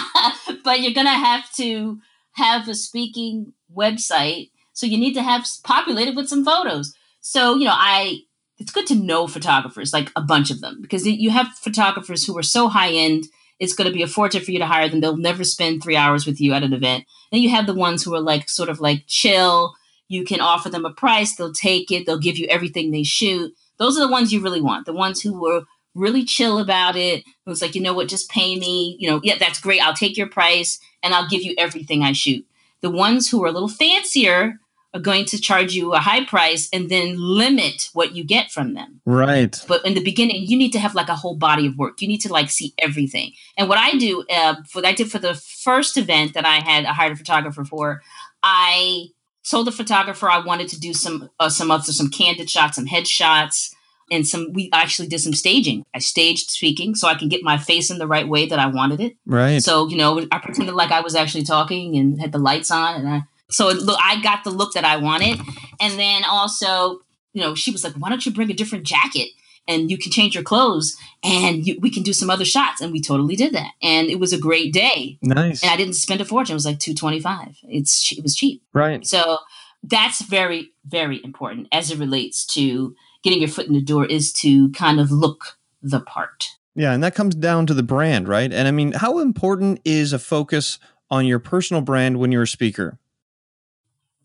but 0.63 0.81
you're 0.81 0.93
going 0.93 1.07
to 1.07 1.11
have 1.11 1.51
to 1.53 1.99
have 2.33 2.67
a 2.67 2.73
speaking 2.73 3.53
website. 3.75 4.49
So 4.73 4.85
you 4.85 4.97
need 4.97 5.13
to 5.13 5.23
have 5.23 5.45
populated 5.63 6.15
with 6.15 6.27
some 6.27 6.43
photos. 6.43 6.93
So, 7.21 7.55
you 7.55 7.65
know, 7.65 7.75
I, 7.75 8.19
it's 8.57 8.71
good 8.71 8.87
to 8.87 8.95
know 8.95 9.27
photographers, 9.27 9.93
like 9.93 10.11
a 10.15 10.21
bunch 10.21 10.51
of 10.51 10.61
them, 10.61 10.79
because 10.81 11.05
you 11.05 11.29
have 11.29 11.47
photographers 11.59 12.25
who 12.25 12.37
are 12.37 12.43
so 12.43 12.67
high 12.67 12.91
end 12.91 13.25
it's 13.59 13.73
going 13.73 13.87
to 13.87 13.93
be 13.93 14.03
a 14.03 14.07
fortune 14.07 14.41
for 14.41 14.51
you 14.51 14.59
to 14.59 14.65
hire 14.65 14.89
them. 14.89 14.99
They'll 14.99 15.15
never 15.15 15.43
spend 15.43 15.81
three 15.81 15.95
hours 15.95 16.25
with 16.25 16.41
you 16.41 16.53
at 16.53 16.63
an 16.63 16.73
event. 16.73 17.05
Then 17.31 17.41
you 17.41 17.49
have 17.51 17.65
the 17.65 17.73
ones 17.73 18.03
who 18.03 18.13
are 18.13 18.21
like 18.21 18.49
sort 18.49 18.69
of 18.69 18.81
like 18.81 19.03
chill. 19.07 19.73
You 20.09 20.25
can 20.25 20.41
offer 20.41 20.69
them 20.69 20.85
a 20.85 20.91
price, 20.91 21.35
they'll 21.35 21.53
take 21.53 21.89
it, 21.89 22.05
they'll 22.05 22.19
give 22.19 22.37
you 22.37 22.45
everything 22.47 22.91
they 22.91 23.03
shoot. 23.03 23.53
Those 23.77 23.97
are 23.97 24.05
the 24.05 24.11
ones 24.11 24.31
you 24.31 24.41
really 24.41 24.61
want. 24.61 24.85
The 24.85 24.93
ones 24.93 25.21
who 25.21 25.39
were 25.39 25.63
really 25.95 26.23
chill 26.23 26.59
about 26.59 26.95
it. 26.95 27.19
It 27.19 27.49
was 27.49 27.61
like, 27.61 27.75
you 27.75 27.81
know 27.81 27.93
what, 27.93 28.07
just 28.07 28.29
pay 28.29 28.55
me. 28.57 28.95
You 28.99 29.09
know, 29.09 29.21
yeah, 29.23 29.37
that's 29.37 29.59
great. 29.59 29.81
I'll 29.81 29.93
take 29.93 30.17
your 30.17 30.29
price 30.29 30.79
and 31.01 31.13
I'll 31.13 31.27
give 31.27 31.43
you 31.43 31.53
everything 31.57 32.03
I 32.03 32.13
shoot. 32.13 32.45
The 32.81 32.89
ones 32.89 33.29
who 33.29 33.43
are 33.43 33.47
a 33.47 33.51
little 33.51 33.69
fancier 33.69 34.59
are 34.93 34.99
going 34.99 35.25
to 35.25 35.41
charge 35.41 35.73
you 35.73 35.93
a 35.93 35.99
high 35.99 36.23
price 36.23 36.69
and 36.71 36.89
then 36.89 37.15
limit 37.17 37.89
what 37.93 38.15
you 38.15 38.23
get 38.23 38.51
from 38.51 38.73
them. 38.73 39.01
Right. 39.05 39.59
But 39.67 39.85
in 39.85 39.95
the 39.95 40.03
beginning, 40.03 40.43
you 40.45 40.57
need 40.57 40.71
to 40.73 40.79
have 40.79 40.93
like 40.93 41.09
a 41.09 41.15
whole 41.15 41.35
body 41.35 41.67
of 41.67 41.77
work. 41.77 42.01
You 42.01 42.07
need 42.07 42.21
to 42.21 42.31
like 42.31 42.49
see 42.49 42.73
everything. 42.77 43.31
And 43.57 43.67
what 43.67 43.79
I 43.79 43.97
do, 43.97 44.23
uh, 44.29 44.55
what 44.73 44.85
I 44.85 44.93
did 44.93 45.11
for 45.11 45.19
the 45.19 45.33
first 45.33 45.97
event 45.97 46.33
that 46.35 46.45
I 46.45 46.59
had 46.59 46.83
a 46.83 46.93
hired 46.93 47.13
a 47.13 47.15
photographer 47.15 47.65
for, 47.65 48.01
I 48.43 49.07
told 49.49 49.67
the 49.67 49.71
photographer 49.71 50.29
I 50.29 50.39
wanted 50.39 50.67
to 50.69 50.79
do 50.79 50.93
some 50.93 51.29
uh, 51.39 51.49
some 51.49 51.71
other 51.71 51.91
some 51.91 52.09
candid 52.09 52.49
shots, 52.49 52.75
some 52.75 52.85
headshots, 52.85 53.72
and 54.13 54.27
some. 54.27 54.53
We 54.53 54.69
actually 54.71 55.07
did 55.07 55.19
some 55.19 55.33
staging. 55.33 55.85
I 55.93 55.99
staged 55.99 56.51
speaking 56.51 56.95
so 56.95 57.07
I 57.07 57.15
can 57.15 57.29
get 57.29 57.43
my 57.43 57.57
face 57.57 57.89
in 57.89 57.97
the 57.97 58.07
right 58.07 58.27
way 58.27 58.45
that 58.45 58.59
I 58.59 58.67
wanted 58.67 59.01
it. 59.01 59.15
Right. 59.25 59.61
So 59.61 59.87
you 59.89 59.97
know, 59.97 60.25
I 60.31 60.39
pretended 60.39 60.75
like 60.75 60.91
I 60.91 61.01
was 61.01 61.15
actually 61.15 61.43
talking 61.43 61.97
and 61.97 62.19
had 62.19 62.31
the 62.31 62.37
lights 62.39 62.71
on, 62.71 62.95
and 62.95 63.09
I 63.09 63.23
so 63.49 63.69
look, 63.69 63.99
I 64.03 64.21
got 64.21 64.43
the 64.43 64.51
look 64.51 64.73
that 64.73 64.85
I 64.85 64.97
wanted. 64.97 65.39
And 65.79 65.99
then 65.99 66.23
also, 66.25 66.99
you 67.33 67.41
know, 67.41 67.55
she 67.55 67.71
was 67.71 67.83
like, 67.83 67.93
why 67.93 68.09
don't 68.09 68.25
you 68.25 68.31
bring 68.31 68.51
a 68.51 68.55
different 68.55 68.85
jacket? 68.85 69.29
and 69.67 69.89
you 69.89 69.97
can 69.97 70.11
change 70.11 70.35
your 70.35 70.43
clothes 70.43 70.97
and 71.23 71.65
you, 71.65 71.79
we 71.79 71.89
can 71.89 72.03
do 72.03 72.13
some 72.13 72.29
other 72.29 72.45
shots 72.45 72.81
and 72.81 72.91
we 72.91 73.01
totally 73.01 73.35
did 73.35 73.53
that 73.53 73.71
and 73.81 74.09
it 74.09 74.19
was 74.19 74.33
a 74.33 74.37
great 74.37 74.73
day 74.73 75.17
nice 75.21 75.63
and 75.63 75.71
i 75.71 75.77
didn't 75.77 75.93
spend 75.93 76.21
a 76.21 76.25
fortune 76.25 76.53
it 76.53 76.55
was 76.55 76.65
like 76.65 76.79
225 76.79 77.57
it's 77.63 78.11
it 78.11 78.23
was 78.23 78.35
cheap 78.35 78.61
right 78.73 79.05
so 79.05 79.37
that's 79.83 80.21
very 80.21 80.71
very 80.85 81.23
important 81.23 81.67
as 81.71 81.91
it 81.91 81.99
relates 81.99 82.45
to 82.45 82.95
getting 83.23 83.41
your 83.41 83.49
foot 83.49 83.67
in 83.67 83.73
the 83.73 83.81
door 83.81 84.05
is 84.05 84.31
to 84.31 84.69
kind 84.71 84.99
of 84.99 85.11
look 85.11 85.57
the 85.81 85.99
part 85.99 86.49
yeah 86.75 86.93
and 86.93 87.03
that 87.03 87.15
comes 87.15 87.35
down 87.35 87.65
to 87.65 87.73
the 87.73 87.83
brand 87.83 88.27
right 88.27 88.53
and 88.53 88.67
i 88.67 88.71
mean 88.71 88.91
how 88.93 89.19
important 89.19 89.79
is 89.83 90.13
a 90.13 90.19
focus 90.19 90.79
on 91.09 91.25
your 91.25 91.39
personal 91.39 91.81
brand 91.81 92.19
when 92.19 92.31
you're 92.31 92.43
a 92.43 92.47
speaker 92.47 92.99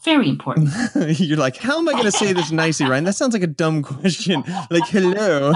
very 0.04 0.28
important. 0.28 0.70
You're 1.18 1.38
like, 1.38 1.56
how 1.56 1.78
am 1.78 1.88
I 1.88 1.92
going 1.92 2.04
to 2.04 2.12
say 2.12 2.32
this 2.32 2.52
nicely, 2.52 2.86
Ryan? 2.86 3.04
That 3.04 3.14
sounds 3.14 3.34
like 3.34 3.42
a 3.42 3.48
dumb 3.48 3.82
question. 3.82 4.44
Like, 4.70 4.86
hello. 4.88 5.52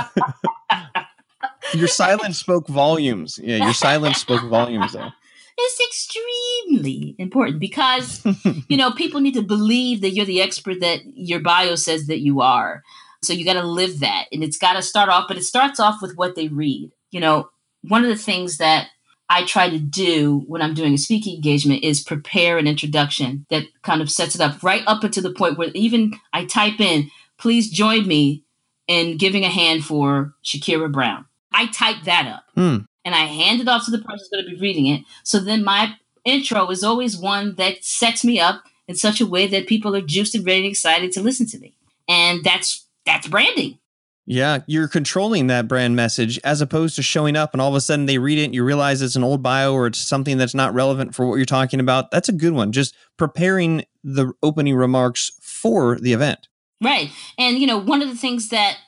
your 1.74 1.88
silence 1.88 2.38
spoke 2.38 2.66
volumes. 2.66 3.38
Yeah, 3.43 3.64
your 3.64 3.74
silence 3.74 4.18
spoke 4.18 4.43
volumes, 4.49 4.93
though. 4.93 5.11
It's 5.57 5.80
extremely 5.80 7.14
important 7.18 7.61
because, 7.61 8.24
you 8.68 8.76
know, 8.76 8.90
people 8.93 9.20
need 9.20 9.34
to 9.34 9.43
believe 9.43 10.01
that 10.01 10.11
you're 10.11 10.26
the 10.26 10.40
expert 10.40 10.80
that 10.80 11.01
your 11.14 11.40
bio 11.40 11.74
says 11.74 12.07
that 12.07 12.20
you 12.20 12.40
are. 12.40 12.82
So 13.23 13.33
you 13.33 13.45
got 13.45 13.55
to 13.55 13.62
live 13.62 14.01
that. 14.01 14.27
And 14.33 14.43
it's 14.43 14.59
got 14.59 14.75
to 14.75 14.83
start 14.83 15.09
off, 15.09 15.27
but 15.29 15.37
it 15.37 15.45
starts 15.45 15.79
off 15.79 16.03
with 16.03 16.16
what 16.16 16.35
they 16.35 16.49
read. 16.49 16.91
You 17.11 17.20
know, 17.20 17.51
one 17.83 18.03
of 18.03 18.09
the 18.09 18.16
things 18.16 18.59
that 18.59 18.89
I 19.29 19.45
try 19.45 19.70
to 19.70 19.79
do 19.79 20.45
when 20.47 20.61
I'm 20.61 20.75
doing 20.75 20.93
a 20.93 20.99
speaking 20.99 21.37
engagement 21.37 21.85
is 21.85 22.03
prepare 22.03 22.59
an 22.59 22.66
introduction 22.66 23.47
that 23.49 23.64
kind 23.83 24.03
of 24.03 24.11
sets 24.11 24.35
it 24.35 24.41
up 24.41 24.62
right 24.62 24.83
up 24.87 25.05
until 25.05 25.23
the 25.23 25.33
point 25.33 25.57
where 25.57 25.70
even 25.75 26.12
I 26.33 26.45
type 26.45 26.81
in, 26.81 27.11
please 27.39 27.70
join 27.70 28.07
me 28.07 28.45
in 28.89 29.16
giving 29.16 29.45
a 29.45 29.49
hand 29.49 29.85
for 29.85 30.35
Shakira 30.45 30.93
Brown. 30.93 31.25
I 31.55 31.66
type 31.68 32.05
that 32.05 32.27
up 32.27 32.45
mm. 32.57 32.85
and 33.05 33.14
I 33.14 33.25
hand 33.25 33.61
it 33.61 33.68
off 33.68 33.85
to 33.87 33.91
the 33.91 33.99
person 33.99 34.18
who's 34.18 34.29
going 34.29 34.45
to 34.45 34.51
be 34.51 34.61
reading 34.61 34.87
it. 34.87 35.03
So 35.23 35.39
then 35.39 35.64
my 35.64 35.95
intro 36.25 36.68
is 36.70 36.85
always 36.85 37.16
one 37.16 37.55
that 37.55 37.85
sets 37.85 38.25
me 38.25 38.41
up 38.41 38.64
in 38.89 38.97
such 38.97 39.20
a 39.20 39.27
way 39.27 39.47
that 39.47 39.66
people 39.66 39.95
are 39.97 40.03
juiced 40.03 40.35
and 40.35 40.45
ready 40.45 40.59
and 40.59 40.66
excited 40.66 41.12
to 41.12 41.23
listen 41.23 41.47
to 41.47 41.59
me. 41.59 41.75
And 42.09 42.45
that's 42.45 42.82
that's 43.07 43.28
branding. 43.28 43.78
Yeah, 44.24 44.61
you're 44.66 44.88
controlling 44.88 45.48
that 45.48 45.66
brand 45.66 45.96
message 45.96 46.38
as 46.44 46.61
opposed 46.61 46.94
to 46.96 47.03
showing 47.03 47.34
up 47.34 47.53
and 47.53 47.61
all 47.61 47.68
of 47.68 47.74
a 47.74 47.80
sudden 47.80 48.07
they 48.07 48.18
read 48.18 48.38
it 48.38 48.44
and 48.44 48.55
you 48.55 48.62
realize 48.62 49.03
it's 49.03 49.16
an 49.16 49.24
old 49.24 49.42
bio 49.42 49.72
or 49.72 49.88
it's 49.88 49.98
something 49.98 50.38
that's 50.38 50.55
not 50.55 50.74
relevant 50.74 51.14
for 51.14 51.26
what 51.26 51.36
you're 51.36 51.44
talking 51.44 51.80
about. 51.80 52.12
That's 52.12 52.28
a 52.28 52.32
good 52.32 52.53
one. 52.53 52.70
Just 52.70 52.94
preparing 53.16 53.84
the 54.05 54.32
opening 54.42 54.76
remarks 54.76 55.32
for 55.40 55.98
the 55.98 56.12
event. 56.12 56.46
Right. 56.80 57.11
And, 57.36 57.59
you 57.59 57.66
know, 57.66 57.78
one 57.78 58.00
of 58.00 58.09
the 58.09 58.16
things 58.16 58.48
that 58.50 58.78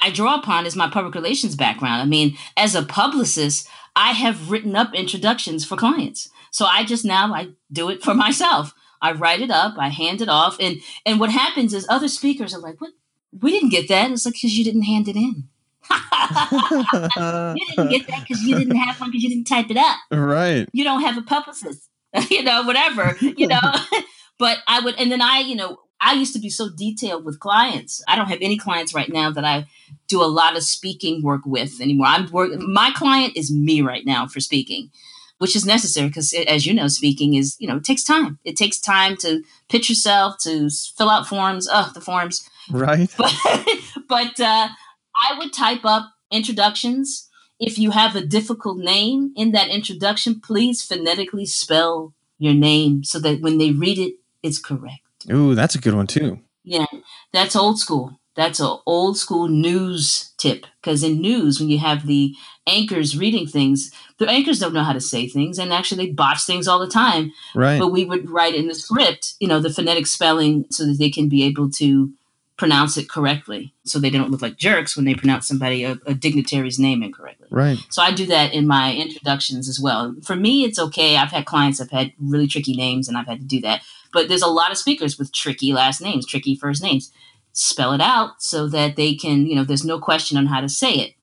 I 0.00 0.10
draw 0.10 0.36
upon 0.36 0.64
is 0.64 0.76
my 0.76 0.88
public 0.88 1.14
relations 1.14 1.56
background. 1.56 2.02
I 2.02 2.04
mean, 2.04 2.36
as 2.56 2.74
a 2.74 2.82
publicist, 2.82 3.68
I 3.96 4.12
have 4.12 4.50
written 4.50 4.76
up 4.76 4.94
introductions 4.94 5.64
for 5.64 5.76
clients. 5.76 6.28
So 6.50 6.66
I 6.66 6.84
just 6.84 7.04
now 7.04 7.32
I 7.34 7.48
do 7.72 7.90
it 7.90 8.02
for 8.02 8.14
myself. 8.14 8.74
I 9.02 9.12
write 9.12 9.40
it 9.40 9.50
up, 9.50 9.74
I 9.76 9.88
hand 9.88 10.22
it 10.22 10.30
off, 10.30 10.56
and 10.58 10.78
and 11.04 11.20
what 11.20 11.30
happens 11.30 11.74
is 11.74 11.86
other 11.90 12.08
speakers 12.08 12.54
are 12.54 12.60
like, 12.60 12.80
"What 12.80 12.92
we 13.40 13.50
didn't 13.50 13.70
get 13.70 13.88
that. 13.88 14.10
It's 14.10 14.24
like 14.24 14.34
because 14.34 14.56
you 14.56 14.64
didn't 14.64 14.82
hand 14.82 15.08
it 15.08 15.16
in. 15.16 15.48
you 15.90 17.66
didn't 17.76 17.90
get 17.90 18.06
that 18.06 18.24
because 18.26 18.42
you 18.42 18.56
didn't 18.56 18.76
have 18.76 18.98
one 19.00 19.10
because 19.10 19.22
you 19.22 19.28
didn't 19.28 19.46
type 19.46 19.70
it 19.70 19.76
up. 19.76 19.98
Right. 20.10 20.68
You 20.72 20.84
don't 20.84 21.02
have 21.02 21.18
a 21.18 21.22
publicist. 21.22 21.88
you 22.30 22.42
know, 22.42 22.62
whatever. 22.62 23.16
You 23.20 23.48
know. 23.48 23.60
but 24.38 24.58
I 24.66 24.80
would, 24.80 24.98
and 24.98 25.10
then 25.10 25.20
I, 25.20 25.40
you 25.40 25.54
know, 25.54 25.78
I 26.00 26.14
used 26.14 26.34
to 26.34 26.40
be 26.40 26.50
so 26.50 26.68
detailed 26.76 27.24
with 27.24 27.40
clients. 27.40 28.02
I 28.08 28.16
don't 28.16 28.28
have 28.28 28.38
any 28.40 28.58
clients 28.58 28.94
right 28.94 29.08
now 29.08 29.30
that 29.30 29.44
I 29.44 29.66
do 30.08 30.22
a 30.22 30.26
lot 30.26 30.56
of 30.56 30.62
speaking 30.62 31.22
work 31.22 31.42
with 31.44 31.80
anymore. 31.80 32.06
I'm 32.06 32.30
work. 32.30 32.52
My 32.58 32.90
client 32.94 33.36
is 33.36 33.52
me 33.52 33.80
right 33.80 34.04
now 34.04 34.26
for 34.26 34.40
speaking 34.40 34.90
which 35.38 35.56
is 35.56 35.66
necessary 35.66 36.08
because 36.08 36.32
as 36.46 36.64
you 36.64 36.72
know 36.72 36.88
speaking 36.88 37.34
is 37.34 37.56
you 37.58 37.66
know 37.66 37.76
it 37.76 37.84
takes 37.84 38.02
time 38.02 38.38
it 38.44 38.56
takes 38.56 38.78
time 38.78 39.16
to 39.16 39.42
pitch 39.68 39.88
yourself 39.88 40.38
to 40.38 40.70
fill 40.96 41.10
out 41.10 41.26
forms 41.26 41.68
oh 41.70 41.90
the 41.92 42.00
forms 42.00 42.48
right 42.70 43.12
but, 43.16 43.34
but 44.08 44.40
uh, 44.40 44.68
i 45.22 45.38
would 45.38 45.52
type 45.52 45.84
up 45.84 46.12
introductions 46.30 47.28
if 47.60 47.78
you 47.78 47.90
have 47.90 48.16
a 48.16 48.26
difficult 48.26 48.78
name 48.78 49.32
in 49.36 49.52
that 49.52 49.68
introduction 49.68 50.40
please 50.40 50.82
phonetically 50.82 51.46
spell 51.46 52.12
your 52.38 52.54
name 52.54 53.04
so 53.04 53.18
that 53.18 53.40
when 53.40 53.58
they 53.58 53.70
read 53.70 53.98
it 53.98 54.14
it's 54.42 54.58
correct 54.58 55.00
ooh 55.30 55.54
that's 55.54 55.74
a 55.74 55.80
good 55.80 55.94
one 55.94 56.06
too 56.06 56.38
yeah 56.64 56.86
that's 57.32 57.56
old 57.56 57.78
school 57.78 58.18
that's 58.36 58.58
an 58.58 58.76
old 58.84 59.16
school 59.16 59.46
news 59.46 60.32
tip 60.38 60.66
because 60.80 61.04
in 61.04 61.20
news 61.20 61.60
when 61.60 61.68
you 61.68 61.78
have 61.78 62.06
the 62.06 62.34
anchors 62.66 63.16
reading 63.16 63.46
things. 63.46 63.90
The 64.18 64.28
anchors 64.28 64.58
don't 64.58 64.74
know 64.74 64.82
how 64.82 64.92
to 64.92 65.00
say 65.00 65.28
things, 65.28 65.58
and 65.58 65.72
actually 65.72 66.06
they 66.06 66.12
botch 66.12 66.44
things 66.44 66.68
all 66.68 66.78
the 66.78 66.88
time. 66.88 67.32
Right. 67.54 67.78
But 67.78 67.88
we 67.88 68.04
would 68.04 68.30
write 68.30 68.54
in 68.54 68.68
the 68.68 68.74
script, 68.74 69.34
you 69.40 69.48
know, 69.48 69.60
the 69.60 69.72
phonetic 69.72 70.06
spelling 70.06 70.66
so 70.70 70.86
that 70.86 70.98
they 70.98 71.10
can 71.10 71.28
be 71.28 71.44
able 71.44 71.70
to 71.72 72.12
pronounce 72.56 72.96
it 72.96 73.08
correctly, 73.08 73.74
so 73.84 73.98
they 73.98 74.10
don't 74.10 74.30
look 74.30 74.42
like 74.42 74.56
jerks 74.56 74.96
when 74.96 75.04
they 75.04 75.14
pronounce 75.14 75.48
somebody 75.48 75.82
a, 75.82 75.98
a 76.06 76.14
dignitary's 76.14 76.78
name 76.78 77.02
incorrectly. 77.02 77.48
Right. 77.50 77.78
So 77.90 78.00
I 78.00 78.12
do 78.12 78.26
that 78.26 78.52
in 78.52 78.66
my 78.66 78.94
introductions 78.94 79.68
as 79.68 79.80
well. 79.80 80.14
For 80.22 80.36
me, 80.36 80.64
it's 80.64 80.78
okay. 80.78 81.16
I've 81.16 81.32
had 81.32 81.46
clients 81.46 81.80
have 81.80 81.90
had 81.90 82.12
really 82.18 82.46
tricky 82.46 82.74
names, 82.74 83.08
and 83.08 83.16
I've 83.16 83.26
had 83.26 83.40
to 83.40 83.46
do 83.46 83.60
that. 83.62 83.82
But 84.12 84.28
there's 84.28 84.42
a 84.42 84.46
lot 84.46 84.70
of 84.70 84.78
speakers 84.78 85.18
with 85.18 85.32
tricky 85.32 85.72
last 85.72 86.00
names, 86.00 86.26
tricky 86.26 86.54
first 86.54 86.82
names. 86.82 87.10
Spell 87.52 87.92
it 87.92 88.00
out 88.00 88.40
so 88.40 88.68
that 88.68 88.96
they 88.96 89.14
can, 89.14 89.46
you 89.46 89.56
know, 89.56 89.64
there's 89.64 89.84
no 89.84 89.98
question 89.98 90.36
on 90.36 90.46
how 90.46 90.60
to 90.60 90.68
say 90.68 90.94
it. 90.94 91.14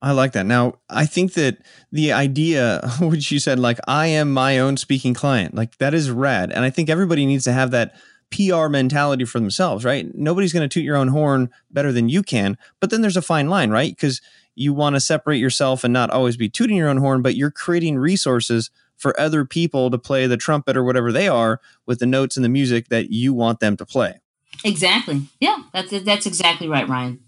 I 0.00 0.12
like 0.12 0.32
that. 0.32 0.46
Now, 0.46 0.74
I 0.88 1.06
think 1.06 1.34
that 1.34 1.58
the 1.92 2.12
idea, 2.12 2.88
which 3.00 3.30
you 3.30 3.38
said, 3.38 3.58
like, 3.58 3.78
I 3.86 4.06
am 4.06 4.32
my 4.32 4.58
own 4.58 4.78
speaking 4.78 5.12
client, 5.12 5.54
like, 5.54 5.76
that 5.78 5.92
is 5.92 6.10
rad. 6.10 6.50
And 6.52 6.64
I 6.64 6.70
think 6.70 6.88
everybody 6.88 7.26
needs 7.26 7.44
to 7.44 7.52
have 7.52 7.72
that 7.72 7.94
PR 8.30 8.68
mentality 8.68 9.24
for 9.24 9.40
themselves, 9.40 9.84
right? 9.84 10.14
Nobody's 10.14 10.52
going 10.52 10.68
to 10.68 10.72
toot 10.72 10.84
your 10.84 10.96
own 10.96 11.08
horn 11.08 11.50
better 11.70 11.92
than 11.92 12.08
you 12.08 12.22
can. 12.22 12.58
But 12.80 12.90
then 12.90 13.00
there's 13.00 13.16
a 13.16 13.22
fine 13.22 13.48
line, 13.48 13.70
right? 13.70 13.94
Because 13.94 14.20
you 14.54 14.72
want 14.72 14.96
to 14.96 15.00
separate 15.00 15.38
yourself 15.38 15.84
and 15.84 15.92
not 15.92 16.10
always 16.10 16.36
be 16.36 16.48
tooting 16.48 16.76
your 16.76 16.88
own 16.88 16.98
horn, 16.98 17.22
but 17.22 17.36
you're 17.36 17.50
creating 17.50 17.96
resources 17.98 18.70
for 18.96 19.18
other 19.18 19.44
people 19.44 19.90
to 19.90 19.98
play 19.98 20.26
the 20.26 20.36
trumpet 20.36 20.76
or 20.76 20.84
whatever 20.84 21.12
they 21.12 21.28
are 21.28 21.60
with 21.86 22.00
the 22.00 22.06
notes 22.06 22.36
and 22.36 22.44
the 22.44 22.48
music 22.48 22.88
that 22.88 23.10
you 23.10 23.32
want 23.32 23.60
them 23.60 23.76
to 23.76 23.86
play. 23.86 24.20
Exactly. 24.64 25.22
Yeah, 25.40 25.58
that's 25.72 25.90
that's 26.02 26.26
exactly 26.26 26.68
right, 26.68 26.88
Ryan. 26.88 27.20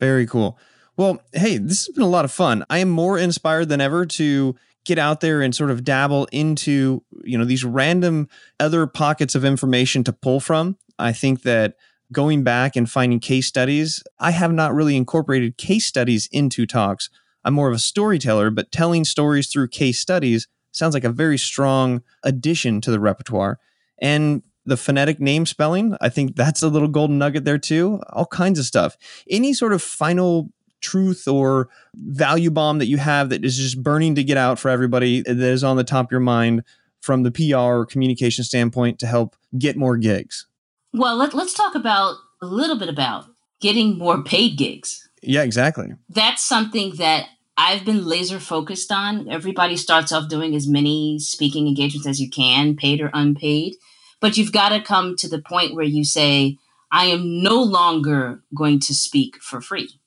Very 0.00 0.26
cool. 0.26 0.58
Well, 0.96 1.22
hey, 1.32 1.58
this 1.58 1.86
has 1.86 1.94
been 1.94 2.02
a 2.02 2.08
lot 2.08 2.24
of 2.24 2.32
fun. 2.32 2.64
I 2.70 2.78
am 2.78 2.88
more 2.88 3.18
inspired 3.18 3.68
than 3.68 3.80
ever 3.80 4.06
to 4.06 4.56
get 4.88 4.98
out 4.98 5.20
there 5.20 5.42
and 5.42 5.54
sort 5.54 5.70
of 5.70 5.84
dabble 5.84 6.26
into, 6.32 7.04
you 7.22 7.36
know, 7.36 7.44
these 7.44 7.62
random 7.62 8.26
other 8.58 8.86
pockets 8.86 9.34
of 9.34 9.44
information 9.44 10.02
to 10.02 10.14
pull 10.14 10.40
from. 10.40 10.78
I 10.98 11.12
think 11.12 11.42
that 11.42 11.74
going 12.10 12.42
back 12.42 12.74
and 12.74 12.90
finding 12.90 13.20
case 13.20 13.46
studies, 13.46 14.02
I 14.18 14.30
have 14.30 14.50
not 14.50 14.72
really 14.72 14.96
incorporated 14.96 15.58
case 15.58 15.84
studies 15.84 16.26
into 16.32 16.64
talks. 16.64 17.10
I'm 17.44 17.52
more 17.52 17.68
of 17.68 17.74
a 17.74 17.78
storyteller, 17.78 18.50
but 18.50 18.72
telling 18.72 19.04
stories 19.04 19.48
through 19.48 19.68
case 19.68 20.00
studies 20.00 20.48
sounds 20.72 20.94
like 20.94 21.04
a 21.04 21.10
very 21.10 21.36
strong 21.36 22.02
addition 22.22 22.80
to 22.80 22.90
the 22.90 22.98
repertoire. 22.98 23.58
And 24.00 24.42
the 24.64 24.78
phonetic 24.78 25.20
name 25.20 25.44
spelling, 25.44 25.98
I 26.00 26.08
think 26.08 26.34
that's 26.34 26.62
a 26.62 26.68
little 26.68 26.88
golden 26.88 27.18
nugget 27.18 27.44
there 27.44 27.58
too. 27.58 28.00
All 28.08 28.26
kinds 28.26 28.58
of 28.58 28.64
stuff. 28.64 28.96
Any 29.28 29.52
sort 29.52 29.74
of 29.74 29.82
final 29.82 30.50
truth 30.80 31.26
or 31.26 31.68
value 31.94 32.50
bomb 32.50 32.78
that 32.78 32.86
you 32.86 32.98
have 32.98 33.30
that 33.30 33.44
is 33.44 33.56
just 33.56 33.82
burning 33.82 34.14
to 34.14 34.24
get 34.24 34.36
out 34.36 34.58
for 34.58 34.68
everybody 34.68 35.20
uh, 35.20 35.34
that 35.34 35.40
is 35.40 35.64
on 35.64 35.76
the 35.76 35.84
top 35.84 36.06
of 36.06 36.10
your 36.10 36.20
mind 36.20 36.62
from 37.00 37.22
the 37.22 37.30
PR 37.30 37.56
or 37.56 37.86
communication 37.86 38.44
standpoint 38.44 38.98
to 38.98 39.06
help 39.06 39.36
get 39.58 39.76
more 39.76 39.96
gigs? 39.96 40.46
Well, 40.92 41.16
let, 41.16 41.34
let's 41.34 41.54
talk 41.54 41.74
about 41.74 42.16
a 42.40 42.46
little 42.46 42.78
bit 42.78 42.88
about 42.88 43.26
getting 43.60 43.98
more 43.98 44.22
paid 44.22 44.56
gigs. 44.56 45.08
Yeah, 45.22 45.42
exactly. 45.42 45.88
That's 46.08 46.42
something 46.42 46.94
that 46.96 47.26
I've 47.56 47.84
been 47.84 48.06
laser 48.06 48.38
focused 48.38 48.92
on. 48.92 49.28
Everybody 49.28 49.76
starts 49.76 50.12
off 50.12 50.28
doing 50.28 50.54
as 50.54 50.68
many 50.68 51.18
speaking 51.18 51.66
engagements 51.66 52.06
as 52.06 52.20
you 52.20 52.30
can, 52.30 52.76
paid 52.76 53.00
or 53.00 53.10
unpaid. 53.12 53.74
But 54.20 54.36
you've 54.36 54.52
got 54.52 54.70
to 54.70 54.80
come 54.80 55.16
to 55.16 55.28
the 55.28 55.42
point 55.42 55.74
where 55.74 55.84
you 55.84 56.04
say, 56.04 56.56
I 56.90 57.06
am 57.06 57.42
no 57.42 57.60
longer 57.60 58.42
going 58.54 58.80
to 58.80 58.94
speak 58.94 59.42
for 59.42 59.60
free. 59.60 59.97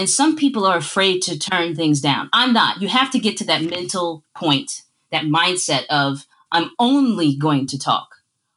And 0.00 0.08
some 0.08 0.34
people 0.34 0.64
are 0.64 0.78
afraid 0.78 1.20
to 1.24 1.38
turn 1.38 1.76
things 1.76 2.00
down. 2.00 2.30
I'm 2.32 2.54
not. 2.54 2.80
You 2.80 2.88
have 2.88 3.10
to 3.10 3.18
get 3.18 3.36
to 3.36 3.44
that 3.44 3.60
mental 3.60 4.24
point, 4.34 4.80
that 5.12 5.24
mindset 5.24 5.84
of, 5.90 6.26
I'm 6.50 6.70
only 6.78 7.36
going 7.36 7.66
to 7.66 7.78
talk 7.78 8.08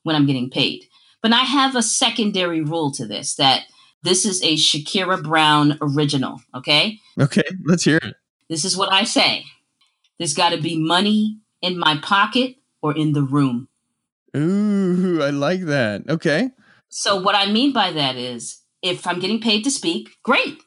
when 0.03 0.15
I'm 0.15 0.25
getting 0.25 0.49
paid. 0.49 0.85
But 1.21 1.33
I 1.33 1.41
have 1.41 1.75
a 1.75 1.83
secondary 1.83 2.61
rule 2.61 2.93
to 2.93 3.05
this 3.05 3.35
that 3.35 3.65
this 4.03 4.25
is 4.25 4.41
a 4.41 4.55
Shakira 4.55 5.21
Brown 5.21 5.77
original, 5.81 6.41
okay? 6.55 7.01
Okay, 7.19 7.43
let's 7.65 7.83
hear 7.83 7.97
it. 7.97 8.15
This 8.47 8.63
is 8.63 8.77
what 8.77 8.93
I 8.93 9.03
say 9.03 9.43
there's 10.19 10.33
got 10.33 10.51
to 10.51 10.61
be 10.61 10.77
money 10.77 11.39
in 11.61 11.77
my 11.77 11.97
pocket 11.97 12.55
or 12.81 12.95
in 12.95 13.11
the 13.11 13.21
room. 13.21 13.67
Ooh, 14.33 15.21
I 15.21 15.31
like 15.31 15.63
that. 15.63 16.03
Okay. 16.07 16.51
So, 16.87 17.19
what 17.19 17.35
I 17.35 17.51
mean 17.51 17.73
by 17.73 17.91
that 17.91 18.15
is 18.15 18.61
if 18.81 19.05
I'm 19.05 19.19
getting 19.19 19.41
paid 19.41 19.65
to 19.65 19.71
speak, 19.71 20.07
great. 20.23 20.61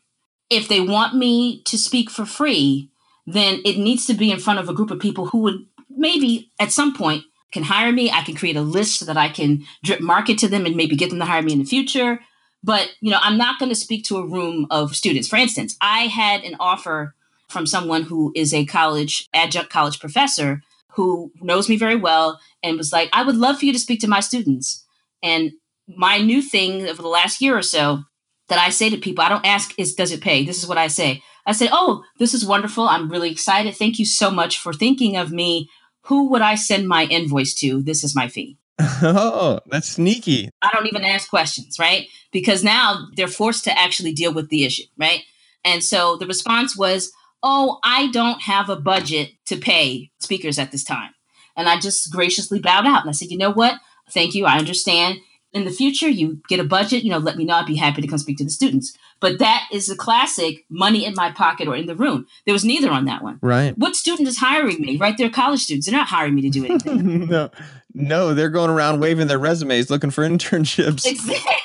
If 0.50 0.68
they 0.68 0.80
want 0.80 1.14
me 1.14 1.62
to 1.64 1.78
speak 1.78 2.10
for 2.10 2.24
free, 2.24 2.90
then 3.26 3.60
it 3.64 3.78
needs 3.78 4.06
to 4.06 4.14
be 4.14 4.30
in 4.30 4.38
front 4.38 4.58
of 4.58 4.68
a 4.68 4.74
group 4.74 4.90
of 4.90 5.00
people 5.00 5.26
who 5.26 5.38
would 5.38 5.66
maybe 5.90 6.50
at 6.60 6.72
some 6.72 6.94
point 6.94 7.24
can 7.52 7.64
hire 7.64 7.92
me. 7.92 8.10
I 8.10 8.22
can 8.22 8.34
create 8.34 8.56
a 8.56 8.60
list 8.60 8.98
so 8.98 9.04
that 9.06 9.16
I 9.16 9.28
can 9.28 9.64
drip 9.82 10.00
market 10.00 10.38
to 10.38 10.48
them 10.48 10.66
and 10.66 10.76
maybe 10.76 10.96
get 10.96 11.10
them 11.10 11.18
to 11.18 11.24
hire 11.24 11.42
me 11.42 11.52
in 11.52 11.58
the 11.58 11.64
future. 11.64 12.20
But, 12.62 12.90
you 13.00 13.10
know, 13.10 13.18
I'm 13.22 13.38
not 13.38 13.58
going 13.58 13.68
to 13.70 13.76
speak 13.76 14.04
to 14.04 14.18
a 14.18 14.26
room 14.26 14.66
of 14.70 14.96
students. 14.96 15.28
For 15.28 15.36
instance, 15.36 15.76
I 15.80 16.06
had 16.06 16.42
an 16.42 16.56
offer 16.58 17.14
from 17.48 17.66
someone 17.66 18.02
who 18.02 18.32
is 18.34 18.52
a 18.52 18.66
college 18.66 19.28
adjunct 19.32 19.70
college 19.70 20.00
professor 20.00 20.62
who 20.92 21.30
knows 21.40 21.68
me 21.68 21.76
very 21.76 21.94
well 21.94 22.40
and 22.62 22.76
was 22.76 22.92
like, 22.92 23.08
I 23.12 23.22
would 23.22 23.36
love 23.36 23.58
for 23.58 23.66
you 23.66 23.72
to 23.72 23.78
speak 23.78 24.00
to 24.00 24.08
my 24.08 24.20
students. 24.20 24.84
And 25.22 25.52
my 25.86 26.18
new 26.18 26.42
thing 26.42 26.86
over 26.88 27.02
the 27.02 27.08
last 27.08 27.40
year 27.40 27.56
or 27.56 27.62
so 27.62 28.04
that 28.48 28.58
I 28.58 28.70
say 28.70 28.90
to 28.90 28.96
people, 28.96 29.24
I 29.24 29.28
don't 29.28 29.46
ask 29.46 29.74
is 29.78 29.94
does 29.94 30.12
it 30.12 30.20
pay? 30.20 30.44
This 30.44 30.62
is 30.62 30.68
what 30.68 30.78
I 30.78 30.86
say. 30.88 31.22
I 31.46 31.52
say, 31.52 31.68
"Oh, 31.70 32.04
this 32.18 32.34
is 32.34 32.44
wonderful. 32.44 32.88
I'm 32.88 33.08
really 33.08 33.30
excited. 33.30 33.76
Thank 33.76 33.98
you 33.98 34.04
so 34.04 34.30
much 34.30 34.58
for 34.58 34.72
thinking 34.72 35.16
of 35.16 35.30
me. 35.30 35.70
Who 36.02 36.28
would 36.30 36.42
I 36.42 36.54
send 36.54 36.88
my 36.88 37.04
invoice 37.06 37.54
to? 37.54 37.82
This 37.82 38.04
is 38.04 38.16
my 38.16 38.28
fee." 38.28 38.58
Oh, 39.02 39.60
that's 39.66 39.90
sneaky. 39.90 40.48
I 40.62 40.70
don't 40.72 40.86
even 40.86 41.04
ask 41.04 41.28
questions, 41.28 41.78
right? 41.78 42.08
Because 42.32 42.64
now 42.64 43.06
they're 43.14 43.28
forced 43.28 43.64
to 43.64 43.78
actually 43.78 44.12
deal 44.12 44.32
with 44.32 44.48
the 44.48 44.64
issue, 44.64 44.84
right? 44.96 45.22
And 45.64 45.82
so 45.84 46.16
the 46.16 46.26
response 46.26 46.76
was, 46.76 47.12
"Oh, 47.42 47.78
I 47.84 48.08
don't 48.08 48.42
have 48.42 48.68
a 48.68 48.76
budget 48.76 49.32
to 49.46 49.56
pay 49.56 50.10
speakers 50.20 50.58
at 50.58 50.72
this 50.72 50.84
time." 50.84 51.10
And 51.56 51.68
I 51.68 51.78
just 51.78 52.12
graciously 52.12 52.58
bowed 52.58 52.86
out 52.86 53.02
and 53.02 53.10
I 53.10 53.12
said, 53.12 53.30
"You 53.30 53.38
know 53.38 53.52
what? 53.52 53.78
Thank 54.10 54.34
you. 54.34 54.46
I 54.46 54.58
understand 54.58 55.18
in 55.56 55.64
the 55.64 55.70
future 55.70 56.08
you 56.08 56.40
get 56.48 56.60
a 56.60 56.64
budget 56.64 57.02
you 57.04 57.10
know 57.10 57.18
let 57.18 57.36
me 57.36 57.44
know 57.44 57.54
i'd 57.54 57.66
be 57.66 57.76
happy 57.76 58.02
to 58.02 58.08
come 58.08 58.18
speak 58.18 58.36
to 58.38 58.44
the 58.44 58.50
students. 58.50 58.96
But 59.18 59.38
that 59.38 59.66
is 59.72 59.88
a 59.88 59.96
classic 59.96 60.64
money 60.68 61.06
in 61.06 61.14
my 61.14 61.32
pocket 61.32 61.66
or 61.68 61.74
in 61.74 61.86
the 61.86 61.96
room. 61.96 62.26
There 62.44 62.52
was 62.52 62.66
neither 62.66 62.90
on 62.90 63.06
that 63.06 63.22
one. 63.22 63.38
Right. 63.40 63.76
what 63.78 63.96
student 63.96 64.28
is 64.28 64.36
hiring 64.38 64.80
me? 64.80 64.96
Right 64.98 65.16
they're 65.16 65.30
college 65.30 65.60
students. 65.60 65.86
They're 65.86 65.98
not 65.98 66.08
hiring 66.08 66.34
me 66.34 66.42
to 66.42 66.50
do 66.50 66.64
anything. 66.66 67.28
No, 67.36 67.50
no, 67.94 68.34
they're 68.34 68.50
going 68.50 68.70
around 68.70 69.00
waving 69.00 69.26
their 69.26 69.38
resumes 69.38 69.88
looking 69.90 70.10
for 70.10 70.22
internships. 70.28 71.06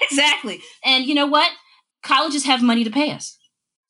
exactly. 0.09 0.61
And 0.85 1.05
you 1.05 1.13
know 1.13 1.27
what? 1.27 1.51
Colleges 2.03 2.45
have 2.45 2.63
money 2.63 2.83
to 2.85 2.89
pay 2.89 3.11
us. 3.11 3.37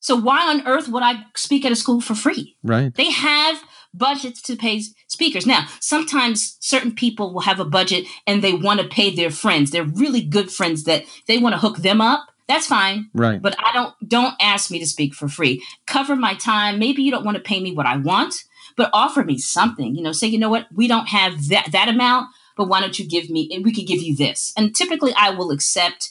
So 0.00 0.16
why 0.16 0.50
on 0.50 0.66
earth 0.66 0.88
would 0.88 1.04
i 1.04 1.24
speak 1.36 1.64
at 1.64 1.70
a 1.70 1.76
school 1.76 2.00
for 2.00 2.14
free? 2.16 2.56
Right. 2.64 2.92
they 2.94 3.10
have 3.10 3.62
budgets 3.94 4.40
to 4.42 4.56
pay 4.56 4.82
speakers. 5.06 5.46
Now, 5.46 5.66
sometimes 5.80 6.56
certain 6.60 6.94
people 6.94 7.32
will 7.32 7.42
have 7.42 7.60
a 7.60 7.64
budget 7.64 8.06
and 8.26 8.42
they 8.42 8.52
want 8.52 8.80
to 8.80 8.88
pay 8.88 9.14
their 9.14 9.30
friends. 9.30 9.70
They're 9.70 9.84
really 9.84 10.22
good 10.22 10.50
friends 10.50 10.84
that 10.84 11.04
they 11.26 11.38
want 11.38 11.54
to 11.54 11.60
hook 11.60 11.78
them 11.78 12.00
up. 12.00 12.26
That's 12.48 12.66
fine. 12.66 13.08
Right. 13.14 13.40
But 13.40 13.56
I 13.64 13.72
don't 13.72 13.94
don't 14.06 14.34
ask 14.40 14.70
me 14.70 14.78
to 14.78 14.86
speak 14.86 15.14
for 15.14 15.28
free. 15.28 15.62
Cover 15.86 16.16
my 16.16 16.34
time. 16.34 16.78
Maybe 16.78 17.02
you 17.02 17.10
don't 17.10 17.24
want 17.24 17.36
to 17.36 17.42
pay 17.42 17.60
me 17.60 17.72
what 17.72 17.86
I 17.86 17.96
want, 17.96 18.44
but 18.76 18.90
offer 18.92 19.22
me 19.22 19.38
something. 19.38 19.94
You 19.94 20.02
know, 20.02 20.12
say, 20.12 20.26
you 20.26 20.38
know 20.38 20.50
what, 20.50 20.66
we 20.74 20.88
don't 20.88 21.08
have 21.08 21.48
that 21.48 21.70
that 21.72 21.88
amount, 21.88 22.28
but 22.56 22.68
why 22.68 22.80
don't 22.80 22.98
you 22.98 23.06
give 23.06 23.30
me 23.30 23.48
and 23.52 23.64
we 23.64 23.72
could 23.72 23.86
give 23.86 24.02
you 24.02 24.16
this. 24.16 24.52
And 24.56 24.74
typically 24.74 25.14
I 25.16 25.30
will 25.30 25.50
accept 25.50 26.10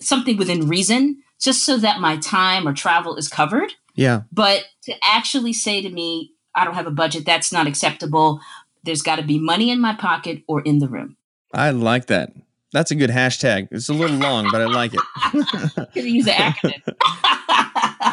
something 0.00 0.36
within 0.36 0.68
reason 0.68 1.22
just 1.40 1.64
so 1.64 1.76
that 1.78 2.00
my 2.00 2.16
time 2.18 2.66
or 2.66 2.72
travel 2.72 3.16
is 3.16 3.28
covered. 3.28 3.74
yeah. 3.94 4.22
But 4.32 4.64
to 4.84 4.94
actually 5.02 5.52
say 5.52 5.82
to 5.82 5.90
me, 5.90 6.33
I 6.54 6.64
don't 6.64 6.74
have 6.74 6.86
a 6.86 6.92
budget, 6.92 7.24
that's 7.24 7.52
not 7.52 7.66
acceptable. 7.66 8.40
There's 8.84 9.02
got 9.02 9.16
to 9.16 9.22
be 9.22 9.38
money 9.38 9.70
in 9.70 9.80
my 9.80 9.94
pocket 9.94 10.42
or 10.46 10.60
in 10.62 10.78
the 10.78 10.88
room. 10.88 11.16
I 11.52 11.70
like 11.70 12.06
that. 12.06 12.32
That's 12.72 12.90
a 12.90 12.96
good 12.96 13.10
hashtag. 13.10 13.68
It's 13.70 13.88
a 13.88 13.94
little 13.94 14.16
long, 14.16 14.50
but 14.50 14.60
I 14.60 14.64
like 14.64 14.92
it. 14.94 15.94
Use 16.04 16.26
an 16.26 16.34
acronym. 16.34 16.82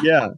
yeah. 0.04 0.28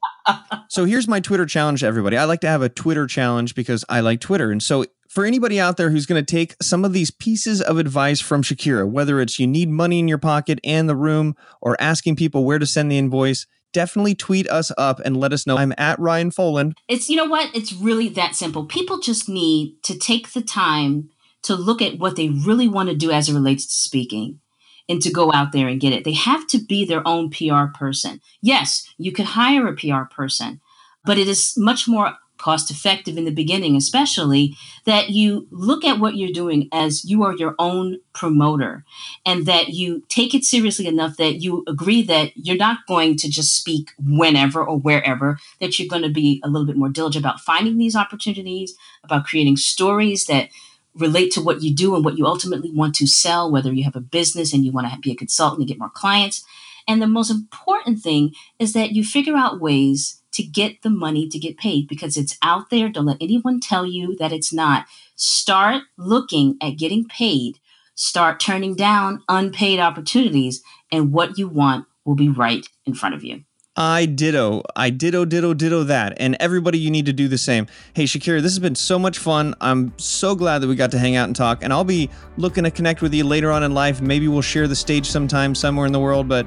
So 0.71 0.87
here's 0.87 1.07
my 1.07 1.21
Twitter 1.21 1.45
challenge 1.45 1.81
to 1.81 1.87
everybody. 1.87 2.17
I 2.17 2.25
like 2.25 2.41
to 2.41 2.49
have 2.49 2.63
a 2.63 2.71
Twitter 2.71 3.07
challenge 3.07 3.55
because 3.55 3.85
I 3.91 4.01
like 4.01 4.21
Twitter. 4.21 4.51
And 4.51 4.63
so 4.63 4.87
for 5.11 5.27
anybody 5.27 5.61
out 5.61 5.77
there 5.77 5.91
who's 5.91 6.07
going 6.07 6.25
to 6.25 6.31
take 6.31 6.57
some 6.63 6.85
of 6.87 6.95
these 6.95 7.11
pieces 7.11 7.61
of 7.61 7.77
advice 7.77 8.21
from 8.21 8.43
Shakira, 8.43 8.89
whether 8.89 9.21
it's 9.21 9.39
you 9.39 9.47
need 9.47 9.69
money 9.69 9.99
in 9.99 10.09
your 10.09 10.19
pocket 10.19 10.59
and 10.65 10.89
the 10.89 10.97
room 10.97 11.37
or 11.61 11.77
asking 11.79 12.17
people 12.17 12.45
where 12.45 12.59
to 12.59 12.67
send 12.67 12.91
the 12.91 12.99
invoice, 12.99 13.47
definitely 13.75 14.15
tweet 14.15 14.49
us 14.49 14.73
up 14.79 15.01
and 15.05 15.19
let 15.19 15.35
us 15.35 15.47
know. 15.47 15.59
I'm 15.59 15.75
at 15.77 15.99
Ryan 15.99 16.31
Foland. 16.31 16.73
It's 16.89 17.11
you 17.11 17.17
know 17.17 17.27
what? 17.27 17.55
It's 17.55 17.75
really 17.75 18.09
that 18.11 18.35
simple. 18.35 18.65
People 18.65 19.01
just 19.01 19.29
need 19.29 19.83
to 19.83 19.99
take 19.99 20.33
the 20.33 20.41
time 20.41 21.11
to 21.43 21.55
look 21.55 21.83
at 21.83 21.99
what 21.99 22.17
they 22.17 22.31
really 22.31 22.69
want 22.69 22.89
to 22.89 22.97
do 22.97 23.11
as 23.11 23.29
it 23.29 23.35
relates 23.35 23.67
to 23.67 23.75
speaking 23.75 24.41
and 24.89 25.03
to 25.03 25.11
go 25.11 25.33
out 25.33 25.53
there 25.53 25.69
and 25.69 25.81
get 25.81 25.93
it. 25.93 26.05
They 26.05 26.13
have 26.13 26.47
to 26.49 26.59
be 26.59 26.85
their 26.85 27.07
own 27.07 27.31
PR 27.31 27.67
person. 27.75 28.21
Yes, 28.41 28.89
you 28.97 29.13
could 29.13 29.27
hire 29.27 29.67
a 29.67 29.75
PR 29.75 30.05
person, 30.11 30.61
but 31.05 31.19
it 31.19 31.29
is 31.29 31.55
much 31.57 31.87
more 31.87 32.15
cost 32.45 32.71
effective 32.71 33.17
in 33.17 33.25
the 33.25 33.31
beginning, 33.31 33.75
especially 33.75 34.55
that 34.85 35.09
you 35.09 35.49
look 35.51 35.83
at 35.83 35.99
what 35.99 36.15
you're 36.15 36.31
doing 36.31 36.69
as 36.73 37.03
you 37.03 37.25
are 37.25 37.35
your 37.35 37.55
own 37.59 37.99
promoter 38.13 38.85
and 39.25 39.47
that 39.47 39.71
you 39.71 40.03
take 40.11 40.35
it 40.35 40.45
seriously 40.45 40.87
enough 40.87 41.17
that 41.17 41.41
you 41.41 41.65
agree 41.67 42.03
that 42.03 42.33
you're 42.35 42.59
not 42.69 42.87
going 42.87 43.17
to 43.17 43.31
just 43.31 43.57
speak 43.57 43.93
whenever 43.99 44.63
or 44.63 44.79
wherever, 44.79 45.39
that 45.59 45.79
you're 45.79 45.89
going 45.89 46.03
to 46.03 46.11
be 46.11 46.43
a 46.45 46.49
little 46.49 46.67
bit 46.67 46.77
more 46.77 46.91
diligent 46.91 47.25
about 47.25 47.41
finding 47.41 47.79
these 47.79 47.97
opportunities, 47.97 48.75
about 49.03 49.25
creating 49.25 49.57
stories 49.57 50.27
that 50.27 50.51
relate 50.95 51.33
to 51.33 51.41
what 51.41 51.63
you 51.63 51.75
do 51.75 51.97
and 51.97 52.05
what 52.05 52.19
you 52.19 52.27
ultimately 52.27 52.71
want 52.71 52.95
to 52.95 53.07
sell, 53.07 53.51
whether 53.51 53.73
you 53.73 53.85
have 53.85 53.97
a 53.97 54.01
business 54.01 54.53
and 54.53 54.67
you 54.67 54.71
want 54.71 54.87
to 54.87 54.99
be 54.99 55.11
a 55.11 55.17
consultant 55.17 55.61
and 55.61 55.69
get 55.69 55.79
more 55.79 55.89
clients. 55.89 56.45
And 56.87 57.01
the 57.01 57.07
most 57.07 57.31
important 57.31 58.01
thing 58.01 58.33
is 58.59 58.73
that 58.75 58.93
you 58.93 59.05
figure 59.05 59.37
out 59.37 59.61
ways 59.61 60.21
to 60.33 60.43
get 60.43 60.83
the 60.83 60.91
money 60.91 61.29
to 61.29 61.39
get 61.39 61.57
paid 61.57 61.87
because 61.89 62.17
it's 62.17 62.37
out 62.43 62.69
there. 62.71 62.89
Don't 62.89 63.07
let 63.07 63.17
anyone 63.21 63.61
tell 63.61 63.87
you 63.87 64.17
that 64.17 64.33
it's 64.33 64.53
not. 64.53 64.87
Start 65.17 65.83
looking 65.97 66.57
at 66.61 66.77
getting 66.77 67.05
paid. 67.05 67.59
Start 67.95 68.41
turning 68.41 68.75
down 68.75 69.23
unpaid 69.29 69.79
opportunities, 69.79 70.63
and 70.91 71.13
what 71.13 71.39
you 71.39 71.47
want 71.47 71.87
will 72.05 72.17
be 72.17 72.29
right 72.29 72.67
in 72.85 72.93
front 72.93 73.15
of 73.15 73.23
you. 73.23 73.45
I 73.77 74.07
ditto. 74.07 74.63
I 74.77 74.91
ditto, 74.91 75.25
ditto, 75.25 75.53
ditto 75.53 75.83
that. 75.85 76.15
And 76.19 76.37
everybody, 76.39 76.79
you 76.79 76.93
need 76.93 77.07
to 77.07 77.13
do 77.13 77.27
the 77.27 77.39
same. 77.39 77.67
Hey, 77.93 78.05
Shakira, 78.05 78.41
this 78.41 78.53
has 78.53 78.61
been 78.61 78.77
so 78.77 79.01
much 79.01 79.19
fun. 79.19 79.55
I'm 79.61 79.93
so 79.99 80.37
glad 80.37 80.61
that 80.61 80.69
we 80.69 80.77
got 80.77 80.93
to 80.93 80.99
hang 80.99 81.17
out 81.17 81.27
and 81.27 81.35
talk. 81.35 81.65
And 81.65 81.73
I'll 81.73 81.83
be 81.83 82.09
looking 82.37 82.63
to 82.65 82.71
connect 82.71 83.03
with 83.03 83.13
you 83.13 83.25
later 83.25 83.51
on 83.51 83.65
in 83.65 83.75
life. 83.75 84.01
Maybe 84.01 84.29
we'll 84.29 84.43
share 84.43 84.69
the 84.69 84.77
stage 84.77 85.07
sometime 85.07 85.57
somewhere 85.57 85.87
in 85.87 85.93
the 85.93 85.99
world. 85.99 86.29
But 86.29 86.47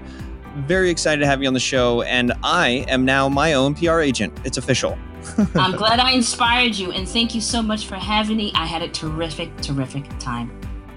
very 0.66 0.90
excited 0.90 1.22
to 1.22 1.28
have 1.28 1.42
you 1.42 1.48
on 1.48 1.54
the 1.54 1.60
show, 1.60 2.02
and 2.04 2.34
I 2.44 2.86
am 2.88 3.06
now 3.06 3.30
my 3.30 3.54
own 3.54 3.76
PR 3.76 4.00
agent. 4.00 4.38
It's 4.44 4.58
official. 4.58 4.98
I'm 5.56 5.76
glad 5.76 6.00
I 6.00 6.12
inspired 6.12 6.76
you, 6.76 6.92
and 6.92 7.08
thank 7.08 7.36
you 7.36 7.42
so 7.42 7.62
much 7.62 7.88
for 7.88 7.96
having 7.96 8.38
me. 8.38 8.52
I 8.56 8.66
had 8.66 8.82
a 8.82 8.88
terrific, 8.88 9.56
terrific 9.58 10.06
time. 10.20 10.52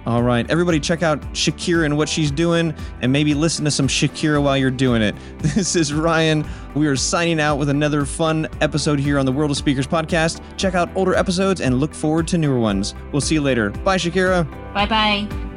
All 0.06 0.22
right, 0.22 0.50
everybody, 0.50 0.80
check 0.80 1.02
out 1.02 1.20
Shakira 1.34 1.84
and 1.84 1.96
what 1.96 2.08
she's 2.08 2.30
doing, 2.30 2.74
and 3.02 3.12
maybe 3.12 3.34
listen 3.34 3.64
to 3.66 3.70
some 3.70 3.86
Shakira 3.86 4.42
while 4.42 4.56
you're 4.56 4.70
doing 4.70 5.02
it. 5.02 5.14
This 5.40 5.76
is 5.76 5.92
Ryan. 5.92 6.46
We 6.74 6.86
are 6.86 6.96
signing 6.96 7.40
out 7.40 7.56
with 7.56 7.68
another 7.68 8.04
fun 8.06 8.48
episode 8.61 8.98
here 8.98 9.18
on 9.18 9.26
the 9.26 9.32
World 9.32 9.50
of 9.50 9.56
Speakers 9.56 9.86
podcast. 9.86 10.40
Check 10.56 10.74
out 10.74 10.88
older 10.94 11.14
episodes 11.14 11.61
and 11.61 11.80
look 11.80 11.92
forward 11.92 12.26
to 12.28 12.38
newer 12.38 12.58
ones. 12.58 12.94
We'll 13.12 13.20
see 13.20 13.34
you 13.34 13.42
later. 13.42 13.70
Bye, 13.70 13.98
Shakira. 13.98 14.48
Bye 14.72 14.86
bye. 14.86 15.49